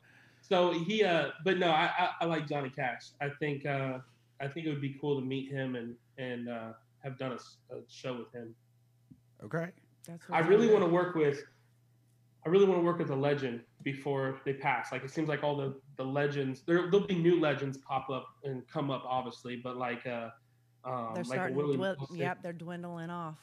so 0.43 0.73
he 0.73 1.05
uh 1.05 1.29
but 1.45 1.59
no, 1.59 1.71
I, 1.71 1.91
I, 1.99 2.09
I 2.23 2.25
like 2.27 2.49
Johnny 2.49 2.71
Cash. 2.71 3.11
I 3.23 3.29
think 3.39 3.65
uh 3.65 3.99
I 4.41 4.49
think 4.49 4.67
it 4.67 4.71
would 4.71 4.81
be 4.83 4.97
cool 5.01 5.19
to 5.21 5.25
meet 5.25 5.51
him 5.51 5.77
and 5.77 5.95
and 6.19 6.49
uh 6.49 6.73
have 7.05 7.17
done 7.19 7.33
a 7.71 7.77
show 7.89 8.15
with 8.19 8.33
him. 8.33 8.55
Okay. 9.45 9.71
That's 10.09 10.25
I 10.31 10.41
what 10.41 10.49
really 10.49 10.69
I'm 10.69 10.73
want 10.73 10.85
to 10.87 10.91
work 10.91 11.15
with 11.15 11.45
I 12.47 12.49
really 12.49 12.65
want 12.65 12.81
to 12.81 12.85
work 12.85 12.99
with 12.99 13.11
a 13.11 13.17
legend 13.17 13.61
before 13.83 14.41
they 14.45 14.55
pass. 14.55 14.91
Like 14.91 15.05
it 15.05 15.11
seems 15.11 15.29
like 15.29 15.45
all 15.45 15.57
the 15.57 15.79
the 15.97 16.05
legends 16.05 16.63
there 16.67 16.91
there'll 16.91 17.07
be 17.07 17.15
new 17.15 17.39
legends 17.39 17.79
pop 17.79 18.09
up 18.09 18.27
and 18.43 18.67
come 18.69 18.91
up 18.91 19.05
obviously, 19.07 19.57
but 19.63 19.77
like 19.77 20.07
uh 20.07 20.31
um 20.85 21.11
They're 21.15 21.25
like 21.25 21.37
starting. 21.37 21.57
Willie 21.57 21.77
to 21.77 21.83
Nelson. 21.83 22.17
yep, 22.17 22.43
they're 22.43 22.53
dwindling 22.55 23.11
off. 23.11 23.39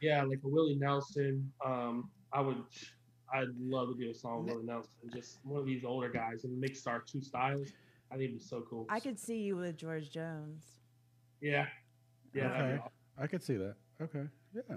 Yeah, 0.00 0.22
like 0.24 0.40
a 0.44 0.48
Willie 0.48 0.74
Nelson. 0.76 1.50
Um 1.64 2.10
I 2.32 2.40
would 2.40 2.62
I'd 3.32 3.48
love 3.60 3.90
to 3.90 4.04
do 4.04 4.10
a 4.10 4.14
song 4.14 4.44
with 4.44 4.54
Willie 4.54 4.66
Nelson. 4.66 5.10
Just 5.14 5.38
one 5.44 5.60
of 5.60 5.66
these 5.66 5.84
older 5.84 6.08
guys 6.08 6.42
and 6.42 6.58
mix 6.58 6.88
our 6.88 7.00
two 7.00 7.20
styles. 7.20 7.68
I 8.10 8.16
think 8.16 8.30
it'd 8.30 8.38
be 8.40 8.44
so 8.44 8.64
cool. 8.68 8.86
I 8.88 8.98
could 8.98 9.18
see 9.18 9.38
you 9.38 9.56
with 9.56 9.76
George 9.76 10.10
Jones. 10.10 10.64
Yeah. 11.40 11.66
Yeah. 12.34 12.46
Okay. 12.46 12.78
awesome. 12.80 12.92
I 13.16 13.26
could 13.28 13.42
see 13.44 13.56
that. 13.58 13.76
Okay. 14.02 14.24
Yeah. 14.52 14.76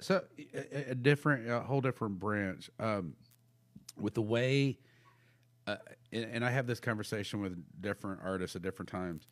So 0.00 0.22
a, 0.54 0.90
a- 0.90 0.94
different, 0.94 1.48
a 1.50 1.60
whole 1.60 1.80
different 1.80 2.18
branch. 2.18 2.70
Um, 2.78 3.14
with 3.98 4.14
the 4.14 4.22
way, 4.22 4.78
uh, 5.66 5.76
and, 6.12 6.24
and 6.24 6.44
I 6.44 6.50
have 6.50 6.66
this 6.66 6.80
conversation 6.80 7.40
with 7.40 7.62
different 7.82 8.20
artists 8.24 8.56
at 8.56 8.62
different 8.62 8.88
times. 8.88 9.26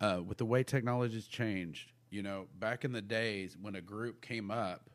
Uh, 0.00 0.20
with 0.26 0.36
the 0.38 0.44
way 0.44 0.62
technology's 0.62 1.26
changed, 1.26 1.92
you 2.10 2.22
know, 2.22 2.46
back 2.58 2.84
in 2.84 2.92
the 2.92 3.00
days 3.00 3.56
when 3.60 3.74
a 3.76 3.80
group 3.80 4.20
came 4.20 4.50
up, 4.50 4.90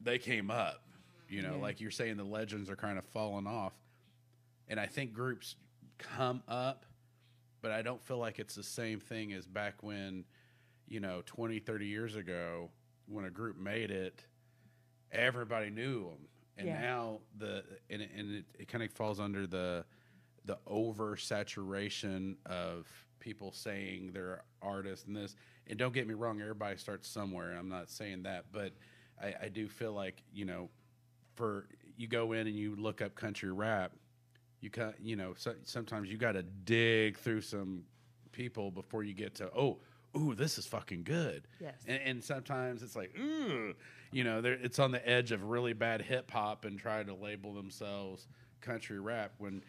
they 0.00 0.18
came 0.18 0.50
up. 0.50 0.82
You 1.28 1.42
know, 1.42 1.56
Yeah. 1.56 1.60
like 1.62 1.80
you're 1.80 1.90
saying, 1.90 2.16
the 2.16 2.24
legends 2.24 2.70
are 2.70 2.76
kind 2.76 2.96
of 2.96 3.04
falling 3.04 3.46
off, 3.46 3.74
and 4.68 4.80
I 4.80 4.86
think 4.86 5.12
groups 5.12 5.56
come 5.98 6.42
up, 6.48 6.86
but 7.60 7.70
I 7.70 7.82
don't 7.82 8.00
feel 8.02 8.16
like 8.18 8.38
it's 8.38 8.54
the 8.54 8.62
same 8.62 8.98
thing 9.00 9.34
as 9.34 9.46
back 9.46 9.82
when 9.82 10.24
you 10.86 11.00
know 11.00 11.22
20 11.26 11.58
30 11.58 11.86
years 11.86 12.16
ago 12.16 12.70
when 13.08 13.24
a 13.24 13.30
group 13.30 13.56
made 13.58 13.90
it 13.90 14.24
everybody 15.12 15.70
knew 15.70 16.04
them 16.04 16.28
and 16.56 16.66
Yeah. 16.68 16.80
now 16.80 17.18
the 17.38 17.64
and, 17.90 18.02
it- 18.02 18.10
and 18.16 18.34
it, 18.36 18.44
it 18.58 18.68
kind 18.68 18.84
of 18.84 18.90
falls 18.92 19.18
under 19.20 19.46
the 19.46 19.84
the 20.44 20.58
oversaturation 20.70 22.36
of 22.46 22.86
people 23.20 23.52
saying 23.52 24.10
they're 24.12 24.42
artists 24.62 25.06
and 25.06 25.16
this 25.16 25.34
and 25.66 25.78
don't 25.78 25.92
get 25.92 26.06
me 26.06 26.14
wrong 26.14 26.40
everybody 26.40 26.76
starts 26.76 27.08
somewhere 27.08 27.52
i'm 27.58 27.68
not 27.68 27.90
saying 27.90 28.22
that 28.22 28.44
but 28.52 28.72
i, 29.22 29.34
I 29.44 29.48
do 29.48 29.68
feel 29.68 29.92
like 29.92 30.22
you 30.32 30.44
know 30.44 30.68
for 31.34 31.66
you 31.96 32.06
go 32.06 32.32
in 32.32 32.46
and 32.46 32.56
you 32.56 32.76
look 32.76 33.02
up 33.02 33.14
country 33.14 33.50
rap 33.50 33.92
you 34.60 34.70
can 34.70 34.94
you 35.00 35.16
know 35.16 35.34
so, 35.36 35.54
sometimes 35.64 36.10
you 36.10 36.16
got 36.16 36.32
to 36.32 36.42
dig 36.42 37.18
through 37.18 37.40
some 37.40 37.82
people 38.32 38.70
before 38.70 39.02
you 39.02 39.14
get 39.14 39.34
to 39.36 39.50
oh 39.56 39.78
ooh 40.18 40.34
this 40.34 40.58
is 40.58 40.66
fucking 40.66 41.04
good. 41.04 41.46
Yes. 41.60 41.74
and, 41.86 42.00
and 42.04 42.24
sometimes 42.24 42.82
it's 42.82 42.96
like 42.96 43.14
ooh 43.18 43.74
you 44.10 44.24
know 44.24 44.40
they're- 44.40 44.58
it's 44.62 44.78
on 44.78 44.90
the 44.90 45.08
edge 45.08 45.32
of 45.32 45.44
really 45.44 45.72
bad 45.74 46.02
hip 46.02 46.30
hop 46.30 46.64
and 46.64 46.78
try 46.78 47.02
to 47.02 47.14
label 47.14 47.54
themselves 47.54 48.26
country 48.60 48.98
rap 48.98 49.32
when 49.38 49.62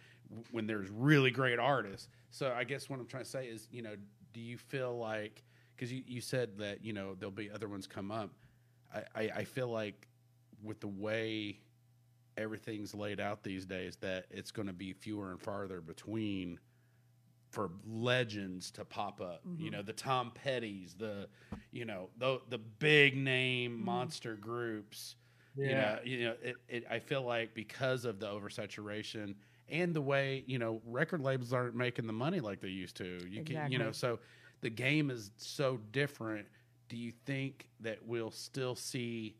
when 0.51 0.65
there's 0.67 0.89
really 0.89 1.31
great 1.31 1.59
artists. 1.59 2.07
So 2.31 2.53
i 2.55 2.63
guess 2.63 2.89
what 2.89 2.99
i'm 2.99 3.05
trying 3.07 3.23
to 3.23 3.29
say 3.29 3.45
is 3.47 3.67
you 3.71 3.81
know 3.81 3.95
do 4.33 4.39
you 4.41 4.57
feel 4.57 4.97
like 4.97 5.43
because 5.75 5.91
you, 5.93 6.03
you 6.05 6.21
said 6.21 6.57
that 6.59 6.83
you 6.83 6.93
know 6.93 7.15
there'll 7.15 7.31
be 7.31 7.49
other 7.49 7.67
ones 7.69 7.87
come 7.87 8.11
up. 8.11 8.31
I, 8.93 9.03
I, 9.15 9.21
I 9.37 9.43
feel 9.43 9.69
like 9.69 10.07
with 10.63 10.79
the 10.81 10.87
way 10.87 11.59
everything's 12.37 12.93
laid 12.93 13.19
out 13.19 13.43
these 13.43 13.65
days 13.65 13.97
that 13.97 14.25
it's 14.29 14.51
going 14.51 14.67
to 14.67 14.73
be 14.73 14.93
fewer 14.93 15.31
and 15.31 15.41
farther 15.41 15.81
between 15.81 16.59
for 17.49 17.71
legends 17.87 18.71
to 18.71 18.85
pop 18.85 19.21
up. 19.21 19.41
You 19.43 19.65
mm-hmm. 19.65 19.75
know, 19.77 19.81
the 19.81 19.93
Tom 19.93 20.31
Petty's, 20.33 20.93
the 20.93 21.27
you 21.71 21.85
know, 21.85 22.09
the 22.17 22.41
the 22.49 22.57
big 22.57 23.15
name 23.17 23.75
mm-hmm. 23.75 23.85
monster 23.85 24.35
groups. 24.35 25.15
You 25.55 25.65
Yeah. 25.65 25.81
know, 25.81 25.99
you 26.03 26.23
know, 26.25 26.35
it, 26.41 26.55
it 26.67 26.83
I 26.89 26.99
feel 26.99 27.23
like 27.23 27.53
because 27.53 28.05
of 28.05 28.19
the 28.19 28.27
oversaturation 28.27 29.35
and 29.67 29.93
the 29.93 30.01
way, 30.01 30.43
you 30.47 30.59
know, 30.59 30.81
record 30.85 31.21
labels 31.21 31.53
aren't 31.53 31.75
making 31.75 32.07
the 32.07 32.13
money 32.13 32.39
like 32.39 32.61
they 32.61 32.69
used 32.69 32.95
to. 32.97 33.19
You 33.27 33.43
can 33.43 33.71
you 33.71 33.77
know, 33.77 33.91
so 33.91 34.19
the 34.61 34.69
game 34.69 35.09
is 35.09 35.31
so 35.37 35.79
different. 35.91 36.47
Do 36.87 36.97
you 36.97 37.11
think 37.25 37.69
that 37.81 37.99
we'll 38.05 38.31
still 38.31 38.75
see 38.75 39.35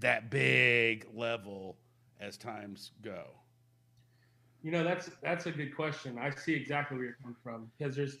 that 0.00 0.30
big 0.30 1.06
level 1.12 1.76
as 2.20 2.36
times 2.36 2.92
go? 3.02 3.24
You 4.68 4.72
know, 4.74 4.84
that's 4.84 5.08
that's 5.22 5.46
a 5.46 5.50
good 5.50 5.74
question. 5.74 6.18
I 6.18 6.28
see 6.28 6.52
exactly 6.52 6.98
where 6.98 7.06
you're 7.06 7.16
coming 7.22 7.38
from 7.42 7.72
because 7.78 7.96
there's 7.96 8.16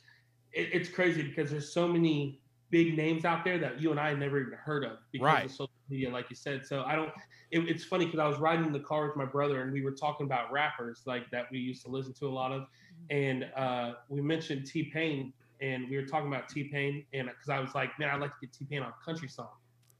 it, 0.54 0.70
it's 0.72 0.88
crazy 0.88 1.22
because 1.22 1.50
there's 1.50 1.74
so 1.74 1.86
many 1.86 2.40
big 2.70 2.96
names 2.96 3.26
out 3.26 3.44
there 3.44 3.58
that 3.58 3.82
you 3.82 3.90
and 3.90 4.00
I 4.00 4.14
never 4.14 4.40
even 4.40 4.54
heard 4.54 4.82
of 4.82 4.92
because 5.12 5.26
Right. 5.26 5.44
of 5.44 5.50
social 5.50 5.70
media, 5.90 6.08
like 6.08 6.30
you 6.30 6.36
said. 6.36 6.64
So 6.64 6.84
I 6.84 6.96
don't. 6.96 7.10
It, 7.50 7.68
it's 7.68 7.84
funny 7.84 8.06
because 8.06 8.18
I 8.18 8.26
was 8.26 8.38
riding 8.38 8.64
in 8.64 8.72
the 8.72 8.80
car 8.80 9.06
with 9.06 9.14
my 9.14 9.26
brother 9.26 9.60
and 9.60 9.74
we 9.74 9.82
were 9.82 9.90
talking 9.92 10.24
about 10.24 10.50
rappers 10.50 11.02
like 11.04 11.30
that 11.32 11.48
we 11.52 11.58
used 11.58 11.82
to 11.84 11.90
listen 11.90 12.14
to 12.14 12.26
a 12.26 12.30
lot 12.30 12.50
of, 12.50 12.62
and 13.10 13.46
uh, 13.54 13.96
we 14.08 14.22
mentioned 14.22 14.66
T 14.66 14.84
Pain 14.84 15.34
and 15.60 15.86
we 15.90 15.96
were 15.96 16.06
talking 16.06 16.28
about 16.28 16.48
T 16.48 16.64
Pain 16.64 17.04
and 17.12 17.28
because 17.28 17.50
I 17.50 17.60
was 17.60 17.74
like, 17.74 17.90
man, 17.98 18.08
I'd 18.08 18.22
like 18.22 18.30
to 18.30 18.40
get 18.40 18.54
T 18.54 18.64
Pain 18.64 18.80
on 18.80 18.88
a 18.88 19.04
country 19.04 19.28
song. 19.28 19.50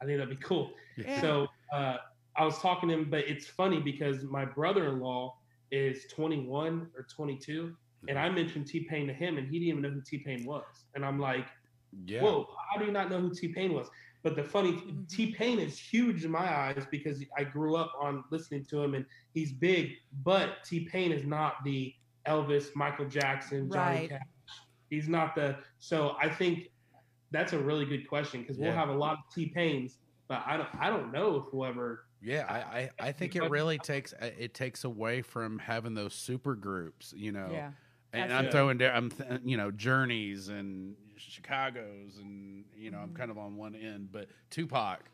I 0.01 0.07
think 0.07 0.17
that'd 0.17 0.31
be 0.31 0.43
cool. 0.43 0.71
Yeah. 0.97 1.21
So 1.21 1.47
uh, 1.75 1.99
I 2.37 2.47
was 2.47 2.59
talking 2.59 2.89
to 2.89 2.95
him, 2.95 3.11
but 3.11 3.29
it's 3.29 3.47
funny 3.47 3.81
because 3.81 4.25
my 4.25 4.47
brother-in-law 4.47 5.35
is 5.71 6.07
21 6.13 6.89
or 6.97 7.07
22, 7.15 7.75
and 8.09 8.19
I 8.19 8.29
mentioned 8.29 8.67
T 8.67 8.81
Pain 8.81 9.07
to 9.09 9.13
him, 9.13 9.39
and 9.39 9.49
he 9.49 9.59
didn't 9.59 9.69
even 9.69 9.83
know 9.83 9.91
who 9.91 10.01
T 10.01 10.19
Pain 10.19 10.45
was. 10.45 10.65
And 10.95 11.05
I'm 11.05 11.19
like, 11.19 11.47
Yeah. 12.07 12.23
whoa, 12.23 12.49
how 12.71 12.79
do 12.79 12.87
you 12.87 12.93
not 12.93 13.11
know 13.11 13.21
who 13.21 13.35
T 13.35 13.49
Pain 13.49 13.73
was? 13.73 13.89
But 14.23 14.37
the 14.37 14.43
funny. 14.43 14.73
T 15.09 15.27
mm-hmm. 15.27 15.35
Pain 15.35 15.59
is 15.59 15.79
huge 15.79 16.25
in 16.25 16.31
my 16.31 16.53
eyes 16.53 16.85
because 16.91 17.23
I 17.37 17.45
grew 17.45 17.77
up 17.77 17.93
on 18.01 18.25
listening 18.31 18.65
to 18.67 18.83
him, 18.83 18.95
and 18.95 19.05
he's 19.33 19.53
big. 19.53 19.93
But 20.25 20.65
T 20.65 20.89
Pain 20.91 21.13
is 21.13 21.25
not 21.25 21.65
the 21.65 21.95
Elvis, 22.27 22.75
Michael 22.75 23.07
Jackson, 23.07 23.71
Johnny 23.71 24.01
Right. 24.01 24.09
Cash. 24.11 24.21
He's 24.91 25.09
not 25.09 25.35
the. 25.35 25.57
So 25.79 26.17
I 26.21 26.29
think 26.29 26.71
that's 27.31 27.53
a 27.53 27.59
really 27.59 27.85
good 27.85 28.09
question 28.09 28.41
because 28.43 28.59
we'll 28.59 28.73
have 28.73 28.89
a 28.89 28.95
lot 28.95 29.15
of 29.15 29.19
T 29.35 29.47
Pains, 29.47 29.99
but 30.29 30.43
I 30.47 30.57
don't. 30.57 30.69
I 30.81 30.91
don't 30.91 31.13
know 31.13 31.37
if 31.37 31.45
we'll 31.53 31.69
ever. 31.69 32.05
Yeah, 32.21 32.45
I, 32.49 32.79
I, 32.79 32.91
I 33.09 33.13
think 33.13 33.37
it 33.37 33.49
really 33.49 33.79
takes 33.79 34.13
uh, 34.13 34.31
it 34.39 34.53
takes 34.55 34.85
away 34.85 35.23
from 35.23 35.59
having 35.59 35.95
those 35.95 36.15
super 36.15 36.55
groups, 36.55 37.13
you 37.17 37.33
know. 37.33 37.49
Yeah. 37.51 37.71
And 38.13 38.31
That's 38.31 38.39
I'm 38.39 38.45
it. 38.47 38.53
throwing 38.53 38.79
down, 38.79 38.97
I'm 38.97 39.11
th- 39.11 39.41
you 39.45 39.57
know 39.57 39.71
journeys 39.71 40.49
and 40.49 40.97
Chicago's 41.17 42.19
and 42.19 42.65
you 42.77 42.91
know 42.91 42.99
I'm 42.99 43.11
Mhm. 43.11 43.17
kind 43.17 43.31
of 43.31 43.39
on 43.39 43.57
one 43.57 43.75
end, 43.75 44.11
but 44.11 44.29
Tupac, 44.51 45.11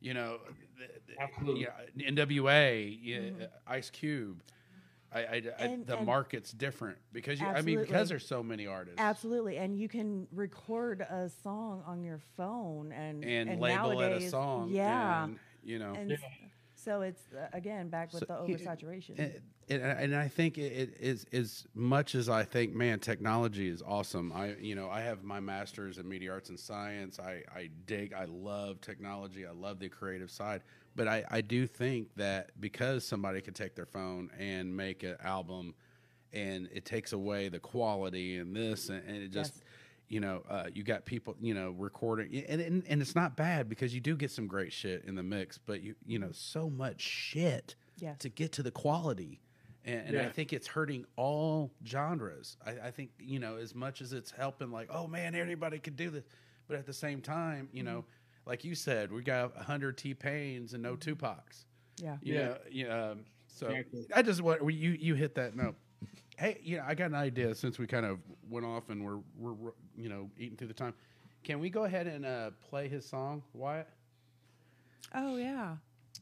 you 0.00 0.14
know, 0.14 0.38
th- 0.78 0.90
th- 1.06 1.18
Absolutely. 1.18 1.62
yeah, 1.62 2.08
NWA, 2.10 2.98
yeah, 3.02 3.18
Mhm. 3.18 3.48
Ice 3.66 3.90
Cube. 3.90 4.42
I, 5.12 5.20
I, 5.20 5.24
I- 5.24 5.64
And- 5.64 5.86
the 5.86 5.96
and- 5.96 6.06
market's 6.06 6.50
different 6.52 6.98
because 7.12 7.40
you, 7.40 7.46
I 7.46 7.62
mean 7.62 7.80
because 7.80 8.08
there's 8.08 8.26
so 8.26 8.42
many 8.42 8.66
artists. 8.66 9.00
Absolutely, 9.00 9.56
and 9.58 9.76
you 9.78 9.88
can 9.88 10.26
record 10.32 11.00
a 11.02 11.28
song 11.28 11.82
on 11.86 12.02
your 12.04 12.18
phone 12.36 12.92
and 12.92 13.24
and, 13.24 13.60
label 13.60 13.90
nowadays, 13.98 14.24
it 14.24 14.26
a 14.26 14.30
song. 14.30 14.68
Yeah, 14.70 15.24
and, 15.24 15.38
you 15.64 15.78
know. 15.78 15.94
and 15.94 16.10
Yeah. 16.10 16.16
so 16.74 17.02
it's 17.02 17.22
uh, 17.32 17.48
again 17.52 17.88
back 17.88 18.12
with 18.12 18.20
So, 18.20 18.46
the 18.46 18.52
oversaturation. 18.52 19.18
And, 19.18 19.32
and, 19.68 19.82
and 19.82 20.16
I 20.16 20.28
think 20.28 20.58
it, 20.58 20.72
it 20.72 20.96
is 21.00 21.24
as 21.32 21.66
much 21.74 22.14
as 22.14 22.28
I 22.28 22.44
think, 22.44 22.74
man, 22.74 22.98
technology 22.98 23.68
is 23.68 23.82
awesome. 23.82 24.30
I, 24.32 24.54
you 24.60 24.74
know, 24.74 24.90
I 24.90 25.00
have 25.00 25.24
my 25.24 25.40
master's 25.40 25.96
in 25.96 26.06
media 26.06 26.32
arts 26.32 26.50
and 26.50 26.60
science. 26.60 27.18
I, 27.18 27.42
I 27.54 27.70
dig, 27.86 28.12
I 28.12 28.26
love 28.26 28.80
technology. 28.82 29.46
I 29.46 29.52
love 29.52 29.78
the 29.78 29.88
creative 29.88 30.30
side. 30.30 30.62
But 30.94 31.08
I, 31.08 31.24
I 31.30 31.40
do 31.40 31.66
think 31.66 32.14
that 32.16 32.50
because 32.60 33.06
somebody 33.06 33.40
could 33.40 33.54
take 33.54 33.74
their 33.74 33.86
phone 33.86 34.30
and 34.38 34.76
make 34.76 35.02
an 35.02 35.16
album, 35.24 35.74
and 36.32 36.68
it 36.72 36.84
takes 36.84 37.12
away 37.12 37.48
the 37.48 37.58
quality 37.58 38.36
and 38.36 38.54
this, 38.54 38.90
and, 38.90 39.02
and 39.08 39.16
it 39.16 39.30
just. 39.30 39.63
Yes. 40.08 40.14
You 40.14 40.20
know, 40.20 40.42
uh, 40.48 40.66
you 40.72 40.82
got 40.82 41.04
people, 41.04 41.34
you 41.40 41.54
know, 41.54 41.70
recording, 41.70 42.44
and, 42.48 42.60
and 42.60 42.84
and 42.88 43.00
it's 43.02 43.14
not 43.14 43.36
bad 43.36 43.68
because 43.68 43.94
you 43.94 44.00
do 44.00 44.16
get 44.16 44.30
some 44.30 44.46
great 44.46 44.72
shit 44.72 45.04
in 45.04 45.14
the 45.14 45.22
mix, 45.22 45.58
but 45.58 45.82
you 45.82 45.94
you 46.06 46.18
know, 46.18 46.30
so 46.32 46.68
much 46.70 47.00
shit 47.00 47.74
Yes. 47.98 48.18
to 48.18 48.28
get 48.28 48.52
to 48.52 48.62
the 48.62 48.70
quality. 48.70 49.40
And, 49.84 50.08
and 50.08 50.18
I 50.18 50.28
think 50.30 50.52
it's 50.52 50.66
hurting 50.66 51.04
all 51.16 51.70
genres. 51.86 52.56
I, 52.64 52.88
I 52.88 52.90
think, 52.90 53.10
you 53.18 53.38
know, 53.38 53.56
as 53.56 53.74
much 53.74 54.00
as 54.00 54.12
it's 54.12 54.30
helping, 54.30 54.70
like, 54.70 54.88
oh 54.90 55.06
man, 55.06 55.34
everybody 55.34 55.78
could 55.78 55.96
do 55.96 56.10
this. 56.10 56.24
But 56.66 56.78
at 56.78 56.86
the 56.86 56.92
same 56.94 57.20
time, 57.20 57.68
you 57.72 57.82
know, 57.82 58.04
like 58.46 58.64
you 58.64 58.74
said, 58.74 59.12
we 59.12 59.22
got 59.22 59.54
100 59.56 59.96
T 59.98 60.14
Pains 60.14 60.72
and 60.74 60.82
no 60.82 60.96
Tupacs. 60.96 61.64
yeah, 62.02 62.16
You 62.22 62.34
Yeah. 62.34 62.44
know, 62.46 62.56
you 62.70 62.88
know, 62.88 63.12
um, 63.12 63.24
So 63.46 63.66
Exactly. 63.68 64.06
I 64.14 64.22
just 64.22 64.40
want 64.42 64.62
you 64.72 64.90
you 64.92 65.14
hit 65.14 65.34
that 65.36 65.54
note. 65.54 65.76
Hey, 66.36 66.60
you 66.62 66.78
know, 66.78 66.84
I 66.86 66.94
got 66.94 67.06
an 67.06 67.14
idea 67.14 67.54
since 67.54 67.78
we 67.78 67.86
kind 67.86 68.04
of 68.04 68.18
went 68.48 68.66
off 68.66 68.90
and 68.90 69.04
we're 69.04 69.20
we're 69.38 69.72
you 69.96 70.08
know 70.08 70.30
eating 70.38 70.56
through 70.56 70.68
the 70.68 70.74
time. 70.74 70.94
Can 71.42 71.60
we 71.60 71.70
go 71.70 71.84
ahead 71.84 72.06
and 72.06 72.24
uh, 72.24 72.50
play 72.68 72.88
his 72.88 73.06
song, 73.06 73.42
Wyatt? 73.52 73.88
Oh 75.14 75.36
yeah. 75.36 75.76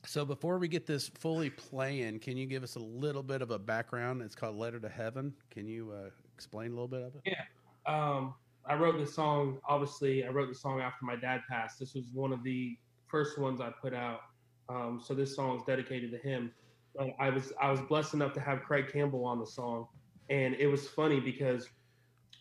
So 0.04 0.24
before 0.24 0.58
we 0.58 0.68
get 0.68 0.86
this 0.86 1.08
fully 1.08 1.50
playing, 1.50 2.18
can 2.18 2.36
you 2.36 2.46
give 2.46 2.62
us 2.62 2.74
a 2.74 2.80
little 2.80 3.22
bit 3.22 3.40
of 3.40 3.50
a 3.50 3.58
background? 3.58 4.20
It's 4.22 4.34
called 4.34 4.56
"Letter 4.56 4.80
to 4.80 4.88
Heaven." 4.88 5.32
Can 5.50 5.66
you 5.66 5.92
uh, 5.92 6.10
explain 6.34 6.68
a 6.68 6.74
little 6.74 6.88
bit 6.88 7.02
of 7.02 7.14
it? 7.14 7.22
Yeah. 7.24 7.44
Um, 7.86 8.34
I 8.66 8.74
wrote 8.74 8.98
this 8.98 9.14
song. 9.14 9.58
Obviously, 9.68 10.24
I 10.24 10.28
wrote 10.28 10.48
the 10.48 10.54
song 10.54 10.80
after 10.80 11.04
my 11.04 11.16
dad 11.16 11.42
passed. 11.48 11.78
This 11.78 11.94
was 11.94 12.06
one 12.12 12.32
of 12.32 12.42
the 12.42 12.76
first 13.06 13.38
ones 13.38 13.60
I 13.60 13.70
put 13.70 13.94
out. 13.94 14.20
Um, 14.68 15.00
so 15.04 15.14
this 15.14 15.34
song 15.34 15.56
is 15.56 15.62
dedicated 15.66 16.10
to 16.12 16.18
him. 16.18 16.52
Uh, 16.98 17.06
I 17.18 17.30
was 17.30 17.52
I 17.60 17.70
was 17.70 17.80
blessed 17.80 18.14
enough 18.14 18.32
to 18.34 18.40
have 18.40 18.62
Craig 18.62 18.90
Campbell 18.92 19.24
on 19.24 19.38
the 19.38 19.46
song, 19.46 19.86
and 20.30 20.54
it 20.54 20.66
was 20.66 20.88
funny 20.88 21.20
because 21.20 21.68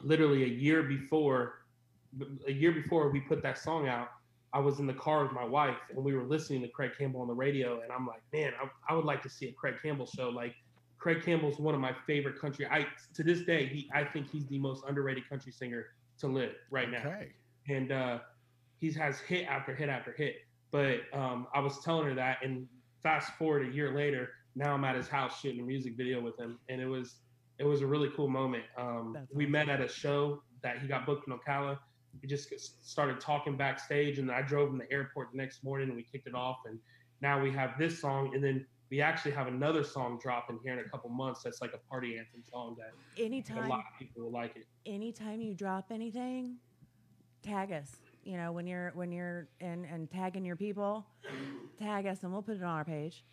literally 0.02 0.44
a 0.44 0.48
year 0.48 0.84
before, 0.84 1.66
a 2.48 2.52
year 2.52 2.72
before 2.72 3.10
we 3.12 3.20
put 3.22 3.42
that 3.44 3.58
song 3.58 3.88
out, 3.88 4.10
I 4.54 4.60
was 4.60 4.80
in 4.80 4.88
the 4.88 4.94
car 4.94 5.24
with 5.24 5.32
my 5.32 5.46
wife 5.46 5.78
and 5.96 6.04
we 6.04 6.14
were 6.14 6.24
listening 6.24 6.62
to 6.62 6.68
Craig 6.68 6.92
Campbell 6.98 7.22
on 7.22 7.28
the 7.28 7.34
radio, 7.34 7.82
and 7.82 7.92
I'm 7.92 8.06
like, 8.06 8.22
man, 8.34 8.52
I, 8.62 8.68
I 8.92 8.96
would 8.96 9.06
like 9.06 9.22
to 9.24 9.30
see 9.30 9.48
a 9.48 9.54
Craig 9.54 9.76
Campbell 9.82 10.06
show. 10.06 10.30
Like 10.30 10.56
Craig 10.98 11.24
Campbell's 11.24 11.58
one 11.60 11.74
of 11.74 11.82
my 11.82 11.94
favorite 12.06 12.40
country. 12.40 12.68
I 12.70 12.86
to 13.14 13.24
this 13.24 13.44
day, 13.44 13.66
he 13.66 13.90
I 13.94 14.04
think 14.04 14.30
he's 14.30 14.46
the 14.48 14.60
most 14.60 14.84
underrated 14.88 15.28
country 15.30 15.52
singer 15.52 15.88
to 16.20 16.28
live 16.28 16.52
right 16.70 16.90
now 16.92 17.00
Okay. 17.00 17.32
and 17.70 17.92
uh, 17.92 18.20
he 18.78 18.92
has 18.92 19.20
hit 19.20 19.48
after 19.48 19.74
hit 19.74 19.90
after 19.90 20.12
hit. 20.12 20.36
But 20.72 21.02
um, 21.14 21.48
I 21.54 21.60
was 21.60 21.80
telling 21.84 22.06
her 22.08 22.14
that, 22.16 22.38
and 22.44 22.68
fast 23.04 23.34
forward 23.38 23.68
a 23.68 23.72
year 23.74 23.94
later, 23.96 24.30
now 24.56 24.74
I'm 24.74 24.84
at 24.84 24.96
his 24.96 25.08
house 25.08 25.40
shooting 25.42 25.60
a 25.62 25.64
music 25.64 25.96
video 25.98 26.22
with 26.22 26.38
him, 26.40 26.60
and 26.70 26.80
it 26.82 26.86
was 26.88 27.16
it 27.60 27.64
was 27.66 27.82
a 27.82 27.88
really 27.88 28.10
cool 28.16 28.28
moment. 28.28 28.64
Um, 28.78 29.18
we 29.34 29.46
awesome. 29.46 29.52
met 29.52 29.70
at 29.70 29.82
a 29.82 29.88
show 29.88 30.42
that 30.64 30.80
he 30.80 30.88
got 30.88 31.06
booked 31.06 31.28
in 31.28 31.34
Ocala. 31.38 31.78
We 32.22 32.28
just 32.28 32.52
started 32.88 33.20
talking 33.20 33.56
backstage, 33.58 34.20
and 34.20 34.32
I 34.32 34.42
drove 34.42 34.70
him 34.70 34.80
to 34.80 34.86
the 34.86 34.92
airport 34.94 35.30
the 35.32 35.38
next 35.38 35.64
morning, 35.64 35.88
and 35.88 35.96
we 35.96 36.04
kicked 36.04 36.28
it 36.28 36.36
off. 36.36 36.58
And 36.66 36.80
now 37.22 37.42
we 37.42 37.52
have 37.52 37.78
this 37.80 38.00
song, 38.00 38.34
and 38.36 38.44
then 38.44 38.66
we 38.90 39.00
actually 39.02 39.32
have 39.32 39.48
another 39.48 39.84
song 39.84 40.20
dropping 40.22 40.60
here 40.64 40.74
in 40.74 40.80
a 40.80 40.90
couple 40.90 41.10
months. 41.10 41.42
That's 41.44 41.62
like 41.62 41.74
a 41.74 41.78
party 41.90 42.18
anthem 42.18 42.44
song 42.44 42.76
that 42.80 42.92
a 43.18 43.26
Anytime 43.26 43.70
lot 43.70 43.80
of 43.80 43.98
people 43.98 44.24
will 44.24 44.32
like 44.32 44.56
it. 44.58 44.66
anytime 44.86 45.40
you 45.42 45.54
drop 45.56 45.92
anything, 45.92 46.58
tag 47.42 47.72
us. 47.72 48.02
You 48.24 48.38
know, 48.38 48.52
when 48.52 48.68
you're 48.68 48.92
when 48.94 49.12
you're 49.12 49.48
and 49.62 49.86
and 49.86 50.12
tagging 50.12 50.44
your 50.46 50.58
people, 50.58 51.06
tag 51.80 52.06
us 52.06 52.24
and 52.24 52.32
we'll 52.34 52.42
put 52.44 52.58
it 52.58 52.64
on 52.64 52.70
our 52.78 52.86
page. 52.86 53.24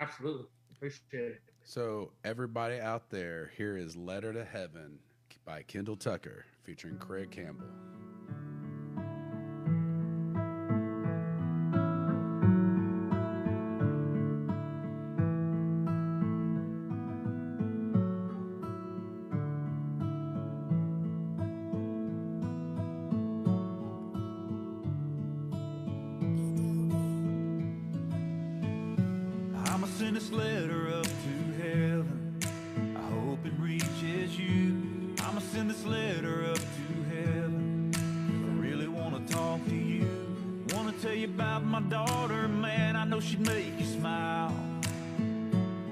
Absolutely, 0.00 0.46
appreciate 0.74 1.02
it. 1.12 1.40
So 1.64 2.10
everybody 2.24 2.80
out 2.80 3.08
there, 3.10 3.52
here 3.56 3.76
is 3.76 3.96
"Letter 3.96 4.32
to 4.32 4.44
Heaven" 4.44 4.98
by 5.44 5.62
Kendall 5.62 5.96
Tucker, 5.96 6.44
featuring 6.64 6.98
Craig 6.98 7.30
Campbell. 7.30 7.66
Man. 42.48 42.96
I 42.96 43.04
know 43.04 43.20
she'd 43.20 43.40
make 43.40 43.78
you 43.78 43.86
smile. 43.86 44.52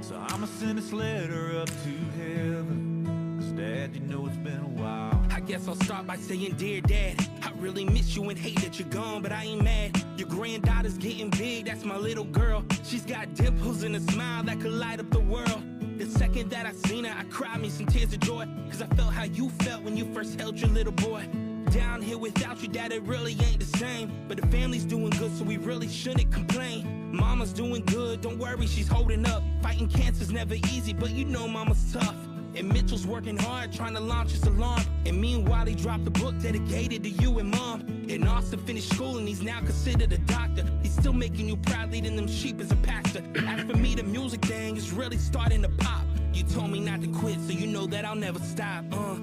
So 0.01 0.16
I'ma 0.16 0.47
send 0.47 0.79
this 0.79 0.93
letter 0.93 1.61
up 1.61 1.68
to 1.68 1.93
heaven. 2.18 3.39
'Cause 3.39 3.53
dad, 3.53 3.95
you 3.95 4.01
know 4.01 4.27
it's 4.27 4.37
been 4.37 4.61
a 4.61 4.83
while. 4.83 5.21
I 5.31 5.41
guess 5.41 5.66
I'll 5.68 5.75
start 5.77 6.07
by 6.07 6.16
saying, 6.16 6.55
Dear 6.57 6.81
Dad, 6.83 7.14
I 7.43 7.51
really 7.59 7.85
miss 7.85 8.16
you 8.16 8.29
and 8.29 8.39
hate 8.39 8.61
that 8.61 8.79
you're 8.79 8.89
gone, 8.89 9.23
but 9.23 9.33
I 9.33 9.45
ain't 9.45 9.62
mad. 9.62 10.03
Your 10.16 10.29
granddaughter's 10.29 10.99
getting 10.99 11.31
big, 11.31 11.66
that's 11.66 11.85
my 11.85 11.97
little 11.97 12.25
girl. 12.25 12.64
She's 12.85 13.05
got 13.05 13.35
dimples 13.35 13.83
and 13.83 13.97
a 13.97 14.01
smile 14.01 14.43
that 14.45 14.61
could 14.61 14.73
light 14.73 15.01
up 15.01 15.11
the 15.11 15.21
world. 15.21 15.62
The 15.99 16.07
second 16.07 16.51
that 16.51 16.66
I 16.66 16.73
seen 16.73 17.05
her, 17.05 17.14
I 17.18 17.25
cried 17.25 17.61
me 17.61 17.68
some 17.71 17.87
tears 17.87 18.12
of 18.12 18.21
joy, 18.21 18.47
cause 18.71 18.83
I 18.83 18.87
felt 18.97 19.12
how 19.12 19.25
you 19.25 19.51
felt 19.64 19.83
when 19.83 19.97
you 19.97 20.05
first 20.14 20.39
held 20.39 20.59
your 20.59 20.71
little 20.71 20.93
boy. 20.93 21.27
Down 21.66 22.02
here 22.02 22.18
without 22.18 22.62
you, 22.62 22.68
Dad, 22.68 22.92
it 22.92 23.02
really 23.02 23.32
ain't 23.32 23.61
the 23.61 23.78
same. 23.78 24.12
But 24.28 24.40
the 24.40 24.46
family's 24.48 24.84
doing 24.84 25.11
good, 25.11 25.36
so 25.36 25.44
we 25.44 25.56
really 25.56 25.88
shouldn't 25.88 26.32
complain. 26.32 27.14
Mama's 27.14 27.52
doing 27.52 27.84
good, 27.84 28.20
don't 28.20 28.38
worry, 28.38 28.66
she's 28.66 28.88
holding 28.88 29.26
up. 29.26 29.42
Fighting 29.62 29.88
cancer's 29.88 30.30
never 30.30 30.54
easy, 30.54 30.92
but 30.92 31.11
you 31.11 31.24
know 31.24 31.46
Mama's 31.46 31.92
tough. 31.92 32.16
And 32.54 32.68
Mitchell's 32.72 33.06
working 33.06 33.36
hard 33.36 33.72
trying 33.72 33.94
to 33.94 34.00
launch 34.00 34.32
his 34.32 34.42
alarm. 34.44 34.82
And 35.06 35.20
meanwhile, 35.20 35.66
he 35.66 35.74
dropped 35.74 36.06
a 36.06 36.11
book 36.11 36.34
dedicated 36.40 37.04
to 37.04 37.08
you 37.08 37.38
and 37.38 37.50
mom. 37.50 37.82
And 38.08 38.28
Austin 38.28 38.58
finished 38.61 38.92
school 38.92 39.18
and 39.18 39.28
he's 39.28 39.42
now 39.42 39.61
considered 39.61 40.12
a 40.12 40.18
doctor. 40.18 40.64
He's 40.82 40.92
still 40.92 41.12
making 41.12 41.48
you 41.48 41.56
proud, 41.56 41.92
leading 41.92 42.16
them 42.16 42.26
sheep 42.26 42.61
as 42.61 42.72
a 42.72 42.76
pastor. 42.76 43.22
As 43.46 43.61
for 43.61 43.76
me, 43.76 43.94
the 43.94 44.02
music 44.02 44.44
thing 44.44 44.76
is 44.76 44.92
really 44.92 45.18
starting 45.18 45.62
to 45.62 45.68
pop. 45.68 46.04
You 46.32 46.42
told 46.42 46.70
me 46.70 46.80
not 46.80 47.02
to 47.02 47.08
quit, 47.08 47.40
so 47.40 47.52
you 47.52 47.66
know 47.66 47.86
that 47.86 48.04
I'll 48.04 48.16
never 48.16 48.40
stop. 48.40 48.84
Uh. 48.92 49.16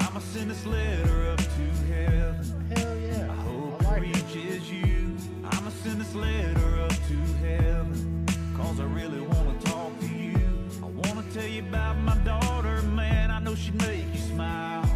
I'ma 0.00 0.20
send 0.20 0.50
this 0.50 0.66
letter 0.66 1.30
up 1.30 1.38
to 1.38 1.92
heaven. 1.92 2.70
Hell 2.74 2.96
yeah! 2.98 3.30
I 3.30 3.34
hope 3.34 3.82
it 3.82 4.00
reaches 4.00 4.70
you. 4.70 5.16
I'ma 5.44 5.70
send 5.82 6.00
this 6.00 6.14
letter 6.14 6.80
up 6.82 6.90
to 6.90 7.16
heaven. 7.44 8.26
Cause 8.56 8.80
I 8.80 8.84
really 8.84 9.20
wanna 9.20 9.58
talk 9.60 9.98
to 10.00 10.06
you. 10.06 10.38
I 10.82 10.86
wanna 10.86 11.24
tell 11.32 11.46
you 11.46 11.62
about 11.62 11.98
my 11.98 12.16
daughter, 12.18 12.82
man. 12.82 13.30
I 13.30 13.38
know 13.40 13.54
she'd 13.54 13.80
make 13.82 14.04
you 14.12 14.20
smile. 14.20 14.88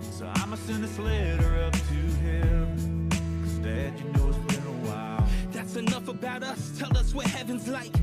So 0.00 0.30
I'ma 0.36 0.56
send 0.56 0.84
this 0.84 0.98
letter 0.98 1.64
up 1.64 1.72
to 1.72 2.00
heaven. 2.24 3.08
Cause 3.42 3.58
dad, 3.64 3.92
you 3.98 4.10
know 4.12 4.28
it's 4.28 4.54
been 4.54 4.66
a 4.66 4.78
while. 4.88 5.28
That's 5.52 5.76
enough 5.76 6.08
about 6.08 6.42
us. 6.42 6.78
Tell 6.78 6.96
us 6.96 7.14
what 7.14 7.26
heaven's 7.26 7.68
like. 7.68 7.94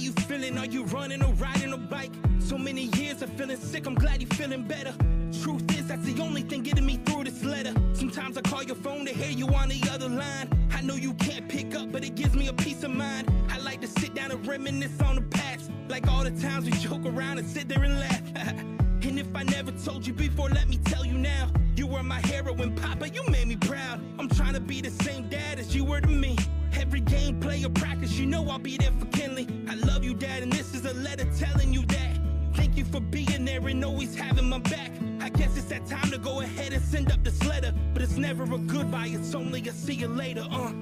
You 0.00 0.12
feeling? 0.12 0.56
Are 0.56 0.64
you 0.64 0.84
running 0.84 1.22
or 1.22 1.34
riding 1.34 1.74
a 1.74 1.76
bike? 1.76 2.12
So 2.38 2.56
many 2.56 2.84
years 2.96 3.20
of 3.20 3.30
feeling 3.34 3.58
sick. 3.58 3.86
I'm 3.86 3.94
glad 3.94 4.22
you're 4.22 4.30
feeling 4.30 4.62
better. 4.62 4.94
Truth 5.42 5.76
is, 5.76 5.88
that's 5.88 6.04
the 6.04 6.22
only 6.22 6.40
thing 6.40 6.62
getting 6.62 6.86
me 6.86 6.96
through 7.04 7.24
this 7.24 7.44
letter. 7.44 7.74
Sometimes 7.92 8.38
I 8.38 8.40
call 8.40 8.62
your 8.62 8.76
phone 8.76 9.04
to 9.04 9.12
hear 9.12 9.30
you 9.30 9.46
on 9.48 9.68
the 9.68 9.80
other 9.92 10.08
line. 10.08 10.48
I 10.72 10.80
know 10.80 10.94
you 10.94 11.12
can't 11.14 11.46
pick 11.50 11.74
up, 11.74 11.92
but 11.92 12.02
it 12.02 12.14
gives 12.14 12.34
me 12.34 12.48
a 12.48 12.52
peace 12.54 12.82
of 12.82 12.92
mind. 12.92 13.30
I 13.50 13.58
like 13.58 13.82
to 13.82 13.86
sit 13.86 14.14
down 14.14 14.30
and 14.30 14.46
reminisce 14.46 14.98
on 15.02 15.16
the 15.16 15.22
past, 15.22 15.70
like 15.88 16.08
all 16.08 16.24
the 16.24 16.30
times 16.30 16.64
we 16.64 16.72
joke 16.72 17.04
around 17.04 17.36
and 17.36 17.46
sit 17.46 17.68
there 17.68 17.82
and 17.82 18.00
laugh. 18.00 18.22
And 19.02 19.18
if 19.18 19.34
I 19.34 19.42
never 19.42 19.72
told 19.72 20.06
you 20.06 20.12
before, 20.12 20.50
let 20.50 20.68
me 20.68 20.78
tell 20.84 21.04
you 21.04 21.14
now. 21.14 21.50
You 21.74 21.86
were 21.88 22.02
my 22.02 22.20
hero 22.20 22.54
and 22.54 22.80
Papa, 22.80 23.08
you 23.08 23.24
made 23.28 23.48
me 23.48 23.56
proud. 23.56 24.00
I'm 24.18 24.28
trying 24.28 24.54
to 24.54 24.60
be 24.60 24.80
the 24.80 24.90
same 24.90 25.28
dad 25.28 25.58
as 25.58 25.74
you 25.74 25.84
were 25.84 26.00
to 26.00 26.06
me. 26.06 26.36
Every 26.80 27.00
game, 27.00 27.38
play, 27.40 27.62
or 27.62 27.68
practice, 27.68 28.18
you 28.18 28.24
know 28.24 28.48
I'll 28.48 28.58
be 28.58 28.78
there 28.78 28.90
for 28.98 29.04
Kinley. 29.06 29.46
I 29.68 29.74
love 29.74 30.02
you, 30.02 30.14
Dad, 30.14 30.42
and 30.42 30.50
this 30.50 30.74
is 30.74 30.86
a 30.86 30.94
letter 30.94 31.26
telling 31.38 31.74
you 31.74 31.84
that. 31.86 32.18
Thank 32.54 32.78
you 32.78 32.86
for 32.86 33.00
being 33.00 33.44
there 33.44 33.68
and 33.68 33.84
always 33.84 34.16
having 34.16 34.48
my 34.48 34.60
back. 34.60 34.90
I 35.20 35.28
guess 35.28 35.58
it's 35.58 35.66
that 35.66 35.84
time 35.86 36.10
to 36.10 36.16
go 36.16 36.40
ahead 36.40 36.72
and 36.72 36.82
send 36.82 37.12
up 37.12 37.22
this 37.22 37.44
letter. 37.44 37.74
But 37.92 38.00
it's 38.02 38.16
never 38.16 38.44
a 38.44 38.58
goodbye, 38.58 39.08
it's 39.08 39.34
only 39.34 39.60
a 39.68 39.72
see 39.72 39.92
you 39.92 40.08
later, 40.08 40.46
uh. 40.50 40.72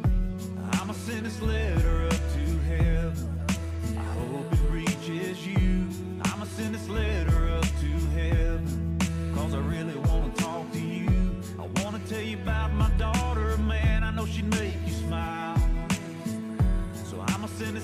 I'ma 0.74 0.92
send 0.92 1.26
this 1.26 1.42
letter 1.42 2.06
up 2.06 2.10
to 2.34 2.44
heaven. 2.68 3.40
I 3.96 4.00
hope 4.00 4.52
it 4.52 4.70
reaches 4.70 5.44
you. 5.44 5.88
I'ma 6.26 6.44
send 6.44 6.76
this 6.76 6.88
letter 6.88 7.50
up 7.56 7.64
to 7.64 7.90
heaven. 8.14 8.98
Cause 9.34 9.52
I 9.52 9.58
really 9.58 9.96
wanna 9.96 10.32
talk 10.36 10.70
to 10.72 10.80
you. 10.80 11.42
I 11.58 11.82
wanna 11.82 11.98
tell 12.08 12.22
you 12.22 12.36
about 12.38 12.67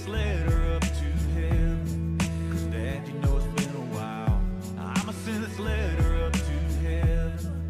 letter 0.09 0.75
up 0.75 0.83
to. 0.83 1.15
Cause 2.51 2.63
dad, 2.65 3.07
you 3.07 3.15
know 3.15 3.37
it's 3.37 3.47
been 3.63 3.75
a 3.75 3.87
while. 3.95 4.41
I'ma 4.79 5.13
send 5.13 5.45
this 5.45 5.59
letter 5.59 6.25
up 6.25 6.33
to 6.33 6.57
heaven. 6.83 7.69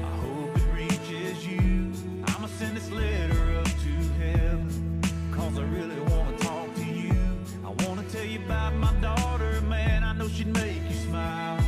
I 0.00 0.16
hope 0.24 0.56
it 0.56 0.72
reaches 0.74 1.46
you. 1.46 1.92
I'ma 2.28 2.46
send 2.46 2.76
this 2.76 2.90
letter 2.90 3.58
up 3.58 3.66
to 3.66 3.92
heaven. 4.22 5.00
Cause 5.32 5.58
I 5.58 5.62
really 5.62 6.00
wanna 6.00 6.36
talk 6.38 6.74
to 6.74 6.84
you. 6.84 7.14
I 7.64 7.70
wanna 7.84 8.04
tell 8.10 8.24
you 8.24 8.40
about 8.44 8.74
my 8.74 8.92
daughter, 9.00 9.60
man. 9.62 10.04
I 10.04 10.12
know 10.14 10.28
she'd 10.28 10.54
make 10.54 10.82
you 10.88 10.96
smile. 11.08 11.60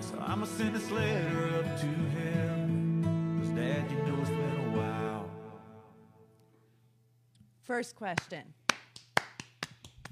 So 0.00 0.18
I'ma 0.20 0.46
send 0.46 0.74
this 0.74 0.90
letter 0.90 1.58
up 1.58 1.80
to 1.80 1.86
heaven. 2.18 3.38
Cause 3.40 3.50
dad, 3.50 3.90
you 3.90 3.98
know 4.06 4.20
it's 4.20 4.30
been 4.30 4.74
a 4.74 4.76
while. 4.76 5.30
First 7.62 7.94
question. 7.94 8.54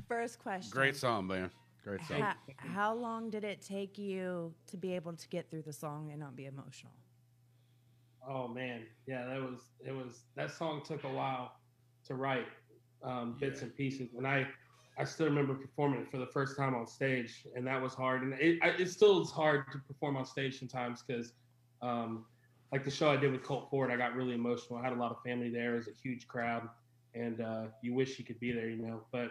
First 0.09 0.39
question. 0.39 0.71
Great 0.71 0.97
song, 0.97 1.27
man. 1.27 1.51
Great 1.85 2.01
song. 2.07 2.21
How, 2.21 2.35
how 2.57 2.95
long 2.95 3.31
did 3.31 3.45
it 3.45 3.61
take 3.61 3.99
you 3.99 4.55
to 4.67 4.77
be 4.77 4.95
able 4.95 5.13
to 5.13 5.29
get 5.29 5.51
through 5.51 5.63
the 5.63 5.73
song 5.73 6.09
and 6.11 6.19
not 6.21 6.35
be 6.35 6.47
emotional? 6.47 6.93
Oh 8.27 8.49
man, 8.49 8.83
yeah, 9.07 9.25
that 9.27 9.41
was 9.41 9.71
it 9.87 9.93
was 9.93 10.25
that 10.37 10.51
song 10.51 10.83
took 10.85 11.05
a 11.05 11.09
while 11.09 11.53
to 12.07 12.15
write 12.15 12.47
um, 13.03 13.37
bits 13.41 13.63
and 13.63 13.75
pieces, 13.75 14.09
and 14.17 14.27
I 14.27 14.47
I 14.99 15.05
still 15.05 15.27
remember 15.27 15.55
performing 15.55 16.01
it 16.01 16.11
for 16.11 16.19
the 16.19 16.27
first 16.27 16.57
time 16.57 16.75
on 16.75 16.87
stage, 16.87 17.47
and 17.55 17.67
that 17.67 17.81
was 17.81 17.95
hard, 17.95 18.23
and 18.23 18.35
it 18.35 18.59
I, 18.63 18.69
it 18.71 18.91
still 18.91 19.23
is 19.23 19.31
hard 19.31 19.71
to 19.73 19.79
perform 19.79 20.17
on 20.17 20.25
stage 20.25 20.59
sometimes 20.59 21.03
because. 21.07 21.33
Um, 21.81 22.25
like 22.71 22.85
the 22.85 22.91
show 22.91 23.09
I 23.11 23.17
did 23.17 23.33
with 23.33 23.43
Colt 23.43 23.69
Ford, 23.71 23.91
I 23.91 23.97
got 23.97 24.15
really 24.15 24.35
emotional. 24.35 24.79
I 24.79 24.83
had 24.83 24.93
a 24.93 25.01
lot 25.01 25.11
of 25.11 25.23
family 25.25 25.49
there. 25.49 25.73
It 25.73 25.77
was 25.77 25.89
a 25.89 25.97
huge 26.03 26.29
crowd, 26.29 26.69
and 27.15 27.41
uh, 27.41 27.63
you 27.83 27.95
wish 27.95 28.19
you 28.19 28.27
could 28.27 28.39
be 28.41 28.53
there, 28.53 28.69
you 28.69 28.83
know. 28.83 29.05
But 29.11 29.31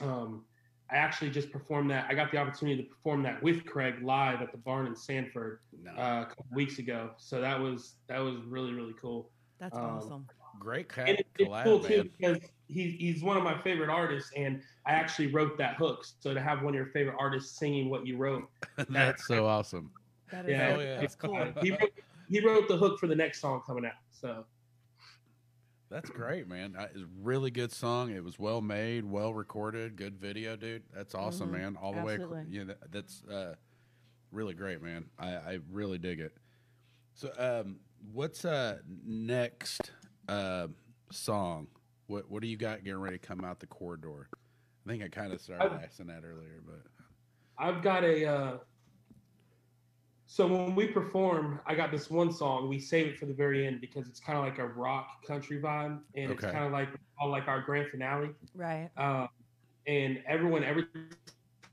um, 0.00 0.44
I 0.90 0.96
actually 0.96 1.30
just 1.30 1.50
performed 1.52 1.90
that. 1.90 2.06
I 2.08 2.14
got 2.14 2.30
the 2.32 2.38
opportunity 2.38 2.82
to 2.82 2.88
perform 2.88 3.22
that 3.24 3.42
with 3.42 3.66
Craig 3.66 3.96
live 4.02 4.40
at 4.40 4.52
the 4.52 4.58
barn 4.58 4.86
in 4.86 4.96
Sanford 4.96 5.60
No. 5.82 5.90
uh, 5.92 6.22
a 6.22 6.26
couple 6.26 6.46
weeks 6.52 6.78
ago. 6.78 7.10
So 7.18 7.40
that 7.40 7.58
was 7.60 7.96
that 8.08 8.18
was 8.18 8.36
really 8.46 8.72
really 8.72 8.94
cool. 9.00 9.30
That's 9.58 9.76
Um, 9.76 9.84
awesome. 9.84 10.26
Great 10.58 10.88
ca- 10.88 11.02
And 11.02 11.18
it- 11.18 11.26
it's 11.38 11.48
collab, 11.50 11.64
cool 11.64 11.80
too 11.80 11.96
man. 11.98 12.10
because 12.18 12.38
he's 12.68 12.94
he's 12.94 13.22
one 13.22 13.36
of 13.36 13.42
my 13.44 13.60
favorite 13.62 13.90
artists, 13.90 14.30
and 14.36 14.62
I 14.86 14.92
actually 14.92 15.26
wrote 15.32 15.58
that 15.58 15.76
hook. 15.76 16.04
So 16.20 16.32
to 16.32 16.40
have 16.40 16.62
one 16.62 16.68
of 16.72 16.76
your 16.76 16.86
favorite 16.86 17.16
artists 17.18 17.58
singing 17.58 17.90
what 17.90 18.06
you 18.06 18.16
wrote, 18.16 18.48
That's 18.88 19.26
so 19.26 19.46
awesome. 19.46 19.90
That 20.30 20.46
is 20.46 20.52
yeah, 20.52 20.74
Oh, 20.76 20.80
yeah. 20.80 21.00
that's 21.00 21.14
cool. 21.16 21.52
he 21.60 21.70
wrote, 21.72 21.92
he 22.28 22.40
wrote 22.40 22.66
the 22.68 22.76
hook 22.76 22.98
for 22.98 23.06
the 23.08 23.14
next 23.14 23.40
song 23.40 23.62
coming 23.66 23.84
out. 23.84 23.92
So 24.10 24.44
That's 25.90 26.10
great, 26.10 26.46
man. 26.48 26.76
It's 26.78 27.00
a 27.02 27.06
really 27.22 27.50
good 27.50 27.72
song. 27.72 28.10
It 28.10 28.22
was 28.22 28.38
well 28.38 28.60
made, 28.60 29.04
well 29.04 29.32
recorded, 29.32 29.96
good 29.96 30.18
video, 30.18 30.54
dude. 30.56 30.82
That's 30.94 31.14
awesome, 31.14 31.48
Mhm. 31.48 31.52
man. 31.52 31.76
All 31.76 31.92
the 31.94 32.02
way, 32.02 32.14
Absolutely. 32.14 32.40
ac- 32.42 32.48
yeah, 32.50 32.64
that, 32.64 32.92
that's 32.92 33.24
uh, 33.24 33.54
really 34.30 34.54
great, 34.54 34.82
man. 34.82 35.06
I, 35.18 35.28
I 35.36 35.58
really 35.70 35.96
dig 35.98 36.20
it. 36.20 36.36
So, 37.14 37.32
um, 37.38 37.80
what's 38.12 38.44
uh 38.44 38.78
next 39.04 39.90
uh 40.28 40.68
song? 41.10 41.68
What 42.06 42.30
What 42.30 42.42
do 42.42 42.48
you 42.48 42.56
got 42.58 42.84
getting 42.84 43.00
ready 43.00 43.18
to 43.18 43.26
come 43.26 43.44
out 43.44 43.58
the 43.58 43.66
corridor? 43.66 44.28
I 44.86 44.90
think 44.90 45.02
I 45.02 45.08
kind 45.08 45.32
of 45.32 45.40
started 45.40 45.72
I've- 45.72 45.84
asking 45.84 46.06
that 46.08 46.22
earlier, 46.24 46.60
but 46.66 46.82
I've 47.56 47.82
got 47.82 48.04
a. 48.04 48.24
Uh, 48.26 48.58
so 50.30 50.46
when 50.46 50.74
we 50.74 50.86
perform, 50.86 51.58
I 51.64 51.74
got 51.74 51.90
this 51.90 52.10
one 52.10 52.30
song. 52.30 52.68
We 52.68 52.78
save 52.78 53.06
it 53.06 53.18
for 53.18 53.24
the 53.24 53.32
very 53.32 53.66
end 53.66 53.80
because 53.80 54.06
it's 54.08 54.20
kind 54.20 54.38
of 54.38 54.44
like 54.44 54.58
a 54.58 54.66
rock 54.66 55.26
country 55.26 55.58
vibe, 55.58 56.00
and 56.14 56.30
it's 56.30 56.42
kind 56.42 56.66
of 56.66 56.70
like 56.70 56.90
all 57.18 57.30
like 57.30 57.48
our 57.48 57.62
grand 57.62 57.88
finale. 57.88 58.28
Right. 58.54 58.90
Um, 58.98 59.30
and 59.86 60.22
everyone, 60.28 60.64
every 60.64 60.84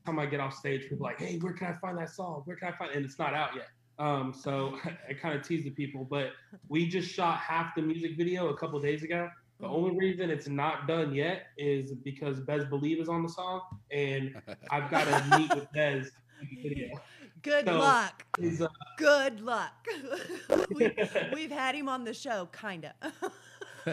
time 0.06 0.18
I 0.18 0.24
get 0.24 0.40
off 0.40 0.54
stage, 0.54 0.88
people 0.88 1.06
are 1.06 1.10
like, 1.10 1.20
"Hey, 1.20 1.36
where 1.36 1.52
can 1.52 1.66
I 1.66 1.74
find 1.74 1.98
that 1.98 2.08
song? 2.08 2.44
Where 2.46 2.56
can 2.56 2.72
I 2.72 2.76
find?" 2.78 2.92
it? 2.92 2.96
And 2.96 3.04
it's 3.04 3.18
not 3.18 3.34
out 3.34 3.50
yet. 3.54 3.68
Um, 3.98 4.32
so 4.32 4.78
I 5.08 5.12
kind 5.12 5.38
of 5.38 5.46
tease 5.46 5.64
the 5.64 5.70
people, 5.70 6.06
but 6.08 6.30
we 6.70 6.88
just 6.88 7.10
shot 7.10 7.36
half 7.36 7.74
the 7.74 7.82
music 7.82 8.16
video 8.16 8.48
a 8.48 8.56
couple 8.56 8.80
days 8.80 9.02
ago. 9.02 9.28
The 9.60 9.66
only 9.66 9.94
reason 9.98 10.30
it's 10.30 10.48
not 10.48 10.88
done 10.88 11.14
yet 11.14 11.48
is 11.58 11.92
because 11.92 12.40
Bezz 12.40 12.70
Believe 12.70 13.02
is 13.02 13.10
on 13.10 13.22
the 13.22 13.28
song, 13.28 13.60
and 13.90 14.34
I've 14.70 14.90
got 14.90 15.04
to 15.04 15.38
meet 15.38 15.54
with 15.54 15.70
Bezz 15.72 16.08
the 16.40 16.62
video. 16.68 16.98
Good 17.46 17.64
So- 17.66 17.78
luck. 17.78 18.24
He's, 18.40 18.60
uh, 18.60 18.66
Good 18.98 19.40
luck. 19.40 19.86
we, 20.74 20.92
we've 21.32 21.50
had 21.52 21.76
him 21.76 21.88
on 21.88 22.02
the 22.02 22.12
show, 22.12 22.48
kinda. 22.60 22.92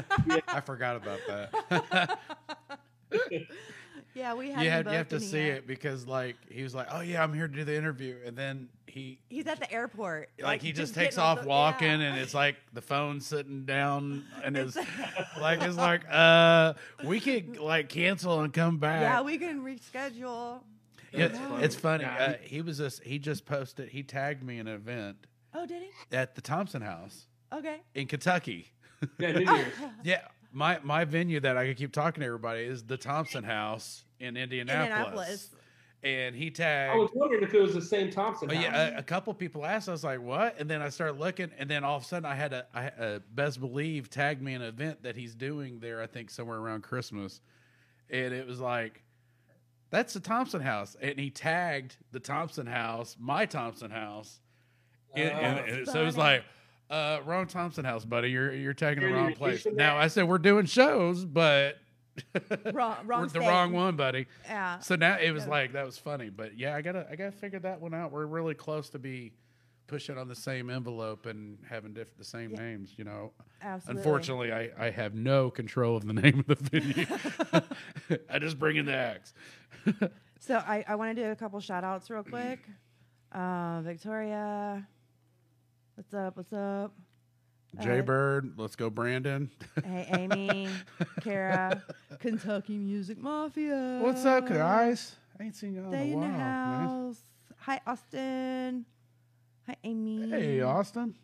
I 0.47 0.59
forgot 0.61 0.95
about 0.95 1.19
that. 1.27 2.19
yeah, 4.15 4.33
we 4.33 4.49
had. 4.49 4.63
you 4.63 4.69
him 4.69 4.73
have 4.73 4.85
you 4.87 4.97
have 4.97 5.07
to 5.09 5.19
see 5.19 5.37
here. 5.43 5.53
it 5.55 5.67
because 5.67 6.07
like 6.07 6.35
he 6.49 6.63
was 6.63 6.73
like, 6.73 6.87
"Oh 6.91 7.01
yeah, 7.01 7.21
I'm 7.21 7.31
here 7.31 7.47
to 7.47 7.53
do 7.53 7.63
the 7.63 7.75
interview," 7.75 8.17
and 8.25 8.35
then 8.35 8.69
he 8.87 9.19
He's 9.29 9.45
at 9.45 9.59
the 9.59 9.71
airport. 9.71 10.29
like 10.41 10.63
he 10.63 10.71
just 10.71 10.95
getting 10.95 11.09
takes 11.09 11.17
off 11.19 11.41
the- 11.41 11.47
walking 11.47 11.87
yeah. 12.01 12.07
and 12.11 12.19
it's 12.19 12.33
like 12.33 12.55
the 12.73 12.81
phone 12.81 13.21
sitting 13.21 13.65
down 13.65 14.23
and 14.43 14.57
it's 14.57 14.75
It's- 14.75 15.27
like 15.39 15.61
it's 15.61 15.77
like 15.77 16.01
uh 16.09 16.73
we 17.03 17.19
could 17.19 17.57
like 17.59 17.89
cancel 17.89 18.41
and 18.41 18.51
come 18.51 18.77
back 18.79 19.01
yeah, 19.01 19.21
we 19.21 19.37
can 19.37 19.63
reschedule. 19.63 20.61
Yeah, 21.13 21.27
That's 21.27 21.63
it's 21.63 21.75
funny. 21.75 22.03
funny 22.05 22.17
Yeah, 22.19 22.25
uh, 22.25 22.33
he 22.41 22.61
was 22.61 22.77
just 22.79 23.03
he 23.03 23.19
just 23.19 23.45
posted 23.45 23.89
he 23.89 24.03
tagged 24.03 24.43
me 24.43 24.59
in 24.59 24.67
an 24.67 24.75
event 24.75 25.17
Oh, 25.53 25.65
did 25.65 25.83
he? 25.83 26.15
at 26.15 26.35
the 26.35 26.41
thompson 26.41 26.81
house 26.81 27.27
Okay. 27.53 27.77
in 27.93 28.07
kentucky 28.07 28.71
yeah, 29.19 29.31
New 29.33 29.39
Year's. 29.53 29.73
yeah 30.03 30.21
my 30.51 30.79
my 30.83 31.05
venue 31.05 31.39
that 31.39 31.57
i 31.57 31.65
could 31.67 31.77
keep 31.77 31.91
talking 31.91 32.21
to 32.21 32.25
everybody 32.25 32.61
is 32.63 32.83
the 32.83 32.97
thompson 32.97 33.43
house 33.43 34.05
in 34.19 34.35
indianapolis, 34.37 34.89
Indianapolis. 34.89 35.49
and 36.03 36.35
he 36.35 36.49
tagged. 36.49 36.91
I 36.91 36.93
tagged 36.93 36.99
was 36.99 37.09
wondering 37.13 37.43
if 37.43 37.53
it 37.53 37.61
was 37.61 37.73
the 37.73 37.81
same 37.81 38.09
Thompson. 38.11 38.49
Oh 38.51 38.55
house. 38.55 38.63
yeah, 38.63 38.95
a, 38.95 38.99
a 38.99 39.03
couple 39.03 39.33
people 39.33 39.65
asked. 39.65 39.87
I 39.89 39.91
was 39.93 40.03
like, 40.03 40.21
"What?" 40.21 40.59
And 40.59 40.69
then 40.69 40.81
I 40.81 40.89
started 40.89 41.19
looking, 41.19 41.49
and 41.57 41.69
then 41.69 41.83
all 41.83 41.95
of 41.97 42.03
a 42.03 42.05
sudden, 42.05 42.25
I 42.25 42.35
had 42.35 42.53
a, 42.53 42.65
I, 42.73 43.19
Bezz 43.35 43.59
Believe 43.59 44.09
tagged 44.09 44.41
me 44.41 44.53
an 44.53 44.61
event 44.61 45.03
that 45.03 45.15
he's 45.17 45.33
doing 45.35 45.79
there. 45.79 46.01
I 46.01 46.07
think 46.07 46.29
somewhere 46.29 46.57
around 46.57 46.83
Christmas, 46.83 47.41
and 48.09 48.33
it 48.33 48.45
was 48.47 48.59
like, 48.61 49.01
"That's 49.93 50.13
the 50.13 50.19
Thompson 50.19 50.59
House," 50.61 50.97
and 51.01 51.17
he 51.19 51.29
tagged 51.29 51.95
the 52.11 52.19
Thompson 52.19 52.65
House, 52.67 53.15
my 53.19 53.45
Thompson 53.45 53.91
House, 53.91 54.39
and, 55.15 55.29
and- 55.29 55.59
Oh. 55.59 55.73
and 55.75 55.87
so 55.87 56.01
it 56.01 56.05
was 56.05 56.17
like, 56.17 56.43
uh, 56.89 57.19
"Wrong 57.25 57.45
Thompson 57.47 57.85
House, 57.85 58.03
buddy. 58.03 58.31
You're 58.31 58.53
you're 58.53 58.73
tagging 58.73 59.03
the 59.03 59.09
You're 59.09 59.17
wrong 59.17 59.33
place." 59.33 59.65
Now. 59.71 59.95
I 59.97 60.07
said 60.07 60.27
we're 60.27 60.37
doing 60.39 60.65
shows, 60.65 61.23
but 61.25 61.77
Wrong, 62.73 62.97
wrong 63.05 63.21
we're 63.21 63.23
the 63.25 63.29
state. 63.29 63.39
wrong 63.47 63.71
one, 63.73 63.95
buddy. 63.95 64.27
Yeah. 64.45 64.79
So 64.79 64.95
now 64.95 65.17
it 65.19 65.31
was 65.31 65.43
Yeah. 65.45 65.49
like 65.49 65.73
that 65.73 65.85
was 65.85 65.97
funny, 65.97 66.29
but 66.29 66.57
yeah, 66.57 66.75
I 66.75 66.81
gotta 66.81 67.07
I 67.09 67.15
gotta 67.15 67.31
figure 67.31 67.59
that 67.59 67.79
one 67.79 67.93
out. 67.93 68.11
We're 68.11 68.25
really 68.25 68.53
close 68.55 68.89
to 68.91 68.99
be 68.99 69.33
pushing 69.87 70.17
on 70.17 70.27
the 70.27 70.35
same 70.35 70.69
envelope 70.69 71.25
and 71.25 71.57
having 71.69 71.93
diff- 71.93 72.17
the 72.17 72.23
same 72.23 72.51
Yeah. 72.51 72.59
names. 72.61 72.93
You 72.97 73.03
know, 73.05 73.31
Absolutely. 73.61 73.99
unfortunately, 73.99 74.51
I 74.53 74.69
I 74.77 74.89
have 74.89 75.13
no 75.15 75.49
control 75.49 75.95
of 75.97 76.05
the 76.05 76.13
name 76.23 76.43
of 76.47 76.47
the 76.47 76.79
venue. 76.79 77.05
I 78.29 78.39
just 78.39 78.57
bring 78.59 78.77
in 78.77 78.85
the 78.85 78.95
acts. 78.95 79.33
So 80.45 80.55
I, 80.57 80.83
I 80.89 80.95
want 80.95 81.15
to 81.15 81.23
do 81.23 81.31
a 81.31 81.35
couple 81.37 81.57
shout 81.61 81.85
outs 81.85 82.09
real 82.09 82.21
quick. 82.21 82.59
Uh, 83.31 83.79
Victoria, 83.81 84.85
what's 85.95 86.13
up? 86.13 86.35
What's 86.35 86.51
up? 86.51 86.93
Jay 87.79 87.99
Uh, 87.99 88.01
Bird, 88.01 88.53
let's 88.57 88.75
go, 88.75 88.89
Brandon. 88.89 89.49
Hey, 89.85 90.05
Amy, 90.11 90.67
Kara, 91.21 91.81
Kentucky 92.19 92.77
Music 92.77 93.17
Mafia. 93.19 93.99
What's 94.01 94.25
up, 94.25 94.49
guys? 94.49 95.15
I 95.39 95.43
ain't 95.45 95.55
seen 95.55 95.75
y'all 95.75 95.85
in 95.85 95.91
Stay 95.91 95.99
a 96.01 96.13
in 96.13 96.19
while, 96.19 96.27
the 96.27 96.27
man. 96.27 96.87
house. 96.89 97.19
Hi, 97.59 97.79
Austin. 97.87 98.85
Hi, 99.67 99.75
Amy. 99.83 100.29
Hey, 100.29 100.61
Austin. 100.61 101.15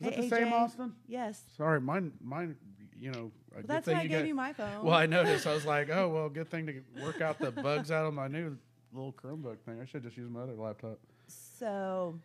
Is 0.00 0.06
Hey, 0.08 0.10
that 0.16 0.22
the 0.22 0.28
same 0.28 0.52
Austin? 0.52 0.92
Yes. 1.06 1.42
Sorry, 1.56 1.80
mine, 1.80 2.12
mine. 2.20 2.56
You 2.98 3.10
know, 3.12 3.32
Well, 3.52 3.62
that's 3.66 3.86
thing 3.86 3.94
why 3.94 4.00
I 4.00 4.02
you 4.04 4.08
gave 4.08 4.18
got- 4.20 4.28
you 4.28 4.34
my 4.34 4.52
phone. 4.52 4.84
Well, 4.84 4.94
I 4.94 5.06
noticed. 5.06 5.46
I 5.46 5.54
was 5.54 5.64
like, 5.66 5.90
oh, 5.90 6.08
well, 6.08 6.28
good 6.28 6.48
thing 6.50 6.66
to 6.66 6.82
work 7.02 7.20
out 7.20 7.38
the 7.38 7.50
bugs 7.50 7.90
out 7.90 8.06
of 8.06 8.14
my 8.14 8.28
new 8.28 8.56
little 8.92 9.12
Chromebook 9.12 9.58
thing. 9.60 9.80
I 9.80 9.84
should 9.84 10.02
just 10.02 10.16
use 10.16 10.30
my 10.30 10.40
other 10.42 10.54
laptop. 10.54 10.98
So, 11.26 12.18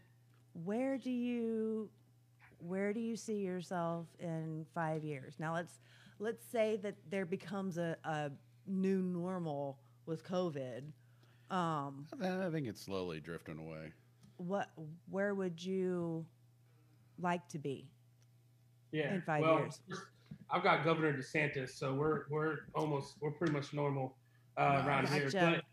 where 0.65 0.97
do 0.97 1.09
you 1.11 1.89
where 2.59 2.91
do 2.91 2.99
you 2.99 3.15
see 3.15 3.37
yourself 3.37 4.05
in 4.19 4.65
five 4.75 5.03
years? 5.03 5.35
Now 5.39 5.53
let's 5.53 5.79
let's 6.19 6.43
say 6.45 6.77
that 6.83 6.95
there 7.09 7.25
becomes 7.25 7.77
a, 7.77 7.95
a 8.03 8.31
new 8.67 9.01
normal 9.01 9.79
with 10.05 10.23
COVID. 10.25 10.83
Um, 11.49 12.05
I 12.21 12.49
think 12.51 12.67
it's 12.67 12.81
slowly 12.81 13.19
drifting 13.21 13.57
away. 13.59 13.93
What 14.39 14.69
where 15.09 15.33
would 15.35 15.63
you 15.63 16.25
like 17.19 17.47
to 17.49 17.59
be? 17.59 17.87
yeah. 18.91 19.13
in 19.13 19.21
five 19.21 19.43
well, 19.43 19.59
years. 19.59 19.79
I've 20.49 20.63
got 20.63 20.83
Governor 20.83 21.13
DeSantis, 21.13 21.69
so 21.69 21.93
we're 21.93 22.23
we're 22.29 22.57
almost 22.73 23.15
we're 23.21 23.31
pretty 23.31 23.53
much 23.53 23.73
normal 23.73 24.15
uh, 24.57 24.83
around 24.85 25.09
here. 25.09 25.29
But 25.31 25.63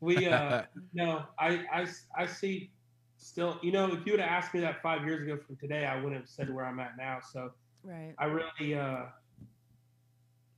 we 0.00 0.28
uh, 0.28 0.62
no, 0.94 1.24
I, 1.38 1.64
I 1.72 1.86
I 2.16 2.26
see 2.26 2.70
still. 3.18 3.58
You 3.62 3.72
know, 3.72 3.86
if 3.92 4.06
you 4.06 4.12
would 4.12 4.20
have 4.20 4.30
asked 4.30 4.54
me 4.54 4.60
that 4.60 4.80
five 4.80 5.04
years 5.04 5.22
ago 5.22 5.38
from 5.44 5.56
today, 5.56 5.86
I 5.86 5.96
wouldn't 5.96 6.20
have 6.20 6.28
said 6.28 6.54
where 6.54 6.64
I'm 6.64 6.78
at 6.78 6.96
now. 6.96 7.18
So 7.32 7.50
Right. 7.84 8.14
I 8.18 8.26
really 8.26 8.74
uh, 8.74 9.04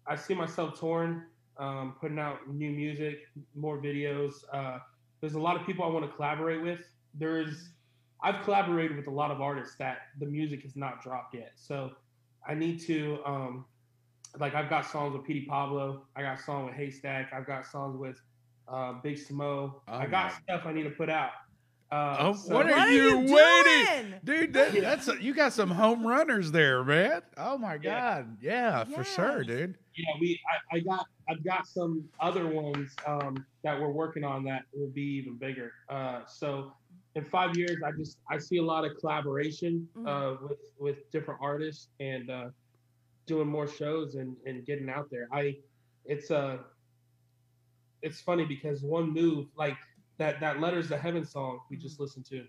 I 0.07 0.17
see 0.17 0.35
myself 0.35 0.79
touring, 0.79 1.23
um, 1.59 1.97
putting 2.01 2.19
out 2.19 2.49
new 2.49 2.71
music, 2.71 3.21
more 3.55 3.79
videos. 3.79 4.33
Uh, 4.53 4.79
there's 5.21 5.35
a 5.35 5.41
lot 5.41 5.59
of 5.59 5.67
people 5.67 5.85
I 5.85 5.89
want 5.89 6.05
to 6.05 6.15
collaborate 6.15 6.63
with. 6.63 6.81
There's 7.19 7.71
I've 8.23 8.43
collaborated 8.45 8.97
with 8.97 9.07
a 9.07 9.11
lot 9.11 9.31
of 9.31 9.41
artists 9.41 9.77
that 9.77 9.99
the 10.19 10.27
music 10.27 10.63
has 10.63 10.77
not 10.77 11.03
dropped 11.03 11.35
yet. 11.35 11.53
So 11.57 11.93
I 12.47 12.55
need 12.55 12.81
to 12.83 13.19
um, 13.27 13.65
like 14.39 14.55
I've 14.55 14.71
got 14.71 14.87
songs 14.87 15.15
with 15.15 15.25
Petey 15.25 15.47
Pablo. 15.47 16.03
I 16.17 16.23
got 16.23 16.39
a 16.39 16.43
song 16.43 16.67
with 16.67 16.75
Haystack. 16.75 17.33
I've 17.33 17.47
got 17.47 17.67
songs 17.67 17.97
with 17.99 18.21
uh, 18.69 18.95
Big 19.03 19.17
Samo. 19.17 19.75
Oh 19.77 19.81
I 19.89 20.07
got 20.07 20.33
my- 20.33 20.39
stuff 20.57 20.63
I 20.67 20.73
need 20.73 20.85
to 20.85 20.91
put 20.91 21.11
out. 21.11 21.31
Uh, 21.93 22.17
Oh, 22.19 22.33
so- 22.33 22.55
what 22.55 22.67
are, 22.67 22.71
What 22.71 22.89
are 22.89 22.91
you, 22.91 23.03
you 23.21 23.35
waiting, 23.35 24.15
doing? 24.25 24.41
dude? 24.41 24.53
That, 24.55 24.73
that's 24.73 25.07
a, 25.07 25.23
you 25.23 25.33
got 25.35 25.53
some 25.53 25.71
home 25.71 26.05
runners 26.05 26.51
there, 26.51 26.83
man. 26.83 27.21
Oh 27.37 27.57
my 27.59 27.75
Yeah. 27.75 27.79
god, 28.23 28.37
yeah, 28.41 28.85
for 28.85 29.05
sure, 29.05 29.45
dude. 29.45 29.77
yeah, 29.95 30.07
we 30.19 30.41
I, 30.73 30.77
I 30.77 30.81
got 30.81 31.07
I've 31.29 31.45
got 31.45 31.67
some 31.69 32.09
other 32.21 32.47
ones 32.49 32.91
um, 33.07 33.45
that 33.63 33.79
we're 33.81 33.91
working 33.93 34.25
on 34.25 34.43
that 34.45 34.63
will 34.73 34.89
be 34.89 35.03
even 35.03 35.37
bigger. 35.37 35.73
Uh, 35.89 36.23
so 36.27 36.73
in 37.15 37.25
five 37.25 37.57
years, 37.57 37.79
I 37.85 37.93
just 37.93 38.19
I 38.31 38.39
see 38.39 38.59
a 38.59 38.63
lot 38.63 38.85
of 38.85 38.97
collaboration 38.99 39.89
uh, 40.07 40.35
with 40.43 40.59
with 40.79 41.11
different 41.11 41.41
artists 41.43 41.89
and 42.01 42.31
uh, 42.31 42.47
doing 43.27 43.49
more 43.49 43.69
shows 43.69 44.15
and 44.17 44.37
and 44.47 44.65
getting 44.67 44.89
out 44.91 45.11
there. 45.11 45.29
I 45.33 45.57
it's 46.05 46.31
uh 46.31 46.59
it's 48.03 48.21
funny 48.21 48.45
because 48.45 48.83
one 48.83 49.13
move 49.13 49.47
like 49.57 49.77
that 50.19 50.41
that 50.41 50.61
letters 50.61 50.89
to 50.89 50.97
heaven 50.97 51.25
song 51.25 51.61
we 51.71 51.77
just 51.77 51.99
listened 51.99 52.25
to 52.27 52.45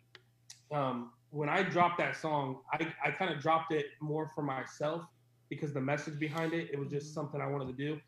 um 0.76 1.12
when 1.30 1.50
i 1.50 1.64
dropped 1.64 1.98
that 1.98 2.16
song 2.16 2.58
i 2.74 2.88
i 3.04 3.10
kind 3.10 3.34
of 3.34 3.42
dropped 3.42 3.72
it 3.72 3.86
more 4.02 4.30
for 4.36 4.42
myself 4.42 5.04
because 5.50 5.74
the 5.74 5.82
message 5.82 6.20
behind 6.20 6.54
it 6.54 6.70
it 6.72 6.78
was 6.80 6.90
just 6.90 7.14
something 7.14 7.40
i 7.42 7.48
wanted 7.48 7.66
to 7.68 7.74
do 7.74 8.00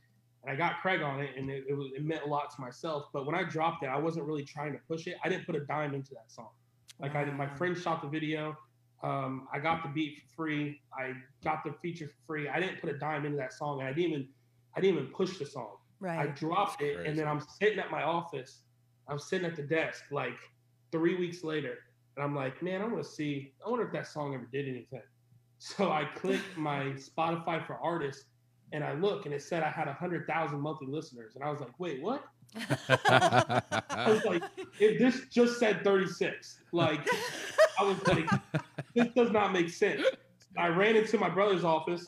and 0.48 0.54
i 0.54 0.56
got 0.58 0.80
craig 0.82 1.02
on 1.02 1.20
it 1.20 1.32
and 1.38 1.50
it, 1.50 1.66
it, 1.70 1.74
was, 1.74 1.92
it 1.96 2.04
meant 2.06 2.24
a 2.24 2.28
lot 2.28 2.50
to 2.56 2.62
myself 2.62 3.06
but 3.14 3.26
when 3.26 3.36
i 3.36 3.44
dropped 3.44 3.84
it 3.84 3.88
i 3.88 3.98
wasn't 3.98 4.26
really 4.26 4.44
trying 4.44 4.72
to 4.72 4.80
push 4.88 5.06
it 5.08 5.18
i 5.24 5.30
didn't 5.30 5.46
put 5.46 5.56
a 5.56 5.60
dime 5.66 5.94
into 5.94 6.12
that 6.14 6.32
song 6.32 6.50
like 7.00 7.16
i 7.16 7.24
did 7.24 7.36
my 7.36 7.46
Wow. 7.46 7.56
friend 7.56 7.78
shot 7.78 8.02
the 8.02 8.08
video 8.08 8.58
um, 9.04 9.48
i 9.54 9.60
got 9.60 9.84
the 9.84 9.90
beat 9.90 10.18
for 10.18 10.36
free 10.36 10.82
i 10.98 11.14
got 11.44 11.64
the 11.64 11.74
feature 11.82 12.08
for 12.08 12.26
free 12.26 12.48
i 12.50 12.60
didn't 12.60 12.80
put 12.82 12.90
a 12.90 12.98
dime 12.98 13.26
into 13.26 13.38
that 13.38 13.54
song 13.54 13.80
and 13.82 13.88
i 13.88 13.94
didn't 13.94 14.12
even 14.12 14.28
i 14.76 14.82
didn't 14.82 14.98
even 15.00 15.12
push 15.14 15.38
the 15.38 15.46
song 15.46 15.76
Right. 16.00 16.20
I 16.20 16.28
dropped 16.28 16.84
it, 16.84 17.08
and 17.08 17.18
then 17.18 17.28
I'm 17.28 17.40
sitting 17.60 17.80
at 17.80 17.90
my 17.90 18.04
office. 18.04 18.62
I'm 19.08 19.18
sitting 19.18 19.48
at 19.48 19.56
the 19.56 19.64
desk 19.64 20.04
like 20.12 20.38
three 20.92 21.16
weeks 21.16 21.44
later, 21.44 21.80
and 22.16 22.24
I'm 22.24 22.36
like, 22.36 22.62
man, 22.62 22.84
I 22.84 22.86
want 22.86 23.04
to 23.04 23.10
see. 23.10 23.52
I 23.66 23.70
wonder 23.72 23.84
if 23.88 23.92
that 23.94 24.06
song 24.06 24.36
ever 24.36 24.48
did 24.52 24.68
anything. 24.68 25.02
So 25.58 25.92
I 25.92 26.06
click 26.16 26.42
my 26.56 26.94
Spotify 27.10 27.66
for 27.66 27.80
artists, 27.82 28.26
and 28.72 28.84
I 28.84 28.94
look, 28.94 29.26
and 29.26 29.34
it 29.34 29.42
said 29.42 29.64
I 29.64 29.70
had 29.70 29.88
hundred 29.88 30.28
thousand 30.28 30.60
monthly 30.62 30.88
listeners, 30.88 31.36
and 31.36 31.44
I 31.44 31.50
was 31.50 31.60
like, 31.60 31.78
wait, 31.80 32.02
what? 32.02 32.24
I 33.10 34.06
was 34.08 34.24
like, 34.26 34.44
it, 34.80 35.00
this 35.00 35.26
just 35.32 35.60
said 35.60 35.84
36. 35.84 36.60
Like, 36.72 37.02
I 37.80 37.84
was 37.84 38.06
like, 38.08 38.30
this 38.96 39.08
does 39.16 39.32
not 39.32 39.52
make 39.54 39.70
sense. 39.70 40.02
I 40.58 40.68
ran 40.68 40.96
into 40.96 41.18
my 41.18 41.30
brother's 41.30 41.64
office. 41.64 42.08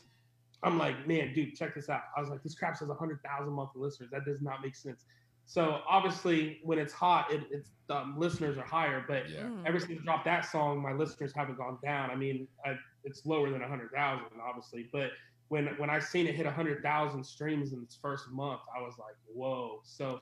I'm 0.63 0.77
like, 0.77 1.07
man, 1.07 1.33
dude, 1.33 1.55
check 1.55 1.75
this 1.75 1.89
out. 1.89 2.01
I 2.15 2.19
was 2.19 2.29
like, 2.29 2.43
this 2.43 2.55
crap 2.55 2.75
says 2.77 2.87
100,000 2.89 3.53
monthly 3.53 3.81
listeners. 3.81 4.09
That 4.11 4.25
does 4.25 4.41
not 4.41 4.61
make 4.61 4.75
sense. 4.75 5.05
So 5.45 5.79
obviously, 5.89 6.59
when 6.63 6.77
it's 6.77 6.93
hot, 6.93 7.31
it, 7.31 7.41
it's 7.49 7.69
um, 7.89 8.15
listeners 8.17 8.57
are 8.57 8.65
higher. 8.65 9.03
But 9.07 9.29
yeah, 9.29 9.43
Mm. 9.43 9.65
ever 9.65 9.79
since 9.79 9.99
I 9.99 10.03
dropped 10.03 10.25
that 10.25 10.45
song, 10.45 10.79
my 10.81 10.91
listeners 10.93 11.31
haven't 11.35 11.57
gone 11.57 11.77
down. 11.83 12.11
I 12.11 12.15
mean, 12.15 12.47
I, 12.65 12.75
it's 13.03 13.25
lower 13.25 13.49
than 13.49 13.61
100,000, 13.61 14.25
obviously. 14.47 14.89
But 14.91 15.11
when 15.49 15.67
when 15.77 15.89
I 15.89 15.99
seen 15.99 16.27
it 16.27 16.35
hit 16.35 16.45
100,000 16.45 17.23
streams 17.23 17.73
in 17.73 17.81
its 17.81 17.95
first 18.01 18.29
month, 18.29 18.61
I 18.75 18.81
was 18.81 18.95
like, 18.97 19.15
whoa. 19.33 19.81
So 19.83 20.21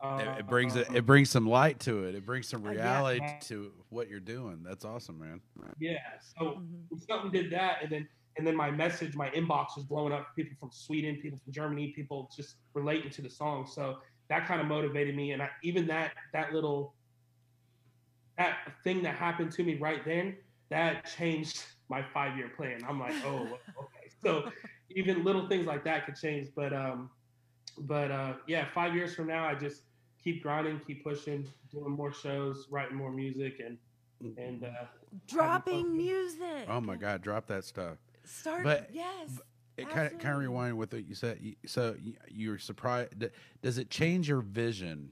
uh, 0.00 0.18
it, 0.20 0.40
it 0.40 0.46
brings 0.46 0.76
it, 0.76 0.88
um, 0.90 0.96
it 0.96 1.06
brings 1.06 1.30
some 1.30 1.48
light 1.48 1.78
to 1.80 2.04
it. 2.04 2.14
It 2.14 2.26
brings 2.26 2.48
some 2.48 2.64
Uh, 2.66 2.72
yeah. 2.72 2.82
reality 2.82 3.26
to 3.42 3.72
what 3.88 4.08
you're 4.08 4.20
doing. 4.20 4.62
That's 4.62 4.84
awesome, 4.84 5.18
man. 5.18 5.40
Yeah. 5.78 5.98
So 6.20 6.60
Mhm. 6.60 7.00
something 7.08 7.30
did 7.30 7.50
that, 7.52 7.82
and 7.82 7.90
then 7.90 8.08
and 8.38 8.46
then 8.46 8.54
my 8.54 8.70
message, 8.70 9.16
my 9.16 9.30
inbox 9.30 9.76
was 9.76 9.86
blowing 9.86 10.12
up. 10.12 10.34
People 10.36 10.54
from 10.60 10.70
Sweden, 10.70 11.16
people 11.22 11.38
from 11.42 11.52
Germany, 11.52 11.92
people 11.96 12.28
just 12.36 12.56
relating 12.74 13.10
to 13.10 13.22
the 13.22 13.30
song. 13.30 13.66
So 13.66 14.00
that 14.28 14.46
kind 14.46 14.60
of 14.60 14.66
motivated 14.66 15.16
me, 15.16 15.30
and 15.32 15.40
I, 15.42 15.48
even 15.62 15.86
that 15.86 16.12
that 16.34 16.52
little 16.52 16.94
that 18.36 18.58
thing 18.84 19.02
that 19.02 19.14
happened 19.14 19.50
to 19.52 19.62
me 19.64 19.76
right 19.78 20.04
then 20.04 20.36
that 20.68 21.06
changed 21.16 21.64
my 21.88 22.02
five 22.12 22.36
year 22.36 22.50
plan. 22.56 22.80
I'm 22.86 22.98
like, 23.00 23.14
oh, 23.24 23.58
okay. 23.78 23.95
So 24.26 24.50
even 24.90 25.24
little 25.24 25.48
things 25.48 25.66
like 25.66 25.84
that 25.84 26.06
could 26.06 26.16
change, 26.16 26.48
but 26.54 26.72
um, 26.72 27.10
but 27.78 28.10
uh, 28.10 28.34
yeah, 28.46 28.66
five 28.74 28.94
years 28.94 29.14
from 29.14 29.26
now, 29.28 29.46
I 29.46 29.54
just 29.54 29.82
keep 30.22 30.42
grinding, 30.42 30.80
keep 30.86 31.04
pushing, 31.04 31.46
doing 31.72 31.90
more 31.92 32.12
shows, 32.12 32.66
writing 32.70 32.96
more 32.96 33.10
music, 33.12 33.60
and 33.64 33.78
and 34.38 34.64
uh, 34.64 34.68
Dropping 35.28 35.96
music. 35.96 36.66
Oh 36.68 36.80
my 36.80 36.96
god, 36.96 37.22
drop 37.22 37.46
that 37.48 37.64
stuff. 37.64 37.98
Start. 38.24 38.64
But- 38.64 38.90
yes. 38.92 39.40
It 39.76 39.90
kind 39.90 40.06
of 40.06 40.12
kind 40.12 40.16
of 40.16 40.20
Absolutely. 40.22 40.46
rewind 40.46 40.78
with 40.78 40.92
what 40.94 41.06
you 41.06 41.14
said. 41.14 41.38
So 41.66 41.96
you- 42.02 42.16
you're 42.28 42.58
surprised. 42.58 43.12
Does 43.60 43.76
it 43.76 43.90
change 43.90 44.26
your 44.26 44.40
vision 44.40 45.10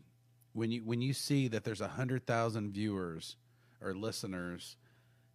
when 0.54 0.70
you 0.72 0.82
when 0.82 1.02
you 1.02 1.12
see 1.12 1.48
that 1.48 1.64
there's 1.64 1.82
a 1.82 1.88
hundred 1.88 2.26
thousand 2.26 2.72
viewers 2.72 3.36
or 3.82 3.94
listeners? 3.94 4.76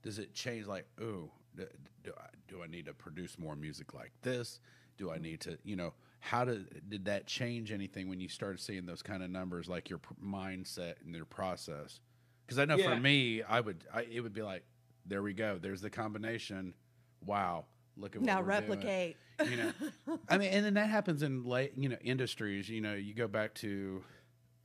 Does 0.01 0.17
it 0.17 0.33
change 0.33 0.65
like, 0.65 0.87
oh, 0.99 1.29
do, 1.55 1.67
do 2.03 2.11
I 2.17 2.25
do 2.49 2.61
I 2.63 2.67
need 2.67 2.85
to 2.87 2.93
produce 2.93 3.37
more 3.39 3.55
music 3.55 3.93
like 3.93 4.11
this? 4.21 4.59
Do 4.97 5.11
I 5.11 5.17
need 5.17 5.39
to, 5.41 5.57
you 5.63 5.75
know, 5.75 5.93
how 6.19 6.43
did 6.45 6.89
did 6.89 7.05
that 7.05 7.25
change 7.27 7.71
anything 7.71 8.09
when 8.09 8.19
you 8.19 8.27
started 8.27 8.59
seeing 8.59 8.85
those 8.85 9.01
kind 9.01 9.23
of 9.23 9.29
numbers, 9.29 9.69
like 9.69 9.89
your 9.89 9.99
pr- 9.99 10.13
mindset 10.23 10.95
and 11.05 11.15
your 11.15 11.25
process? 11.25 12.01
Because 12.45 12.59
I 12.59 12.65
know 12.65 12.75
Yeah. 12.75 12.95
for 12.95 12.99
me, 12.99 13.41
I 13.43 13.61
would, 13.61 13.85
I, 13.93 14.01
it 14.11 14.21
would 14.21 14.33
be 14.33 14.41
like, 14.41 14.63
there 15.05 15.21
we 15.21 15.33
go. 15.33 15.57
There's 15.61 15.81
the 15.81 15.89
combination. 15.89 16.73
Wow, 17.25 17.65
look 17.95 18.15
at 18.15 18.21
what 18.21 18.25
now 18.25 18.41
we're 18.41 18.59
doing 18.59 18.69
replicate. 18.71 19.17
you 19.49 19.55
know 19.55 19.71
i 20.27 20.37
mean 20.37 20.49
and 20.51 20.65
then 20.65 20.73
that 20.73 20.89
happens 20.89 21.23
in 21.23 21.45
late 21.45 21.71
you 21.77 21.87
know 21.87 21.95
industries 22.03 22.67
you 22.67 22.81
know 22.81 22.93
you 22.93 23.13
go 23.13 23.25
back 23.27 23.53
to 23.53 24.03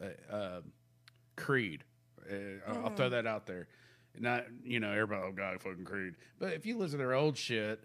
uh, 0.02 0.32
uh, 0.34 0.60
creed 1.36 1.84
uh, 2.28 2.34
I'll- 2.66 2.86
i'll 2.86 2.90
throw 2.96 3.08
that 3.10 3.24
out 3.26 3.46
there 3.46 3.68
not 4.18 4.44
you 4.64 4.80
know 4.80 4.90
everybody 4.92 5.22
oh 5.26 5.32
god 5.32 5.60
fucking 5.60 5.84
creed 5.84 6.14
but 6.38 6.52
if 6.52 6.64
you 6.66 6.76
listen 6.76 6.98
to 6.98 7.04
their 7.04 7.14
old 7.14 7.36
shit 7.36 7.80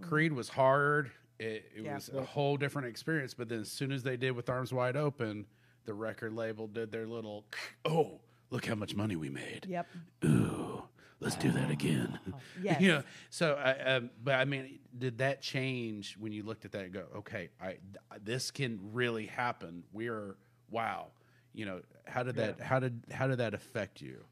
creed 0.00 0.32
was 0.32 0.48
hard 0.48 1.10
it, 1.38 1.64
it 1.76 1.82
Yeah. 1.84 1.94
was 1.94 2.08
a 2.10 2.22
whole 2.22 2.56
different 2.56 2.88
experience 2.88 3.34
but 3.34 3.48
then 3.48 3.60
as 3.60 3.70
soon 3.70 3.92
as 3.92 4.02
they 4.02 4.16
did 4.16 4.32
with 4.32 4.48
arms 4.48 4.72
wide 4.72 4.96
open 4.96 5.46
the 5.84 5.94
record 5.94 6.32
label 6.32 6.66
did 6.68 6.92
their 6.92 7.06
little 7.06 7.44
oh 7.84 8.20
look 8.50 8.66
how 8.66 8.74
much 8.74 8.94
money 8.94 9.16
we 9.16 9.28
made 9.30 9.66
Yep. 9.68 9.86
ooh 10.24 10.82
let's 11.20 11.36
do 11.36 11.50
that 11.52 11.70
again 11.70 12.18
Yes. 12.62 12.80
you 12.80 12.88
know, 12.88 13.02
so 13.30 13.54
I, 13.54 13.94
um, 13.94 14.10
but 14.22 14.34
I 14.34 14.44
mean, 14.44 14.78
did 14.96 15.18
that 15.18 15.40
change 15.42 16.16
when 16.18 16.32
you 16.32 16.42
looked 16.44 16.64
at 16.64 16.72
that 16.72 16.84
and 16.84 16.92
go, 16.92 17.04
okay, 17.18 17.48
I 17.60 17.78
this 18.22 18.50
can 18.52 18.78
really 18.92 19.26
happen. 19.26 19.82
We 19.92 20.08
are 20.08 20.36
wow. 20.70 21.08
You 21.54 21.66
know, 21.66 21.80
how 22.06 22.22
did 22.22 22.36
that 22.36 22.60
how 22.60 22.78
did 22.78 23.02
how 23.10 23.26
did 23.26 23.38
that 23.38 23.54
affect 23.54 24.00
you? 24.00 24.24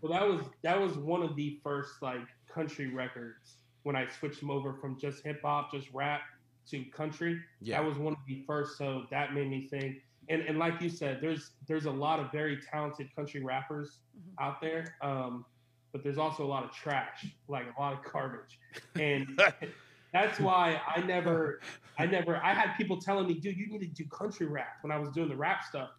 Well, 0.00 0.12
that 0.12 0.26
was 0.26 0.46
that 0.62 0.80
was 0.80 0.96
one 0.96 1.22
of 1.22 1.36
the 1.36 1.58
first 1.62 2.02
like 2.02 2.20
country 2.52 2.88
records 2.92 3.56
when 3.82 3.96
I 3.96 4.06
switched 4.08 4.40
them 4.40 4.50
over 4.50 4.74
from 4.74 4.98
just 4.98 5.22
hip 5.24 5.40
hop, 5.42 5.70
just 5.72 5.88
rap 5.92 6.22
to 6.70 6.84
country. 6.86 7.40
Yeah. 7.60 7.80
That 7.80 7.88
was 7.88 7.98
one 7.98 8.12
of 8.12 8.18
the 8.26 8.42
first, 8.46 8.76
so 8.78 9.04
that 9.10 9.34
made 9.34 9.48
me 9.48 9.66
think. 9.68 9.96
And 10.28 10.42
and 10.42 10.58
like 10.58 10.80
you 10.80 10.88
said, 10.88 11.20
there's 11.20 11.52
there's 11.66 11.86
a 11.86 11.90
lot 11.90 12.20
of 12.20 12.30
very 12.32 12.58
talented 12.70 13.14
country 13.14 13.42
rappers 13.42 14.00
Mhm. 14.18 14.34
out 14.44 14.60
there, 14.60 14.96
um, 15.02 15.44
but 15.92 16.02
there's 16.02 16.18
also 16.18 16.44
a 16.44 16.46
lot 16.46 16.64
of 16.64 16.70
trash, 16.72 17.26
like 17.48 17.66
a 17.76 17.80
lot 17.80 17.92
of 17.94 18.12
garbage, 18.12 18.58
and 18.94 19.40
that's 20.12 20.38
why 20.40 20.80
I 20.86 21.00
never, 21.00 21.60
I 21.98 22.06
never, 22.06 22.36
I 22.36 22.52
had 22.54 22.74
people 22.76 23.00
telling 23.00 23.26
me, 23.26 23.34
dude, 23.34 23.56
you 23.56 23.66
need 23.68 23.80
to 23.80 23.86
do 23.86 24.04
country 24.08 24.46
rap 24.46 24.76
when 24.82 24.92
I 24.92 24.98
was 24.98 25.08
doing 25.10 25.28
the 25.28 25.36
rap 25.36 25.64
stuff, 25.64 25.90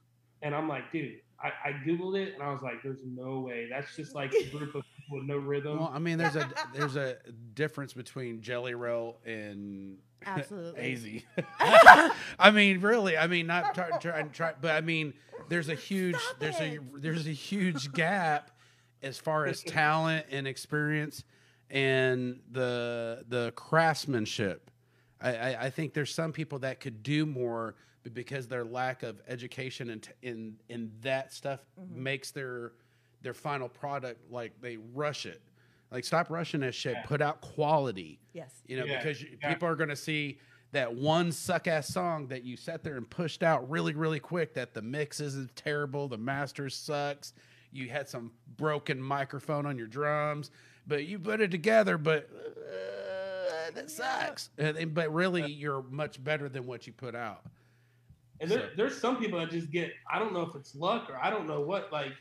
and 0.42 0.54
I'm 0.56 0.68
like, 0.70 0.92
dude, 0.92 1.20
I, 1.44 1.70
I 1.70 1.72
googled 1.86 2.18
it 2.18 2.34
and 2.34 2.44
I 2.44 2.52
was 2.52 2.62
like, 2.62 2.84
there's 2.84 3.00
no 3.06 3.40
way. 3.40 3.68
That's 3.70 3.96
just 3.96 4.16
like 4.16 4.34
a 4.34 4.50
group 4.50 4.76
of 4.76 4.84
people 4.96 5.18
with 5.20 5.26
no 5.26 5.38
rhythm. 5.38 5.80
Well, 5.80 5.92
I 5.94 6.00
mean, 6.00 6.18
there's 6.18 6.36
a 6.36 6.50
there's 6.74 6.96
a 6.96 7.18
difference 7.54 7.94
between 7.94 8.42
Jelly 8.42 8.76
Roll 8.76 9.20
and 9.26 9.98
Absolutely. 10.26 11.26
AZ. 11.38 11.46
I 12.40 12.52
mean, 12.52 12.80
really. 12.82 13.18
I 13.18 13.28
mean, 13.28 13.48
not 13.48 13.74
try, 13.74 13.90
try, 13.98 14.22
try, 14.24 14.54
but 14.60 14.72
I 14.72 14.82
mean, 14.82 15.14
there's 15.50 15.70
a 15.70 15.76
huge 15.76 16.18
Stop 16.18 16.40
there's 16.40 16.60
a 16.60 16.80
there's 16.96 17.28
a 17.28 17.32
huge 17.32 17.92
gap 17.94 18.52
as 19.02 19.18
far 19.18 19.46
as 19.48 19.64
talent 19.64 20.28
and 20.30 20.48
experience 20.48 21.24
and 21.72 22.40
the 22.52 23.24
the 23.28 23.52
craftsmanship. 23.56 24.70
I, 25.20 25.36
I, 25.36 25.66
I 25.66 25.70
think 25.70 25.94
there's 25.94 26.14
some 26.14 26.34
people 26.34 26.60
that 26.60 26.80
could 26.80 27.04
do 27.04 27.26
more, 27.26 27.76
but 28.04 28.14
because 28.14 28.48
their 28.48 28.64
lack 28.66 29.04
of 29.04 29.22
education 29.28 29.90
and 29.90 30.02
t- 30.04 30.12
in 30.22 30.56
in 30.70 30.92
that 31.02 31.32
stuff 31.34 31.60
makes 31.94 32.32
their 32.32 32.74
their 33.22 33.34
final 33.34 33.70
product 33.70 34.20
like 34.32 34.54
they 34.62 34.78
rush 34.94 35.26
it. 35.26 35.42
Like 35.92 36.04
stop 36.06 36.30
rushing 36.30 36.62
that 36.62 36.74
shit. 36.74 36.96
Put 37.06 37.22
out 37.22 37.42
quality. 37.42 38.20
Yes. 38.34 38.52
You 38.66 38.80
know, 38.80 38.86
Yeah, 38.86 38.98
because 38.98 39.22
you, 39.22 39.38
yeah. 39.42 39.50
people 39.54 39.68
are 39.68 39.76
going 39.76 39.90
to 39.90 39.96
see 39.96 40.40
that 40.72 40.92
one 40.96 41.32
suck 41.34 41.68
ass 41.68 41.88
song 41.90 42.28
that 42.28 42.44
you 42.46 42.56
sat 42.56 42.82
there 42.82 42.96
and 42.96 43.08
pushed 43.10 43.44
out 43.44 43.70
really, 43.70 43.94
really 43.94 44.20
quick. 44.22 44.54
That 44.54 44.74
the 44.74 44.82
mix 44.82 45.20
is 45.20 45.48
terrible, 45.56 46.08
the 46.08 46.18
master 46.18 46.70
sucks. 46.70 47.34
You 47.74 47.90
had 47.90 48.08
some 48.10 48.32
broken 48.58 49.02
microphone 49.02 49.66
on 49.66 49.78
your 49.78 49.88
drums, 49.88 50.50
but 50.88 51.06
you 51.06 51.20
put 51.20 51.42
it 51.42 51.52
together. 51.52 51.98
But 51.98 52.30
uh, 52.34 53.72
that 53.76 53.92
sucks. 53.92 54.50
And- 54.58 54.78
and- 54.78 54.94
but 54.94 55.14
really, 55.14 55.52
you're 55.52 55.84
much 55.84 56.24
better 56.24 56.50
than 56.50 56.66
what 56.66 56.88
you 56.88 56.94
put 56.94 57.16
out. 57.16 57.44
And 58.42 58.50
there, 58.52 58.60
So- 58.60 58.70
there's 58.76 58.98
some 59.00 59.18
people 59.18 59.40
that 59.40 59.50
just 59.52 59.72
get, 59.72 59.94
I 60.12 60.20
don't 60.20 60.34
know 60.34 60.42
if 60.42 60.56
it's 60.56 60.76
luck 60.76 61.10
or 61.10 61.18
I 61.18 61.30
don't 61.30 61.48
know 61.48 61.62
what, 61.62 61.92
like, 61.94 62.12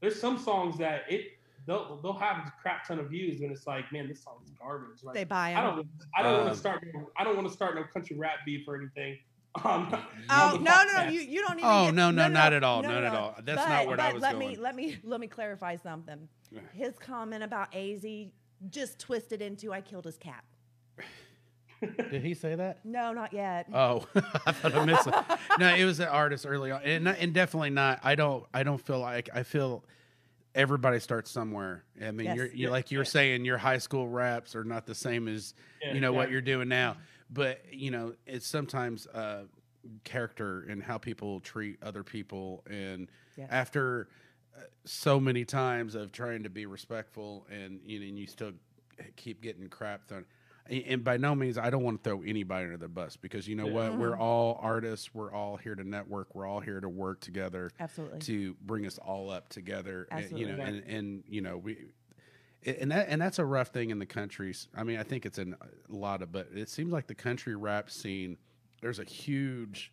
there's 0.00 0.18
some 0.20 0.38
songs 0.38 0.78
that 0.78 1.02
it 1.10 1.32
they'll 1.66 1.96
they'll 2.02 2.12
have 2.12 2.46
a 2.46 2.52
crap 2.60 2.86
ton 2.86 2.98
of 2.98 3.08
views, 3.08 3.40
and 3.40 3.50
it's 3.50 3.66
like, 3.66 3.90
man, 3.90 4.06
this 4.06 4.22
song's 4.22 4.50
garbage. 4.60 5.02
Like, 5.02 5.14
They 5.14 5.24
buy 5.24 5.52
I 5.54 5.66
'em. 5.70 5.76
don't 5.76 5.88
I 6.14 6.22
don't 6.22 6.32
want 6.34 6.44
Um, 6.48 6.50
to 6.50 6.56
start 6.58 6.84
I 7.16 7.24
don't 7.24 7.36
want 7.36 7.48
to 7.48 7.52
start 7.54 7.74
no 7.74 7.84
country 7.84 8.16
rap 8.16 8.38
beef 8.46 8.68
or 8.68 8.76
anything. 8.76 9.18
Um, 9.64 9.88
Oh 10.30 10.58
no, 10.60 10.82
no, 10.84 11.04
no! 11.04 11.08
You, 11.10 11.20
you 11.20 11.40
don't 11.40 11.58
even. 11.58 11.70
Oh, 11.70 11.86
get- 11.86 11.94
no, 11.94 12.10
no, 12.10 12.28
not 12.28 12.52
at 12.52 12.62
all, 12.64 12.82
not 12.82 13.02
at 13.04 13.14
all. 13.14 13.34
That's 13.42 13.62
But- 13.62 13.68
not 13.68 13.86
what 13.86 13.98
I 14.00 14.08
but 14.08 14.14
was 14.14 14.22
let 14.22 14.36
me 14.36 14.56
let 14.56 14.74
me 14.76 14.98
let 15.04 15.20
me 15.20 15.26
clarify 15.26 15.76
something. 15.76 16.28
His 16.74 16.98
comment 16.98 17.42
about 17.42 17.74
Az 17.74 18.04
just 18.68 18.98
twisted 18.98 19.40
into 19.42 19.72
"I 19.72 19.80
killed 19.80 20.04
his 20.04 20.18
cat." 20.18 20.44
Did 22.10 22.22
he 22.22 22.34
say 22.34 22.54
that? 22.54 22.78
No, 22.84 23.12
not 23.12 23.32
yet. 23.32 23.66
Oh, 23.72 24.06
I 24.46 24.52
thought 24.52 24.74
I 24.74 24.84
missed 24.84 25.06
it. 25.06 25.14
No, 25.58 25.74
it 25.74 25.84
was 25.84 26.00
an 26.00 26.08
artist 26.08 26.44
early 26.48 26.70
on, 26.70 26.82
and, 26.82 27.04
not- 27.04 27.16
and 27.18 27.32
definitely 27.32 27.70
not. 27.70 28.00
I 28.02 28.14
don't. 28.14 28.44
I 28.54 28.62
don't 28.62 28.80
feel 28.84 29.00
like 29.00 29.28
I 29.34 29.42
feel. 29.42 29.84
Everybody 30.54 31.00
starts 31.00 31.32
somewhere. 31.32 31.82
I 32.00 32.12
mean, 32.12 32.26
Yes. 32.26 32.36
you're, 32.36 32.46
you 32.46 32.70
like 32.70 32.92
you 32.92 32.98
were 32.98 33.04
saying, 33.04 33.44
your 33.44 33.58
high 33.58 33.78
school 33.78 34.06
raps 34.08 34.54
are 34.54 34.62
not 34.62 34.86
the 34.86 34.94
same 34.94 35.26
as 35.26 35.52
Yeah, 35.82 35.94
you 35.94 36.00
know 36.00 36.12
what 36.12 36.28
yeah. 36.28 36.32
you're 36.34 36.40
doing 36.42 36.68
now. 36.68 36.96
But 37.28 37.64
you 37.72 37.90
know, 37.90 38.14
it's 38.26 38.46
sometimes 38.46 39.08
uh, 39.08 39.44
character 40.04 40.64
and 40.68 40.82
how 40.82 40.98
people 40.98 41.40
treat 41.40 41.82
other 41.82 42.02
people, 42.04 42.62
and 42.70 43.08
Yes. 43.36 43.48
after 43.50 44.08
uh, 44.56 44.60
so 44.84 45.18
many 45.18 45.44
times 45.44 45.96
of 45.96 46.12
trying 46.12 46.44
to 46.44 46.50
be 46.50 46.66
respectful, 46.66 47.46
and 47.50 47.80
you 47.84 47.98
know, 47.98 48.06
and 48.06 48.16
you 48.18 48.28
still 48.28 48.52
keep 49.16 49.42
getting 49.42 49.68
crap 49.68 50.06
thrown. 50.06 50.24
And 50.66 50.82
and 50.86 51.04
by 51.04 51.16
no 51.16 51.34
means, 51.34 51.58
I 51.58 51.70
don't 51.70 51.82
want 51.82 52.02
to 52.02 52.10
throw 52.10 52.22
anybody 52.22 52.64
under 52.64 52.76
the 52.76 52.88
bus 52.88 53.16
because 53.16 53.46
you 53.46 53.56
know 53.56 53.66
what? 53.66 53.96
We're 53.96 54.12
mm-hmm. 54.12 54.22
all 54.22 54.58
artists. 54.62 55.14
We're 55.14 55.32
all 55.32 55.56
here 55.56 55.74
to 55.74 55.84
network. 55.84 56.34
We're 56.34 56.46
all 56.46 56.60
here 56.60 56.80
to 56.80 56.88
work 56.88 57.20
together 57.20 57.70
Absolutely. 57.78 58.20
to 58.20 58.56
bring 58.62 58.86
us 58.86 58.98
all 58.98 59.30
up 59.30 59.48
together. 59.48 60.08
And, 60.10 60.38
you 60.38 60.46
know, 60.46 60.52
Absolutely. 60.52 60.78
and, 60.78 60.90
and 60.90 61.24
you 61.28 61.40
know 61.40 61.58
we. 61.58 61.76
And 62.66 62.92
that 62.92 63.08
and 63.10 63.20
that's 63.20 63.38
a 63.38 63.44
rough 63.44 63.68
thing 63.68 63.90
in 63.90 63.98
the 63.98 64.06
countries. 64.06 64.68
I 64.74 64.84
mean, 64.84 64.98
I 64.98 65.02
think 65.02 65.26
it's 65.26 65.38
in 65.38 65.54
a 65.54 65.94
lot 65.94 66.22
of, 66.22 66.32
but 66.32 66.48
it 66.54 66.70
seems 66.70 66.92
like 66.92 67.06
the 67.06 67.14
country 67.14 67.54
rap 67.54 67.90
scene. 67.90 68.38
There's 68.80 68.98
a 68.98 69.04
huge, 69.04 69.92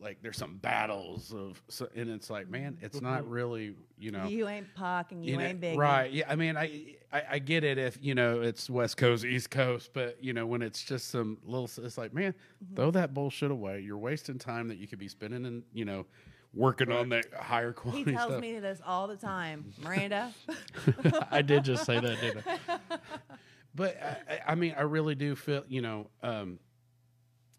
like, 0.00 0.22
there's 0.22 0.36
some 0.36 0.56
battles 0.56 1.32
of, 1.34 1.62
so, 1.68 1.88
and 1.94 2.08
it's 2.10 2.30
like, 2.30 2.48
man, 2.48 2.78
it's 2.80 3.00
not 3.00 3.28
really, 3.28 3.74
you 3.98 4.10
know, 4.10 4.26
You 4.26 4.48
ain't 4.48 4.74
Pac 4.74 5.12
and 5.12 5.24
you, 5.24 5.32
you 5.32 5.38
know, 5.38 5.44
ain't 5.44 5.60
Big. 5.60 5.78
right? 5.78 6.10
Yeah, 6.10 6.24
I 6.28 6.36
mean, 6.36 6.56
I, 6.56 6.96
I 7.12 7.22
I 7.32 7.38
get 7.38 7.64
it 7.64 7.76
if 7.78 7.98
you 8.00 8.14
know 8.14 8.40
it's 8.40 8.70
West 8.70 8.96
Coast, 8.96 9.24
East 9.24 9.50
Coast, 9.50 9.90
but 9.92 10.16
you 10.22 10.32
know 10.32 10.46
when 10.46 10.62
it's 10.62 10.82
just 10.82 11.08
some 11.10 11.38
little, 11.44 11.68
it's 11.84 11.98
like, 11.98 12.14
man, 12.14 12.32
Mm-hmm. 12.64 12.76
throw 12.76 12.90
that 12.92 13.14
bullshit 13.14 13.50
away. 13.50 13.80
You're 13.80 13.98
wasting 13.98 14.38
time 14.38 14.68
that 14.68 14.78
you 14.78 14.86
could 14.86 14.98
be 14.98 15.08
spending 15.08 15.44
and 15.46 15.62
you 15.74 15.84
know 15.84 16.06
working 16.54 16.90
on 16.92 17.08
that 17.10 17.26
higher 17.34 17.72
quality. 17.72 18.04
He 18.10 18.16
tells 18.16 18.30
stuff. 18.32 18.40
me 18.40 18.58
this 18.58 18.80
all 18.86 19.06
the 19.06 19.16
time, 19.16 19.72
Miranda. 19.82 20.32
I 21.30 21.42
did 21.42 21.64
just 21.64 21.84
say 21.84 21.98
that, 22.00 22.20
didn't 22.20 22.44
I? 22.46 22.78
But 23.74 23.96
I, 24.02 24.34
I- 24.34 24.40
I 24.48 24.54
mean, 24.56 24.74
I 24.76 24.82
really 24.82 25.14
do 25.14 25.36
feel, 25.36 25.62
you 25.68 25.80
know, 25.80 26.08
um, 26.24 26.58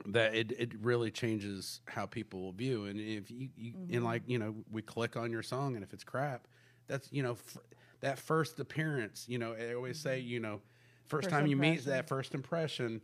that 0.07 0.33
it, 0.35 0.51
it 0.57 0.71
really 0.81 1.11
changes 1.11 1.81
how 1.85 2.05
people 2.05 2.41
will 2.41 2.51
view. 2.51 2.85
And 2.85 2.99
if 2.99 3.29
you, 3.29 3.49
you 3.55 3.73
Mm-hmm. 3.73 3.95
and 3.95 4.03
like, 4.03 4.23
you 4.25 4.39
know, 4.39 4.55
we 4.71 4.81
click 4.81 5.15
on 5.15 5.31
your 5.31 5.43
song 5.43 5.75
and 5.75 5.83
if 5.83 5.93
it's 5.93 6.03
crap, 6.03 6.47
that's, 6.87 7.07
you 7.11 7.21
know, 7.23 7.31
f- 7.33 7.57
that 8.01 8.17
first 8.19 8.59
appearance, 8.59 9.25
you 9.27 9.37
know, 9.37 9.53
I 9.53 9.73
always 9.75 9.99
say, 9.99 10.19
you 10.19 10.39
know, 10.39 10.59
first, 11.07 11.25
First 11.25 11.29
time 11.29 11.45
you 11.47 11.55
meet 11.55 11.85
that 11.85 12.07
first 12.07 12.33
impression 12.33 13.01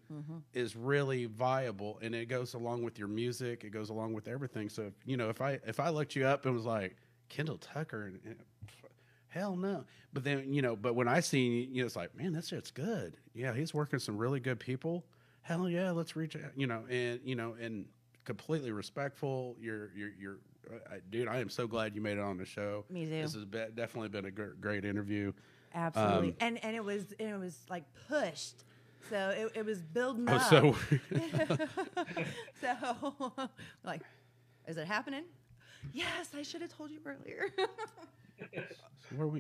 is 0.54 0.76
really 0.76 1.26
viable 1.26 2.00
and 2.02 2.16
it 2.16 2.28
goes 2.28 2.54
along 2.56 2.84
with 2.84 2.98
your 2.98 3.08
music. 3.08 3.64
It 3.64 3.70
goes 3.72 3.89
along 3.89 4.14
with 4.14 4.28
everything. 4.28 4.70
So, 4.70 4.84
if, 4.84 4.93
you 5.06 5.18
know, 5.18 5.30
if 5.30 5.41
I, 5.41 5.60
if 5.68 5.80
I 5.80 5.89
looked 5.89 6.16
you 6.16 6.26
up 6.26 6.45
and 6.45 6.56
was 6.56 6.66
like 6.66 6.95
Kendall 7.30 7.58
Tucker 7.58 8.04
and, 8.06 8.20
and 8.26 8.36
Hell 9.30 9.56
no. 9.56 9.84
But 10.14 10.24
then, 10.24 10.52
you 10.52 10.62
know, 10.62 10.76
but 10.76 10.95
when 10.95 11.08
I 11.08 11.20
see 11.20 11.68
you 11.72 11.82
know, 11.82 11.86
it's 11.86 11.95
like, 11.98 12.16
man, 12.18 12.34
this 12.34 12.48
shit's 12.48 12.72
good. 12.72 13.18
Yeah, 13.36 13.54
he's 13.54 13.74
working 13.74 14.00
some 14.00 14.18
really 14.18 14.39
good 14.39 14.60
people. 14.60 15.06
Hell 15.48 15.70
yeah, 15.70 15.91
let's 15.91 16.18
reach 16.18 16.36
out, 16.36 16.52
you 16.58 16.68
know, 16.68 16.84
and 16.89 17.22
you 17.24 17.34
know, 17.36 17.56
and 17.58 17.86
completely 18.26 18.74
respectful. 18.74 19.56
You're, 19.62 19.91
you're, 19.95 20.10
you're, 20.20 20.38
uh, 20.70 20.95
dude. 21.10 21.30
I 21.30 21.38
am 21.39 21.50
so 21.50 21.68
glad 21.68 21.95
you 21.95 22.02
made 22.02 22.18
it 22.18 22.20
on 22.20 22.38
the 22.38 22.43
show. 22.43 22.84
Me 22.89 23.06
too. 23.06 23.12
This 23.22 23.34
has 23.34 23.45
been, 23.45 23.72
definitely 23.74 24.10
been 24.10 24.26
a 24.26 24.32
gr- 24.32 24.56
great 24.60 24.84
interview. 24.84 25.32
Absolutely. 25.74 26.30
Um, 26.32 26.36
and 26.41 26.64
and 26.66 26.76
it 26.76 26.84
was 26.84 27.14
and 27.18 27.30
it 27.30 27.39
was 27.39 27.58
like 27.70 27.86
pushed. 28.10 28.66
So 29.10 29.30
it, 29.30 29.60
it 29.60 29.66
was 29.66 29.82
building 29.82 30.26
Oh, 30.28 30.34
up. 30.34 30.41
so 30.50 30.76
so 32.62 33.50
like, 33.86 34.02
is 34.68 34.76
it 34.76 34.86
happening? 34.86 35.24
Yes, 35.93 36.28
I 36.38 36.41
should 36.41 36.62
have 36.62 36.76
told 36.76 36.91
you 36.91 37.00
earlier. 37.06 37.45
where 39.16 39.22
are 39.22 39.28
we? 39.30 39.39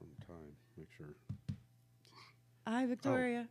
On 0.00 0.06
time, 0.28 0.52
make 0.78 0.86
sure. 0.96 1.16
Hi, 2.68 2.86
Victoria. 2.86 3.48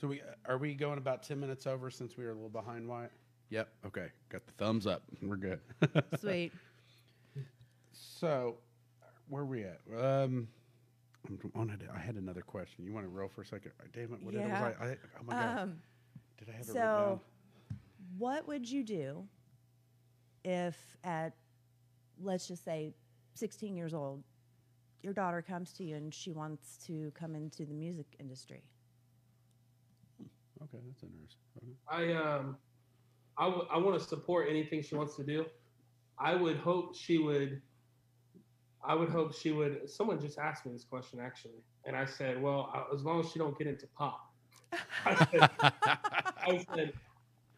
So 0.00 0.06
we 0.06 0.22
are 0.46 0.58
we 0.58 0.74
going 0.74 0.98
about 0.98 1.22
ten 1.22 1.40
minutes 1.40 1.66
over 1.66 1.90
since 1.90 2.16
we 2.16 2.24
were 2.24 2.30
a 2.30 2.34
little 2.34 2.48
behind 2.48 2.86
Wyatt? 2.88 3.10
Yep. 3.50 3.68
Okay. 3.86 4.06
Got 4.28 4.46
the 4.46 4.52
thumbs 4.52 4.86
up. 4.86 5.02
We're 5.22 5.36
good. 5.36 5.60
Sweet. 6.20 6.52
So, 7.92 8.56
where 9.28 9.42
are 9.42 9.46
we 9.46 9.64
at? 9.64 9.80
Um, 9.92 10.48
I'm 11.26 11.38
wanted. 11.54 11.88
I 11.94 11.98
had 11.98 12.14
another 12.16 12.42
question. 12.42 12.84
You 12.84 12.92
want 12.92 13.06
to 13.06 13.10
roll 13.10 13.28
for 13.28 13.42
a 13.42 13.46
second? 13.46 13.72
Damn 13.92 14.14
it! 14.14 14.22
What 14.22 14.34
did 14.34 14.42
Yeah. 14.42 14.62
was 14.62 14.76
I, 14.80 14.84
I? 14.84 14.96
Oh 15.18 15.24
my 15.26 15.32
god! 15.32 15.58
Um, 15.58 15.78
did 16.38 16.48
I 16.48 16.52
have 16.52 16.60
it 16.60 16.68
written 16.68 16.74
so, 16.74 17.20
down? 17.70 17.78
what 18.18 18.46
would 18.46 18.70
you 18.70 18.84
do 18.84 19.26
if 20.44 20.76
at, 21.04 21.34
let's 22.22 22.46
just 22.46 22.64
say, 22.64 22.92
16 23.34 23.76
years 23.76 23.94
old, 23.94 24.22
your 25.02 25.12
daughter 25.12 25.42
comes 25.42 25.72
to 25.74 25.84
you 25.84 25.96
and 25.96 26.14
she 26.14 26.30
wants 26.30 26.78
to 26.86 27.12
come 27.14 27.34
into 27.34 27.64
the 27.64 27.74
music 27.74 28.06
industry? 28.18 28.62
Okay, 30.74 30.82
that's 30.86 31.02
interesting. 31.02 31.40
Okay. 31.56 31.72
I 31.90 32.12
um, 32.14 32.56
I 33.36 33.46
would 33.46 33.66
I 33.70 33.78
want 33.78 34.00
to 34.00 34.06
support 34.06 34.48
anything 34.50 34.82
she 34.82 34.94
wants 34.94 35.16
to 35.16 35.24
do. 35.24 35.46
I 36.18 36.34
would 36.34 36.56
hope 36.56 36.94
she 36.96 37.18
would. 37.18 37.62
I 38.84 38.94
would 38.94 39.08
hope 39.08 39.34
she 39.34 39.50
would. 39.50 39.88
Someone 39.90 40.20
just 40.20 40.38
asked 40.38 40.64
me 40.66 40.72
this 40.72 40.84
question 40.84 41.20
actually, 41.20 41.62
and 41.84 41.96
I 41.96 42.04
said, 42.04 42.40
"Well, 42.40 42.70
I- 42.74 42.94
as 42.94 43.02
long 43.02 43.20
as 43.20 43.30
she 43.30 43.38
don't 43.38 43.56
get 43.58 43.66
into 43.66 43.86
pop." 43.96 44.20
I 45.06 45.14
said, 45.30 45.50
I 45.62 46.64
said 46.74 46.92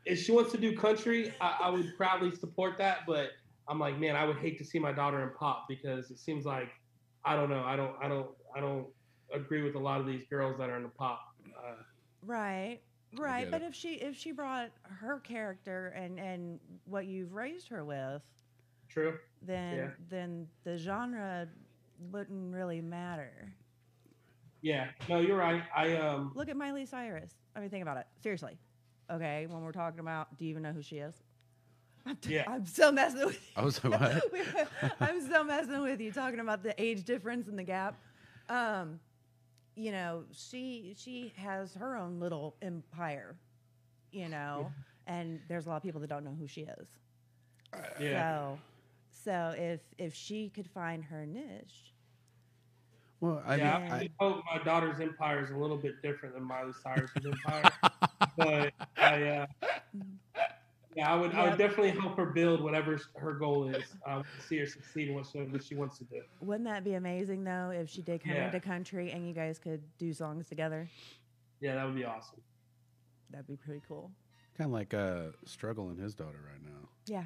if 0.06 0.18
she 0.18 0.32
wants 0.32 0.52
to 0.52 0.58
do 0.58 0.76
country, 0.76 1.34
I, 1.40 1.58
I 1.64 1.70
would 1.70 1.96
proudly 1.96 2.34
support 2.34 2.78
that. 2.78 3.00
But 3.06 3.30
I'm 3.68 3.78
like, 3.78 3.98
man, 3.98 4.16
I 4.16 4.24
would 4.24 4.36
hate 4.38 4.58
to 4.58 4.64
see 4.64 4.78
my 4.78 4.92
daughter 4.92 5.22
in 5.22 5.30
pop 5.38 5.66
because 5.68 6.11
it 6.11 6.18
seems 6.18 6.44
like 6.44 6.68
I 7.24 7.34
don't 7.36 7.50
know. 7.50 7.62
I 7.64 7.76
don't. 7.76 7.94
I 8.02 8.08
don't. 8.08 8.28
I 8.56 8.61
don't 8.61 8.86
agree 9.32 9.62
with 9.62 9.74
a 9.74 9.78
lot 9.78 10.00
of 10.00 10.06
these 10.06 10.24
girls 10.28 10.58
that 10.58 10.68
are 10.70 10.76
in 10.76 10.82
the 10.84 10.88
pop. 10.90 11.20
Uh, 11.56 11.74
Right. 12.22 12.80
Right. 13.16 13.50
But 13.50 13.62
it. 13.62 13.66
if 13.66 13.74
she 13.74 13.94
if 13.94 14.16
she 14.16 14.32
brought 14.32 14.70
her 14.82 15.18
character 15.20 15.88
and 15.96 16.18
and 16.18 16.61
what 16.84 17.06
you've 17.06 17.32
raised 17.34 17.68
her 17.68 17.84
with, 17.84 18.22
true. 18.88 19.18
then 19.42 19.76
Yeah. 19.76 19.90
then 20.08 20.46
the 20.64 20.78
genre 20.78 21.48
wouldn't 22.12 22.54
really 22.54 22.80
matter. 22.80 23.52
Yeah. 24.62 24.88
No, 25.08 25.18
you're 25.20 25.36
right. 25.38 25.62
I 25.74 25.96
um. 25.96 26.32
Look 26.34 26.48
at 26.48 26.56
Miley 26.56 26.86
Cyrus. 26.86 27.32
I 27.56 27.61
mean, 27.61 27.70
think 27.70 27.82
about 27.82 27.96
it. 27.96 28.06
Seriously. 28.22 28.58
Okay, 29.11 29.46
when 29.48 29.62
we're 29.62 29.72
talking 29.72 29.98
about, 30.00 30.36
do 30.38 30.44
you 30.44 30.50
even 30.50 30.62
know 30.62 30.72
who 30.72 30.82
she 30.82 30.98
is? 30.98 31.14
I'm, 32.06 32.16
Yeah. 32.28 32.44
I'm 32.46 32.64
so 32.64 32.92
messing 32.92 33.26
with 33.26 33.34
you. 33.34 33.40
I 33.56 33.64
was 33.64 33.82
like, 33.82 34.00
what? 34.00 34.92
I'm 35.00 35.20
so 35.28 35.42
messing 35.42 35.80
with 35.82 36.00
you 36.00 36.12
talking 36.12 36.38
about 36.40 36.62
the 36.62 36.80
age 36.80 37.04
difference 37.04 37.48
and 37.48 37.58
the 37.58 37.64
gap. 37.64 37.96
Um, 38.48 39.00
you 39.76 39.92
know, 39.92 40.24
she 40.32 40.94
she 40.96 41.32
has 41.36 41.74
her 41.74 41.96
own 41.96 42.20
little 42.20 42.56
empire, 42.62 43.36
you 44.12 44.28
know, 44.28 44.72
and 45.06 45.40
there's 45.48 45.66
a 45.66 45.70
lot 45.70 45.76
of 45.76 45.82
people 45.82 46.00
that 46.00 46.08
don't 46.08 46.24
know 46.24 46.36
who 46.38 46.46
she 46.46 46.62
is. 46.62 46.88
Yeah. 47.98 48.22
So, 48.22 48.58
so 49.10 49.54
if 49.56 49.80
if 49.98 50.14
she 50.14 50.50
could 50.50 50.68
find 50.68 51.04
her 51.04 51.26
niche, 51.26 51.94
Well, 53.20 53.42
I 53.46 53.56
yeah, 53.56 53.78
mean, 53.78 53.90
I, 53.90 53.96
I, 54.02 54.10
hope 54.18 54.42
my 54.52 54.62
daughter's 54.62 55.00
empire 55.00 55.42
is 55.44 55.50
a 55.50 55.56
little 55.56 55.76
bit 55.76 56.02
different 56.02 56.34
than 56.34 56.44
Miley 56.44 56.72
Cyrus's 56.82 57.24
empire. 57.26 57.70
but 58.36 58.72
I, 58.96 59.22
uh, 59.24 59.46
yeah, 60.97 61.12
I 61.12 61.16
would, 61.16 61.32
I 61.34 61.49
would 61.49 61.59
definitely 61.59 61.91
help 61.91 62.16
her 62.16 62.26
build 62.26 62.61
whatever 62.61 62.99
her 63.16 63.32
goal 63.34 63.68
is. 63.68 63.84
I 64.07 64.14
Um, 64.14 64.24
see 64.49 64.59
her 64.59 64.66
succeed 64.66 65.09
in 65.09 65.14
what 65.14 65.26
she, 65.26 65.47
she 65.66 65.74
wants 65.74 65.99
to 65.99 66.05
do. 66.05 66.20
wouldn't 66.41 66.64
that 66.68 66.82
be 66.84 66.95
amazing 66.95 67.45
though 67.45 67.70
if 67.74 67.88
she 67.88 68.03
did 68.03 68.22
come 68.24 68.32
Yeah. 68.32 68.47
into 68.47 68.61
country 68.61 69.12
and 69.12 69.26
you 69.26 69.32
guys 69.34 69.59
could 69.59 69.82
do 69.99 70.12
songs 70.12 70.49
together? 70.49 70.88
Yeah, 71.61 71.74
that 71.76 71.84
would 71.86 71.95
be 71.95 72.05
awesome. 72.05 72.41
That'd 73.30 73.47
be 73.47 73.57
pretty 73.57 73.82
cool. 73.86 74.11
kind 74.59 74.68
of 74.68 74.72
like 74.72 74.93
uh, 74.93 75.26
struggling 75.45 75.97
his 75.97 76.14
daughter 76.14 76.41
right 76.51 76.62
now. 76.62 76.88
Yeah. 77.07 77.24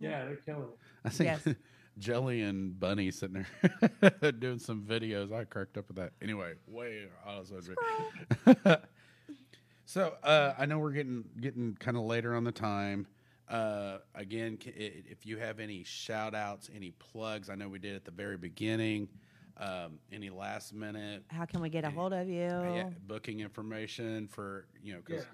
Yeah, 0.00 0.24
they're 0.24 0.36
killing 0.36 0.62
it. 0.62 0.78
I 1.04 1.08
think 1.10 1.28
Yes. 1.44 1.54
Jelly 1.98 2.40
and 2.42 2.78
Bunnie 2.80 3.10
sitting 3.10 3.44
there 4.00 4.30
doing 4.38 4.58
some 4.58 4.80
videos. 4.82 5.30
I 5.32 5.44
cracked 5.44 5.76
up 5.76 5.86
with 5.88 5.96
that. 5.98 6.12
Anyway, 6.22 6.54
way 6.66 7.08
out 7.28 7.40
of 7.42 7.46
subject. 7.48 7.78
So 9.90 10.14
uh, 10.22 10.54
I 10.56 10.66
know 10.66 10.78
we're 10.78 10.92
getting 10.92 11.24
getting 11.40 11.76
kind 11.80 11.96
of 11.96 12.04
later 12.04 12.36
on 12.36 12.44
the 12.44 12.52
time. 12.52 13.08
Uh, 13.48 13.98
again, 14.14 14.56
if 14.64 15.26
you 15.26 15.36
have 15.38 15.58
any 15.58 15.82
shout 15.82 16.32
outs, 16.32 16.70
any 16.72 16.92
plugs, 16.92 17.50
I 17.50 17.56
know 17.56 17.68
we 17.68 17.80
did 17.80 17.96
at 17.96 18.04
the 18.04 18.12
very 18.12 18.36
beginning. 18.36 19.08
Um, 19.56 19.98
any 20.12 20.30
last 20.30 20.72
minute 20.72 21.24
How 21.28 21.44
can 21.44 21.60
we 21.60 21.68
get 21.68 21.84
a 21.84 21.90
hold 21.90 22.12
of 22.12 22.28
you? 22.28 22.34
yeah, 22.34 22.90
booking 23.08 23.40
information 23.40 24.28
for 24.28 24.66
you 24.80 24.94
know 24.94 25.00
because 25.04 25.26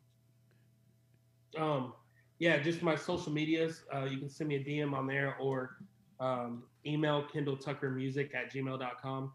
um, 1.59 1.93
yeah, 2.39 2.57
just 2.57 2.83
my 2.83 2.97
social 2.97 3.31
medias. 3.31 3.83
Uh, 3.95 4.05
you 4.05 4.17
can 4.17 4.31
send 4.31 4.49
me 4.49 4.57
a 4.57 4.65
DM 4.65 4.95
on 4.95 5.07
there 5.07 5.37
or 5.39 5.77
um, 6.19 6.63
email 6.87 7.27
Kendall 7.31 7.59
Tucker 7.59 7.91
Music 7.91 8.33
at 8.35 8.51
gmail.com. 8.51 9.33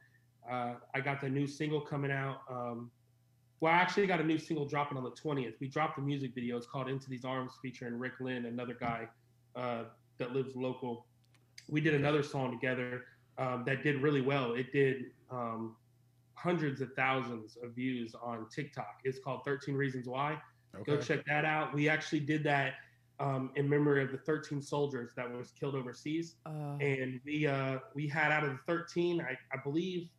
Uh, 0.51 0.73
I 0.95 0.99
got 0.99 1.21
the 1.21 1.29
new 1.29 1.45
single 1.45 1.81
coming 1.81 2.11
out. 2.11 2.39
Um, 2.49 2.89
well, 3.61 3.71
I 3.71 3.77
actually 3.77 4.07
got 4.07 4.19
a 4.19 4.23
new 4.23 4.39
single 4.39 4.65
dropping 4.65 4.97
on 4.97 5.03
the 5.03 5.11
20th. 5.11 5.53
We 5.59 5.67
dropped 5.67 5.95
the 5.95 6.01
music 6.01 6.33
video. 6.33 6.57
It's 6.57 6.65
called 6.65 6.89
Into 6.89 7.09
These 7.09 7.23
Arms 7.23 7.53
featuring 7.61 7.97
Rick 7.97 8.13
Lynn, 8.19 8.45
another 8.47 8.73
guy 8.73 9.07
uh, 9.55 9.83
that 10.17 10.33
lives 10.33 10.55
local. 10.55 11.05
We 11.69 11.79
did 11.79 11.93
another 11.93 12.23
song 12.23 12.51
together 12.51 13.05
um, 13.37 13.63
that 13.67 13.83
did 13.83 14.01
really 14.01 14.21
well. 14.21 14.53
It 14.53 14.73
did 14.73 15.11
um, 15.29 15.75
hundreds 16.33 16.81
of 16.81 16.93
thousands 16.95 17.57
of 17.63 17.75
views 17.75 18.15
on 18.21 18.47
TikTok. 18.49 18.99
It's 19.03 19.19
called 19.19 19.41
13 19.45 19.75
Reasons 19.75 20.07
Why. 20.07 20.39
Go 20.85 20.97
check 20.97 21.23
that 21.25 21.45
out. 21.45 21.73
We 21.73 21.87
actually 21.87 22.21
did 22.21 22.43
that 22.45 22.73
um, 23.19 23.51
in 23.55 23.69
memory 23.69 24.03
of 24.03 24.11
the 24.11 24.17
13 24.17 24.61
soldiers 24.61 25.11
that 25.15 25.31
was 25.31 25.51
killed 25.51 25.75
overseas, 25.75 26.35
Oh, 26.47 26.77
and 26.79 27.19
we 27.23 27.45
uh, 27.45 27.77
we 27.93 28.07
had 28.07 28.31
out 28.31 28.43
of 28.43 28.51
the 28.51 28.59
13, 28.65 29.21
I, 29.21 29.37
I 29.53 29.61
believe, 29.63 30.09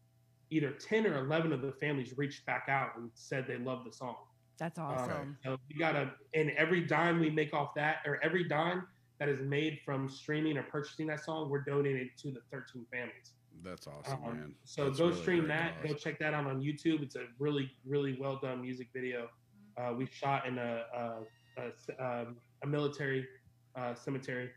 either 0.52 0.70
10 0.72 1.06
or 1.06 1.24
11 1.24 1.52
of 1.52 1.62
the 1.62 1.72
families 1.72 2.16
reached 2.18 2.44
back 2.46 2.66
out 2.68 2.90
and 2.96 3.10
said 3.14 3.46
they 3.48 3.56
loved 3.58 3.86
the 3.88 3.92
song. 3.92 4.16
that's 4.58 4.78
Um, 4.78 4.84
awesome. 4.84 5.36
so 5.42 5.58
we 5.68 5.78
gotta, 5.78 6.12
and 6.34 6.50
every 6.50 6.82
dime 6.86 7.18
we 7.18 7.30
make 7.30 7.52
off 7.54 7.74
that, 7.74 7.96
or 8.06 8.22
every 8.22 8.44
dime 8.46 8.86
that 9.18 9.28
is 9.28 9.40
made 9.40 9.80
from 9.84 10.08
streaming 10.08 10.56
or 10.58 10.62
purchasing 10.64 11.06
that 11.06 11.20
song, 11.20 11.48
we're 11.50 11.62
donating 11.64 12.10
to 12.18 12.30
the 12.30 12.40
13 12.52 12.84
families. 12.92 13.32
That's 13.64 13.86
awesome, 13.86 14.22
Um, 14.24 14.36
man. 14.38 14.54
So 14.64 14.86
That's 14.86 14.98
go 14.98 15.06
really 15.08 15.20
stream 15.20 15.38
great 15.40 15.48
that. 15.48 15.82
Go 15.88 15.94
check 15.94 16.18
that 16.18 16.34
out 16.34 16.46
on 16.46 16.60
YouTube. 16.60 17.02
It's 17.02 17.16
a 17.16 17.26
really, 17.38 17.70
really 17.84 18.16
well 18.20 18.38
done 18.40 18.60
music 18.60 18.88
video. 18.94 19.28
Uh, 19.76 19.94
we 19.96 20.06
shot 20.06 20.46
in 20.46 20.58
a 20.58 20.84
a, 20.94 21.62
a, 21.62 21.70
c- 21.76 21.92
um, 21.98 22.36
a 22.62 22.66
military 22.66 23.26
uh, 23.74 23.94
cemetery, 23.94 24.50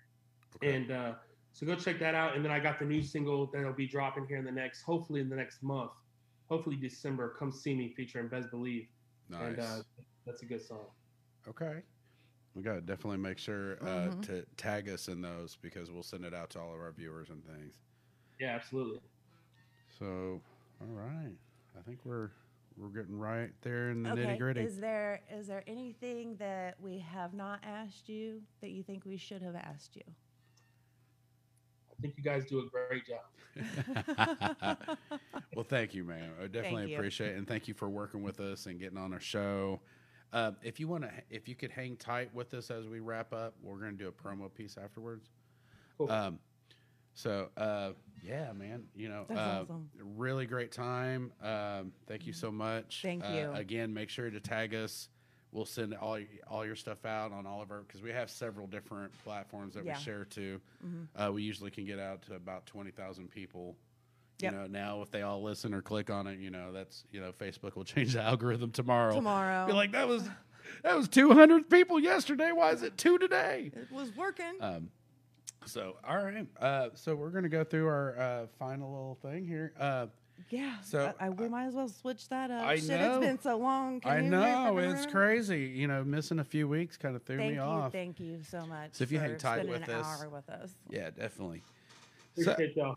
Okay. 0.57 0.75
and 0.75 0.91
uh, 0.91 1.13
so 1.55 1.65
go 1.65 1.73
check 1.73 1.99
that 1.99 2.13
out. 2.15 2.35
And 2.35 2.43
then 2.43 2.51
I 2.51 2.59
got 2.59 2.79
the 2.79 2.85
new 2.85 3.01
single 3.01 3.47
that'll 3.53 3.71
be 3.73 3.87
dropping 3.87 4.27
here 4.27 4.37
in 4.37 4.43
the 4.43 4.51
next, 4.51 4.81
hopefully 4.81 5.21
in 5.21 5.29
the 5.29 5.37
next 5.37 5.63
month, 5.63 5.91
hopefully 6.49 6.75
December. 6.75 7.33
Come 7.39 7.49
see 7.51 7.73
me 7.73 7.93
featuring 7.95 8.27
Bezz 8.27 8.51
Believe, 8.51 8.87
nice. 9.29 9.41
and 9.41 9.59
uh, 9.61 9.77
that's 10.25 10.41
a 10.41 10.45
good 10.45 10.61
song. 10.61 10.85
Okay. 11.47 11.81
We 12.55 12.61
got 12.61 12.73
to 12.75 12.81
definitely 12.81 13.17
make 13.19 13.37
sure 13.37 13.77
uh, 13.81 14.09
Mhm. 14.11 14.21
to 14.23 14.45
tag 14.57 14.89
us 14.89 15.07
in 15.07 15.21
those 15.21 15.55
because 15.61 15.91
we'll 15.91 16.03
send 16.03 16.25
it 16.25 16.33
out 16.33 16.49
to 16.51 16.59
all 16.59 16.73
of 16.73 16.79
our 16.81 16.91
viewers 16.91 17.29
and 17.29 17.41
things. 17.45 17.79
Yeah, 18.39 18.49
absolutely. 18.55 18.99
So, 19.97 20.41
all 20.81 20.87
right. 20.87 21.35
I 21.77 21.81
think 21.83 21.99
we're 22.03 22.31
we're 22.77 22.89
getting 22.89 23.17
right 23.17 23.51
there 23.61 23.91
in 23.91 24.03
the 24.03 24.11
Okay. 24.11 24.25
nitty 24.25 24.37
gritty. 24.37 24.61
Is 24.61 24.77
there 24.79 25.21
is 25.31 25.47
there 25.47 25.63
anything 25.67 26.35
that 26.37 26.79
we 26.81 26.99
have 26.99 27.33
not 27.33 27.59
asked 27.63 28.09
you 28.09 28.41
that 28.59 28.71
you 28.71 28.83
think 28.83 29.05
we 29.05 29.15
should 29.17 29.41
have 29.41 29.55
asked 29.55 29.95
you? 29.95 30.03
I 31.97 32.01
think 32.01 32.15
you 32.17 32.23
guys 32.23 32.45
do 32.45 32.59
a 32.59 32.65
great 32.69 33.03
job. 33.05 33.21
well, 35.55 35.63
thank 35.63 35.93
you, 35.93 36.03
man. 36.03 36.31
I 36.41 36.47
definitely 36.47 36.91
you. 36.91 36.97
appreciate 36.97 37.31
it, 37.31 37.37
and 37.37 37.47
thank 37.47 37.67
you 37.67 37.73
for 37.73 37.87
working 37.89 38.21
with 38.21 38.39
us 38.39 38.65
and 38.65 38.79
getting 38.79 38.97
on 38.97 39.13
our 39.13 39.19
show. 39.19 39.79
Uh, 40.33 40.51
if 40.61 40.79
you 40.79 40.87
want 40.87 41.03
to, 41.03 41.11
if 41.29 41.47
you 41.47 41.55
could 41.55 41.71
hang 41.71 41.95
tight 41.95 42.33
with 42.33 42.53
us 42.53 42.69
as 42.69 42.87
we 42.87 42.99
wrap 42.99 43.33
up, 43.33 43.53
we're 43.61 43.77
going 43.79 43.91
to 43.91 43.97
do 43.97 44.07
a 44.09 44.11
promo 44.11 44.53
piece 44.53 44.77
afterwards. 44.77 45.29
Cool. 45.97 46.11
Um, 46.11 46.39
so 47.13 47.47
uh, 47.55 47.91
yeah, 48.21 48.51
man, 48.51 48.83
you 48.93 49.07
know, 49.07 49.25
That's 49.29 49.39
uh, 49.39 49.61
awesome. 49.63 49.89
really 50.17 50.45
great 50.45 50.73
time. 50.73 51.31
Um, 51.41 51.93
thank 52.07 52.27
you 52.27 52.33
so 52.33 52.51
much. 52.51 52.99
Thank 53.01 53.23
Uh, 53.23 53.29
you. 53.29 53.51
again. 53.53 53.93
Make 53.93 54.09
sure 54.09 54.29
to 54.29 54.39
tag 54.41 54.75
us. 54.75 55.07
We'll 55.55 55.65
send 55.65 55.93
all 55.95 56.19
all 56.49 56.65
your 56.65 56.75
stuff 56.75 57.05
out 57.05 57.31
on 57.31 57.45
all 57.45 57.61
of 57.61 57.71
our 57.71 57.79
because 57.83 58.01
we 58.01 58.11
have 58.11 58.29
several 58.29 58.67
different 58.67 59.13
platforms 59.23 59.73
that 59.75 59.85
Yeah. 59.85 59.97
we 59.97 60.03
share 60.03 60.25
to. 60.25 60.59
Mhm. 60.85 61.07
Uh, 61.15 61.31
we 61.31 61.43
usually 61.43 61.71
can 61.71 61.85
get 61.85 61.97
out 61.97 62.23
to 62.23 62.35
about 62.35 62.65
twenty 62.65 62.91
thousand 62.91 63.31
people. 63.31 63.77
Yep. 64.39 64.51
You 64.51 64.59
know, 64.59 64.67
now 64.67 65.01
if 65.01 65.11
they 65.11 65.21
all 65.21 65.41
listen 65.41 65.73
or 65.73 65.81
click 65.81 66.09
on 66.09 66.27
it, 66.27 66.39
you 66.39 66.49
know, 66.51 66.73
that's 66.73 67.05
you 67.09 67.21
know, 67.21 67.31
Facebook 67.31 67.75
will 67.77 67.83
change 67.95 68.13
the 68.13 68.21
algorithm 68.21 68.71
tomorrow. 68.71 69.15
Tomorrow. 69.15 69.65
Be 69.67 69.71
like 69.71 69.93
that 69.93 70.09
was 70.09 70.27
that 70.83 70.97
was 70.97 71.07
two 71.07 71.31
hundred 71.31 71.69
people 71.69 72.01
yesterday. 72.01 72.51
Why 72.51 72.71
is 72.71 72.83
it 72.83 72.97
two 72.97 73.17
today? 73.17 73.71
it 73.73 73.89
was 73.93 74.13
working. 74.13 74.57
Um, 74.59 74.91
so 75.65 75.95
all 76.05 76.17
right, 76.17 76.47
uh, 76.59 76.89
so 76.95 77.15
we're 77.15 77.29
gonna 77.29 77.47
go 77.47 77.63
through 77.63 77.87
our 77.87 78.19
uh, 78.19 78.47
final 78.59 78.91
little 78.91 79.15
thing 79.21 79.45
here. 79.47 79.71
Yeah. 80.49 80.75
so, 80.83 81.13
I, 81.19 81.25
I, 81.25 81.29
we 81.29 81.47
might 81.49 81.65
as 81.65 81.73
well 81.73 81.87
switch 81.89 82.29
that 82.29 82.51
up. 82.51 82.63
I 82.65 82.75
Shit, 82.77 82.89
know. 82.89 83.17
it's 83.17 83.25
been 83.25 83.39
so 83.41 83.57
long. 83.57 83.99
Can 83.99 84.11
I 84.11 84.15
you 84.17 84.29
know 84.29 84.73
re- 84.75 84.83
it's 84.85 84.91
remember? 84.93 85.11
crazy. 85.11 85.61
You 85.75 85.87
know, 85.87 86.03
missing 86.03 86.39
a 86.39 86.43
few 86.43 86.67
weeks 86.67 86.97
kind 86.97 87.15
of 87.15 87.23
threw 87.23 87.37
Thank 87.37 87.49
me 87.51 87.55
you, 87.55 87.61
off. 87.61 87.91
thank 87.91 88.19
you 88.19 88.39
so 88.49 88.65
much. 88.67 88.89
So 88.93 89.03
if 89.03 89.11
you 89.11 89.19
hang 89.19 89.31
for 89.33 89.39
tight 89.39 89.67
with 89.67 89.87
an 89.87 89.95
us- 89.95 90.21
hour 90.21 90.29
with 90.29 90.47
us. 90.49 90.71
yeah, 90.89 91.09
definitely. 91.09 91.61
So, 92.37 92.55
y'all. 92.75 92.95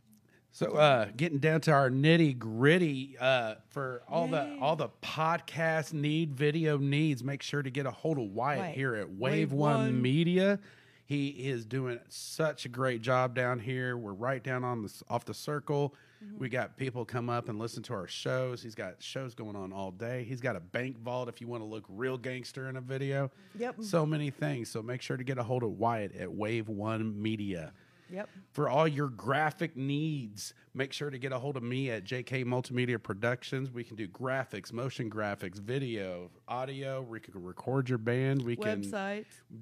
so 0.50 0.72
uh, 0.72 1.06
getting 1.16 1.38
down 1.38 1.60
to 1.62 1.72
our 1.72 1.90
nitty 1.90 2.38
gritty 2.38 3.16
uh, 3.20 3.54
for 3.70 4.02
all 4.08 4.26
the 4.28 4.56
all 4.60 4.74
the 4.76 4.88
podcast 5.02 5.92
need 5.92 6.34
video 6.34 6.76
needs. 6.76 7.22
Make 7.22 7.42
sure 7.42 7.62
to 7.62 7.70
get 7.70 7.86
a 7.86 7.90
hold 7.90 8.18
of 8.18 8.24
Wyatt 8.32 8.58
Wyatt. 8.60 8.74
here 8.74 8.94
at 8.96 9.08
Wave 9.10 9.18
Wave, 9.18 9.52
One, 9.52 9.76
One. 9.76 10.02
Media. 10.02 10.58
He 11.06 11.28
is 11.28 11.64
doing 11.64 12.00
such 12.10 12.66
a 12.66 12.68
great 12.68 13.00
job 13.00 13.34
down 13.34 13.60
here. 13.60 13.96
We're 13.96 14.12
right 14.12 14.42
down 14.42 14.64
on 14.64 14.82
the 14.82 14.92
off 15.08 15.24
the 15.24 15.32
circle. 15.34 15.94
Mm-hmm. 16.24 16.38
We 16.38 16.48
got 16.48 16.76
people 16.76 17.04
come 17.04 17.30
up 17.30 17.48
and 17.48 17.58
listen 17.58 17.82
to 17.84 17.94
our 17.94 18.06
shows. 18.06 18.62
He's 18.62 18.74
got 18.74 19.02
shows 19.02 19.34
going 19.34 19.56
on 19.56 19.72
all 19.72 19.90
day. 19.90 20.24
He's 20.24 20.40
got 20.40 20.56
a 20.56 20.60
bank 20.60 20.98
vault 20.98 21.28
if 21.28 21.40
you 21.40 21.46
want 21.46 21.62
to 21.62 21.66
look 21.66 21.84
real 21.88 22.18
gangster 22.18 22.68
in 22.68 22.76
a 22.76 22.80
video. 22.80 23.30
Yep. 23.58 23.76
So 23.82 24.04
many 24.04 24.30
things. 24.30 24.68
So 24.68 24.82
make 24.82 25.02
sure 25.02 25.16
to 25.16 25.24
get 25.24 25.38
a 25.38 25.42
hold 25.42 25.62
of 25.62 25.70
Wyatt 25.70 26.14
at 26.16 26.32
Wave 26.32 26.68
One 26.68 27.20
Media. 27.20 27.72
Yep. 28.10 28.28
For 28.52 28.68
all 28.68 28.88
your 28.88 29.08
graphic 29.08 29.76
needs, 29.76 30.54
make 30.74 30.92
sure 30.92 31.10
to 31.10 31.18
get 31.18 31.32
a 31.32 31.38
hold 31.38 31.56
of 31.56 31.62
me 31.62 31.90
at 31.90 32.04
JK 32.04 32.44
Multimedia 32.44 33.02
Productions. 33.02 33.70
We 33.70 33.84
can 33.84 33.96
do 33.96 34.08
graphics, 34.08 34.72
motion 34.72 35.10
graphics, 35.10 35.58
video, 35.58 36.30
audio. 36.46 37.02
We 37.02 37.20
can 37.20 37.42
record 37.42 37.88
your 37.88 37.98
band. 37.98 38.42
We 38.42 38.56
can 38.56 38.80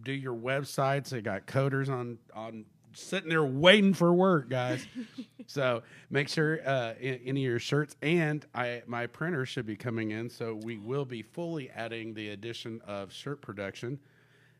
do 0.02 0.12
your 0.12 0.34
websites. 0.34 1.12
I 1.12 1.20
got 1.20 1.46
coders 1.46 1.88
on 1.88 2.18
on 2.34 2.64
sitting 2.96 3.28
there 3.28 3.44
waiting 3.44 3.94
for 3.94 4.12
work, 4.12 4.48
guys. 4.48 4.86
so 5.46 5.82
make 6.10 6.28
sure 6.28 6.60
uh, 6.66 6.94
any 7.00 7.44
of 7.44 7.50
your 7.50 7.58
shirts 7.58 7.96
and 8.02 8.44
I 8.54 8.82
my 8.86 9.06
printer 9.06 9.46
should 9.46 9.66
be 9.66 9.76
coming 9.76 10.10
in. 10.10 10.30
So 10.30 10.54
we 10.54 10.78
will 10.78 11.04
be 11.04 11.22
fully 11.22 11.70
adding 11.70 12.14
the 12.14 12.30
addition 12.30 12.80
of 12.86 13.12
shirt 13.12 13.40
production. 13.42 13.98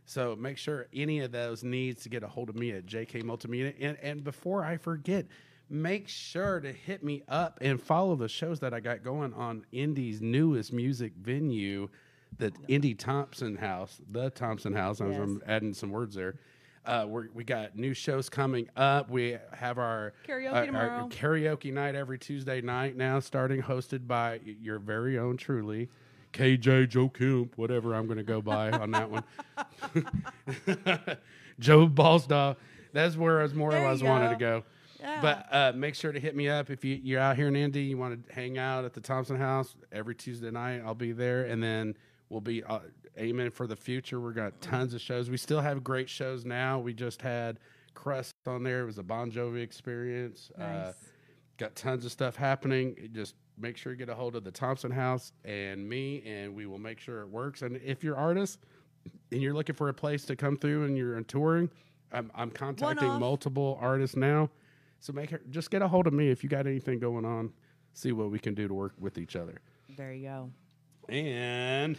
So 0.05 0.37
make 0.37 0.59
sure 0.59 0.87
any 0.95 1.21
of 1.21 1.33
those 1.33 1.65
needs 1.65 2.03
to 2.05 2.09
get 2.09 2.23
a 2.23 2.29
hold 2.29 2.49
of 2.49 2.57
me 2.57 2.71
at 2.73 2.87
JK 2.87 3.23
Multimedia. 3.25 3.75
And 3.81 3.97
and 4.03 4.23
before 4.23 4.65
I 4.65 4.77
forget, 4.77 5.27
make 5.69 6.09
sure 6.09 6.61
to 6.61 6.73
hit 6.73 7.03
me 7.03 7.23
up 7.29 7.59
and 7.61 7.81
follow 7.81 8.15
the 8.15 8.29
shows 8.29 8.61
that 8.61 8.73
I 8.73 8.81
got 8.81 9.03
going 9.03 9.35
on 9.35 9.65
Indy's 9.73 10.21
newest 10.21 10.73
music 10.73 11.13
venue, 11.21 11.89
the 12.39 12.53
Indy 12.69 12.95
Thompson 12.95 13.57
House, 13.57 14.01
the 14.11 14.31
Thompson 14.31 14.75
House. 14.75 15.01
I 15.01 15.07
was. 15.07 15.17
I'm 15.17 15.43
adding 15.47 15.75
some 15.75 15.91
words 15.91 16.15
there. 16.15 16.37
Uh, 16.87 17.05
we're, 17.09 17.29
we 17.35 17.43
got 17.45 17.77
new 17.77 17.93
shows 17.93 18.29
coming 18.29 18.69
up. 18.77 19.11
We 19.11 19.37
have 19.53 19.79
our 19.79 20.13
Karaoke 20.27 20.73
our- 20.75 20.91
our 20.91 21.09
karaoke 21.09 21.73
night 21.73 21.95
every 21.95 22.19
Tuesday 22.19 22.61
night 22.61 22.97
now, 22.97 23.19
starting 23.21 23.61
hosted 23.63 24.07
by 24.07 24.41
your 24.45 24.79
very 24.79 25.19
own 25.19 25.37
truly, 25.37 25.89
KJ 26.33 26.89
Joe 26.89 27.09
Kemp, 27.09 27.57
whatever 27.59 27.95
I'm 27.95 28.07
going 28.07 28.19
to 28.19 28.23
go 28.25 28.41
by 28.41 28.71
on 28.71 28.91
that 28.93 29.11
one. 29.11 29.25
Joe 31.59 31.89
Ballsdaw. 31.89 32.57
That's 32.93 33.17
where 33.17 33.41
I 33.41 33.43
was 33.43 33.55
more 33.55 33.75
or 33.75 33.81
less 33.89 34.03
wanted 34.03 34.31
to 34.31 34.37
go. 34.37 34.61
go. 34.61 34.65
Yeah. 35.01 35.21
But 35.21 35.47
uh, 35.55 35.73
make 35.77 35.95
sure 35.95 36.13
to 36.13 36.19
hit 36.21 36.35
me 36.35 36.49
up 36.49 36.71
if 36.71 36.85
you, 36.85 36.99
you're 37.03 37.21
out 37.21 37.37
here 37.37 37.49
in 37.49 37.57
Indy. 37.57 37.83
You 37.83 37.99
want 37.99 38.27
to 38.27 38.35
hang 38.35 38.59
out 38.59 38.85
at 38.85 38.95
the 38.95 39.01
Thompson 39.01 39.37
House 39.37 39.75
every 39.93 40.15
Tuesday 40.15 40.51
night. 40.51 40.83
I'll 40.85 40.95
be 40.95 41.13
there, 41.13 41.45
and 41.45 41.63
then 41.63 41.97
we'll 42.29 42.41
be 42.41 42.65
uh, 42.65 42.79
aiming 43.17 43.51
for 43.51 43.67
the 43.67 43.77
future. 43.77 44.21
We've 44.21 44.35
got 44.35 44.61
tons 44.61 44.95
of 44.95 45.01
shows. 45.01 45.31
We 45.31 45.37
still 45.37 45.61
have 45.61 45.83
great 45.83 46.09
shows 46.09 46.45
now. 46.45 46.79
We 46.79 46.95
just 46.95 47.23
had 47.23 47.59
Crust 47.95 48.35
on 48.47 48.63
there. 48.63 48.83
It 48.83 48.87
was 48.87 48.99
a 48.99 49.03
Bon 49.03 49.33
Jovi 49.33 49.63
experience. 49.63 50.51
Uh, 50.59 50.93
got 51.57 51.75
tons 51.75 52.05
of 52.05 52.13
stuff 52.13 52.37
happening. 52.37 53.11
Just 53.13 53.35
make 53.59 53.77
sure 53.77 53.93
you 53.93 53.99
get 53.99 54.11
a 54.11 54.15
hold 54.15 54.37
of 54.37 54.45
the 54.45 54.51
Thompson 54.51 54.91
House 54.91 55.33
and 55.45 55.89
me, 55.89 56.23
and 56.27 56.55
we 56.55 56.67
will 56.67 56.79
make 56.79 57.01
sure 57.01 57.23
it 57.23 57.29
works. 57.29 57.63
And 57.63 57.81
if 57.83 58.05
you're 58.05 58.17
artists 58.17 58.59
and 59.33 59.41
you're 59.41 59.55
looking 59.55 59.75
for 59.75 59.89
a 59.89 59.95
place 59.95 60.25
to 60.27 60.37
come 60.37 60.57
through 60.59 60.85
and 60.85 60.97
you're 60.97 61.21
touring, 61.23 61.71
I'm, 62.13 62.31
I'm 62.35 62.51
contacting 62.51 63.09
multiple 63.19 63.79
artists 63.81 64.15
now. 64.15 64.51
So 65.01 65.13
make 65.13 65.31
her 65.31 65.41
just 65.51 65.71
get 65.71 65.83
a 65.83 65.89
hold 65.89 66.07
of 66.07 66.13
me 66.13 66.29
if 66.29 66.43
you 66.45 66.51
got 66.51 66.67
anything 66.67 66.99
going 66.99 67.25
on. 67.25 67.53
See 67.95 68.13
what 68.13 68.31
we 68.31 68.39
can 68.39 68.55
do 68.55 68.69
to 68.69 68.75
work 68.75 68.93
with 68.99 69.17
each 69.17 69.37
other. 69.37 69.59
There 69.97 70.13
you 70.13 70.29
go. 70.29 70.51
And 71.09 71.99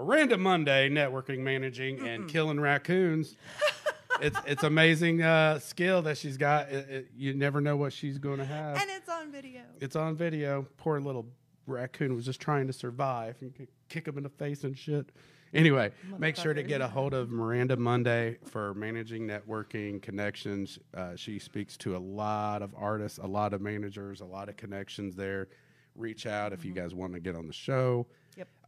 Miranda 0.00 0.38
Monday, 0.38 0.88
networking, 0.88 1.40
managing, 1.40 2.06
and 2.06 2.26
killing 2.28 2.58
raccoons. 2.58 3.36
it's 4.22 4.38
it's 4.46 4.62
amazing 4.62 5.22
uh, 5.22 5.58
skill 5.58 6.00
that 6.02 6.16
she's 6.16 6.38
got. 6.38 6.70
It, 6.70 6.90
it, 6.90 7.10
you 7.14 7.34
never 7.34 7.60
know 7.60 7.76
what 7.76 7.92
she's 7.92 8.18
going 8.18 8.38
to 8.38 8.46
have. 8.46 8.80
And 8.80 8.90
it's 8.90 9.08
on 9.08 9.30
video. 9.30 9.60
it's 9.80 9.96
on 9.96 10.16
video. 10.16 10.66
Poor 10.78 11.00
little 11.00 11.26
raccoon 11.66 12.14
was 12.14 12.24
just 12.24 12.40
trying 12.40 12.66
to 12.66 12.72
survive 12.72 13.36
and 13.42 13.54
kick- 13.54 13.68
kick 13.88 14.08
him 14.08 14.16
in 14.16 14.22
the 14.22 14.30
face 14.30 14.64
and 14.64 14.76
shit. 14.76 15.10
Anyway, 15.52 15.90
make 16.18 16.36
sure 16.36 16.54
to 16.54 16.62
get 16.62 16.80
a 16.80 16.86
hold 16.86 17.12
of 17.12 17.30
Miranda 17.30 17.76
Monday 17.76 18.38
for 18.46 18.72
managing 18.74 19.26
networking 19.26 20.00
connections. 20.00 20.78
Uh, 20.94 21.16
she 21.16 21.40
speaks 21.40 21.76
to 21.78 21.96
a 21.96 21.98
lot 21.98 22.62
of 22.62 22.72
artists, 22.76 23.18
a 23.18 23.26
lot 23.26 23.52
of 23.52 23.60
managers, 23.60 24.20
a 24.20 24.24
lot 24.24 24.48
of 24.48 24.56
connections 24.56 25.16
there. 25.16 25.48
Reach 25.96 26.24
out 26.24 26.52
if 26.52 26.64
you 26.64 26.72
guys 26.72 26.94
want 26.94 27.14
to 27.14 27.20
get 27.20 27.34
on 27.34 27.48
the 27.48 27.52
show. 27.52 28.06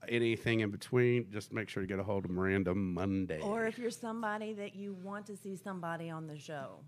Anything 0.09 0.61
in 0.61 0.71
between, 0.71 1.31
just 1.31 1.53
make 1.53 1.69
sure 1.69 1.81
to 1.83 1.87
get 1.87 1.99
a 1.99 2.03
hold 2.03 2.25
of 2.25 2.31
Miranda 2.31 2.75
Monday. 2.75 3.41
Or 3.41 3.67
if 3.67 3.79
you're 3.79 3.91
somebody 3.91 4.53
that 4.55 4.75
you 4.75 4.95
want 4.95 5.27
to 5.27 5.37
see 5.37 5.55
somebody 5.57 6.11
on 6.11 6.27
the 6.27 6.37
show. 6.39 6.81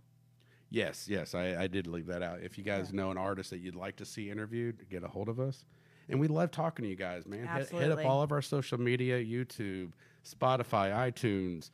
Yes, 0.71 1.07
yes, 1.09 1.35
I, 1.37 1.63
I 1.63 1.67
did 1.69 1.87
leave 1.87 2.07
that 2.07 2.23
out. 2.23 2.41
If 2.43 2.59
you 2.59 2.65
guys 2.65 2.93
know 2.93 3.13
an 3.13 3.19
artist 3.19 3.51
that 3.51 3.59
you'd 3.59 3.77
like 3.77 3.95
to 3.97 4.05
see 4.05 4.31
interviewed, 4.31 4.87
get 4.91 5.05
a 5.05 5.09
hold 5.09 5.29
of 5.29 5.39
us. 5.39 5.65
And 6.09 6.19
we 6.19 6.27
love 6.27 6.51
talking 6.51 6.83
to 6.83 6.89
you 6.89 6.97
guys, 6.97 7.27
man. 7.27 7.47
Hit, 7.47 7.69
hit 7.71 7.93
up 7.93 8.05
all 8.05 8.23
of 8.23 8.33
our 8.33 8.43
social 8.43 8.79
media 8.79 9.23
YouTube, 9.23 9.93
Spotify, 10.29 10.93
iTunes, 10.93 11.71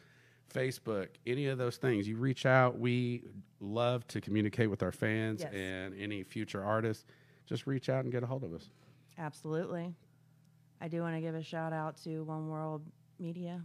Facebook, 0.52 1.08
any 1.26 1.46
of 1.46 1.56
those 1.58 1.78
things. 1.78 2.06
You 2.06 2.16
reach 2.16 2.44
out. 2.44 2.78
We 2.78 3.24
love 3.60 4.06
to 4.08 4.20
communicate 4.20 4.68
with 4.70 4.82
our 4.82 4.92
fans 4.92 5.40
Yes. 5.40 5.52
and 5.54 5.94
any 5.98 6.22
future 6.22 6.62
artists. 6.62 7.06
Just 7.46 7.66
reach 7.66 7.88
out 7.88 8.04
and 8.04 8.12
get 8.12 8.22
a 8.22 8.26
hold 8.26 8.44
of 8.44 8.52
us. 8.52 8.68
Absolutely. 9.18 9.94
I 10.80 10.88
do 10.88 11.02
want 11.02 11.14
to 11.14 11.20
give 11.20 11.34
a 11.34 11.42
shout 11.42 11.72
out 11.72 11.96
to 12.04 12.22
One 12.24 12.48
World 12.48 12.82
Media. 13.18 13.60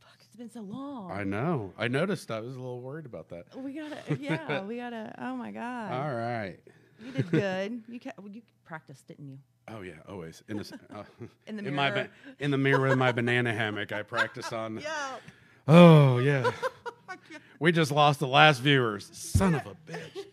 Fuck, 0.00 0.16
it's 0.24 0.36
been 0.36 0.50
so 0.50 0.62
long. 0.62 1.10
I 1.12 1.24
know. 1.24 1.72
I 1.78 1.88
noticed. 1.88 2.30
I 2.30 2.40
was 2.40 2.54
a 2.56 2.58
little 2.58 2.80
worried 2.80 3.06
about 3.06 3.28
that. 3.30 3.54
we 3.56 3.72
gotta, 3.74 3.98
yeah, 4.20 4.62
we 4.64 4.76
gotta. 4.76 5.14
Oh 5.18 5.36
my 5.36 5.50
god, 5.52 5.92
All 5.92 6.14
right. 6.14 6.58
you 7.04 7.12
did 7.12 7.30
good. 7.30 7.82
You 7.88 8.00
ca- 8.00 8.12
you 8.30 8.42
practiced, 8.64 9.06
didn't 9.08 9.28
you? 9.28 9.38
Oh 9.68 9.80
yeah, 9.82 9.94
always 10.08 10.42
in 10.48 10.58
the 10.58 10.78
uh, 10.94 11.02
In 11.46 11.56
the 11.56 11.64
in 11.66 11.74
my 11.74 11.90
mirror. 11.90 12.08
ba- 12.26 12.34
in 12.44 12.50
the 12.50 12.58
mirror 12.58 12.88
with 12.88 12.98
my 12.98 13.12
banana 13.12 13.52
hammock. 13.54 13.92
I 13.92 14.02
practice 14.02 14.52
on. 14.52 14.78
Yeah. 14.82 15.16
Oh 15.68 16.18
yeah. 16.18 16.50
we 17.60 17.72
just 17.72 17.90
lost 17.92 18.20
the 18.20 18.26
last 18.26 18.60
viewers. 18.60 19.08
Son 19.16 19.54
of 19.54 19.62
a 19.66 19.76
bitch. 19.90 20.24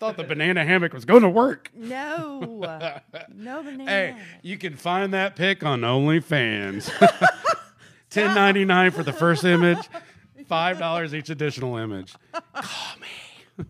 I 0.00 0.06
thought 0.06 0.16
the 0.16 0.24
banana 0.24 0.64
hammock 0.64 0.94
was 0.94 1.04
going 1.04 1.20
to 1.24 1.28
work. 1.28 1.70
No, 1.74 2.40
no 3.34 3.62
banana. 3.62 3.84
Hey, 3.90 4.16
you 4.40 4.56
can 4.56 4.74
find 4.74 5.12
that 5.12 5.36
pic 5.36 5.62
on 5.62 5.82
OnlyFans. 5.82 6.90
Ten 8.10 8.34
ninety 8.34 8.64
nine 8.64 8.92
for 8.92 9.02
the 9.02 9.12
first 9.12 9.44
image, 9.44 9.90
five 10.48 10.78
dollars 10.78 11.14
each 11.14 11.28
additional 11.28 11.76
image. 11.76 12.14
Call 12.54 12.96
me. 12.98 13.66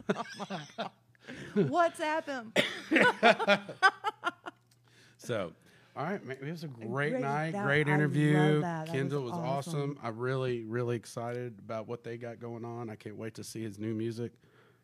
WhatsApp 1.57 2.27
him. 2.27 2.53
So, 5.19 5.53
all 5.97 6.05
right, 6.05 6.25
man, 6.25 6.37
it 6.41 6.49
was 6.51 6.63
a 6.65 6.69
great, 6.69 7.11
Great- 7.11 7.21
night, 7.23 7.53
that- 7.53 7.65
great 7.67 7.89
interview. 7.89 8.61
that. 8.61 8.87
That 8.87 8.95
Kendall 8.95 9.23
was 9.23 9.33
was 9.33 9.41
awesome. 9.41 9.75
awesome. 9.75 9.99
I'm 10.03 10.17
really, 10.17 10.63
really 10.65 10.95
excited 10.97 11.59
about 11.59 11.89
what 11.89 12.05
they 12.05 12.17
got 12.17 12.39
going 12.41 12.65
on. 12.65 12.89
I 12.89 12.95
can't 12.95 13.17
wait 13.17 13.35
to 13.35 13.45
see 13.45 13.63
his 13.63 13.79
new 13.81 13.95
music. 13.95 14.33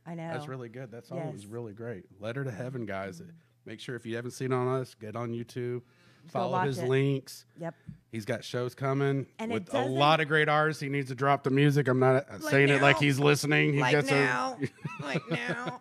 I 0.07 0.15
know. 0.15 0.29
That's 0.33 0.49
really 0.49 0.69
good. 0.69 0.91
That 0.93 1.07
song 1.07 1.33
was 1.33 1.47
really 1.47 1.73
great. 1.73 2.05
Letter 2.21 2.45
to 2.45 2.51
Heaven, 2.51 2.87
guys. 2.87 3.23
Make 3.65 3.81
sure 3.81 3.97
if 3.97 4.07
you 4.07 4.15
haven't 4.17 4.31
seen 4.31 4.53
it 4.53 4.55
on 4.55 4.69
us, 4.69 4.95
get 4.95 5.17
on 5.17 5.33
YouTube, 5.33 5.83
follow 6.29 6.61
his 6.61 6.79
it. 6.79 6.89
links. 6.89 7.45
Yep. 7.59 7.75
He's 8.13 8.25
got 8.25 8.45
shows 8.45 8.75
coming 8.75 9.27
And 9.39 9.53
with 9.53 9.75
a 9.75 9.85
lot 9.85 10.21
of 10.21 10.29
great 10.29 10.49
artists. 10.49 10.81
He 10.81 10.89
needs 10.89 11.09
to 11.09 11.15
drop 11.15 11.43
the 11.43 11.51
music. 11.51 11.89
I'm 11.89 11.99
not 11.99 12.29
uh, 12.31 12.39
saying 12.39 12.69
it 12.69 12.81
like 12.81 12.99
he's 12.99 13.19
listening. 13.19 13.75
He 13.75 13.81
gets 13.81 13.83
Like 13.83 13.93
gets 13.93 14.11
now. 14.11 14.59
like 15.03 15.31
now. 15.31 15.81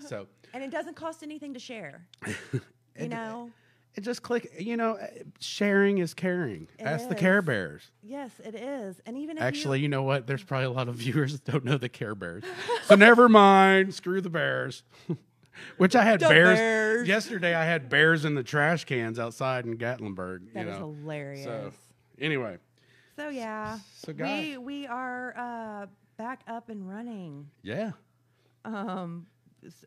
so. 0.00 0.26
And 0.54 0.64
it 0.64 0.70
doesn't 0.70 0.96
cost 0.96 1.22
anything 1.22 1.52
to 1.52 1.60
share. 1.60 2.06
you 2.98 3.08
know. 3.08 3.50
It 3.98 4.04
just 4.04 4.22
click. 4.22 4.52
You 4.56 4.76
know, 4.76 4.92
uh, 4.92 5.08
sharing 5.40 5.98
is 5.98 6.14
caring. 6.14 6.68
It 6.78 6.84
Ask 6.84 7.08
the 7.08 7.16
Care. 7.16 7.42
Bears. 7.42 7.90
Yes, 8.00 8.30
it 8.44 8.54
is. 8.54 9.00
And 9.06 9.18
even 9.18 9.36
if 9.38 9.42
Actually, 9.42 9.78
you, 9.80 9.82
you 9.82 9.88
know 9.88 10.04
what? 10.04 10.28
There's 10.28 10.44
probably 10.44 10.66
a 10.66 10.70
lot 10.70 10.88
of 10.88 10.94
viewers 10.94 11.32
that 11.32 11.50
don't 11.50 11.64
know 11.64 11.76
the 11.78 11.88
Care 11.88 12.14
Bears. 12.14 12.44
So 12.84 12.94
never 12.94 13.28
mind. 13.28 13.92
Screw 13.94 14.20
the 14.20 14.30
Bears. 14.30 14.84
Which 15.78 15.96
I 15.96 16.04
had 16.04 16.20
bears. 16.20 16.58
Bears. 16.60 17.08
yesterday. 17.08 17.56
I 17.56 17.64
had 17.64 17.88
bears 17.88 18.24
in 18.24 18.36
the 18.36 18.44
trash 18.44 18.84
cans 18.84 19.18
outside 19.18 19.66
in 19.66 19.76
Gatlinburg. 19.78 20.52
that 20.54 20.66
you 20.66 20.70
is 20.72 20.78
know. 20.78 20.94
hilarious. 21.00 21.44
So 21.44 21.72
So, 23.16 23.30
yeah, 23.30 23.80
So, 23.96 24.12
guys- 24.12 24.50
we 24.50 24.58
we 24.58 24.86
are 24.86 25.34
uh, 25.36 25.86
back 26.16 26.42
up 26.46 26.68
and 26.68 26.88
running. 26.88 27.50
yeah. 27.62 27.90
Um, 28.64 29.26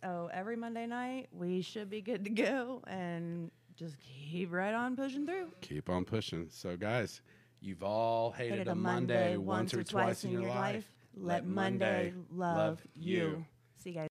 so 0.01 0.29
every 0.33 0.57
Monday 0.57 0.85
night 0.85 1.29
we 1.31 1.61
should 1.61 1.89
be 1.89 2.01
good 2.01 2.25
to 2.25 2.29
go, 2.29 2.83
and 2.87 3.49
just 3.75 3.95
keep 3.99 4.51
right 4.51 4.73
on 4.73 4.95
pushing 4.95 5.25
through. 5.25 5.47
Keep 5.61 5.89
on 5.89 6.05
pushing. 6.05 6.47
So 6.49 6.77
guys, 6.77 7.21
you've 7.59 7.83
all 7.83 8.31
hated, 8.31 8.67
a 8.67 8.75
Monday, 8.75 9.37
once 9.37 9.73
or 9.73 9.83
twice 9.83 10.23
in 10.23 10.31
your 10.31 10.47
life. 10.47 10.85
Let 11.15 11.45
Monday 11.45 12.13
love 12.33 12.81
you. 12.95 13.45
See 13.75 13.91
you 13.91 13.95
guys. 13.95 14.09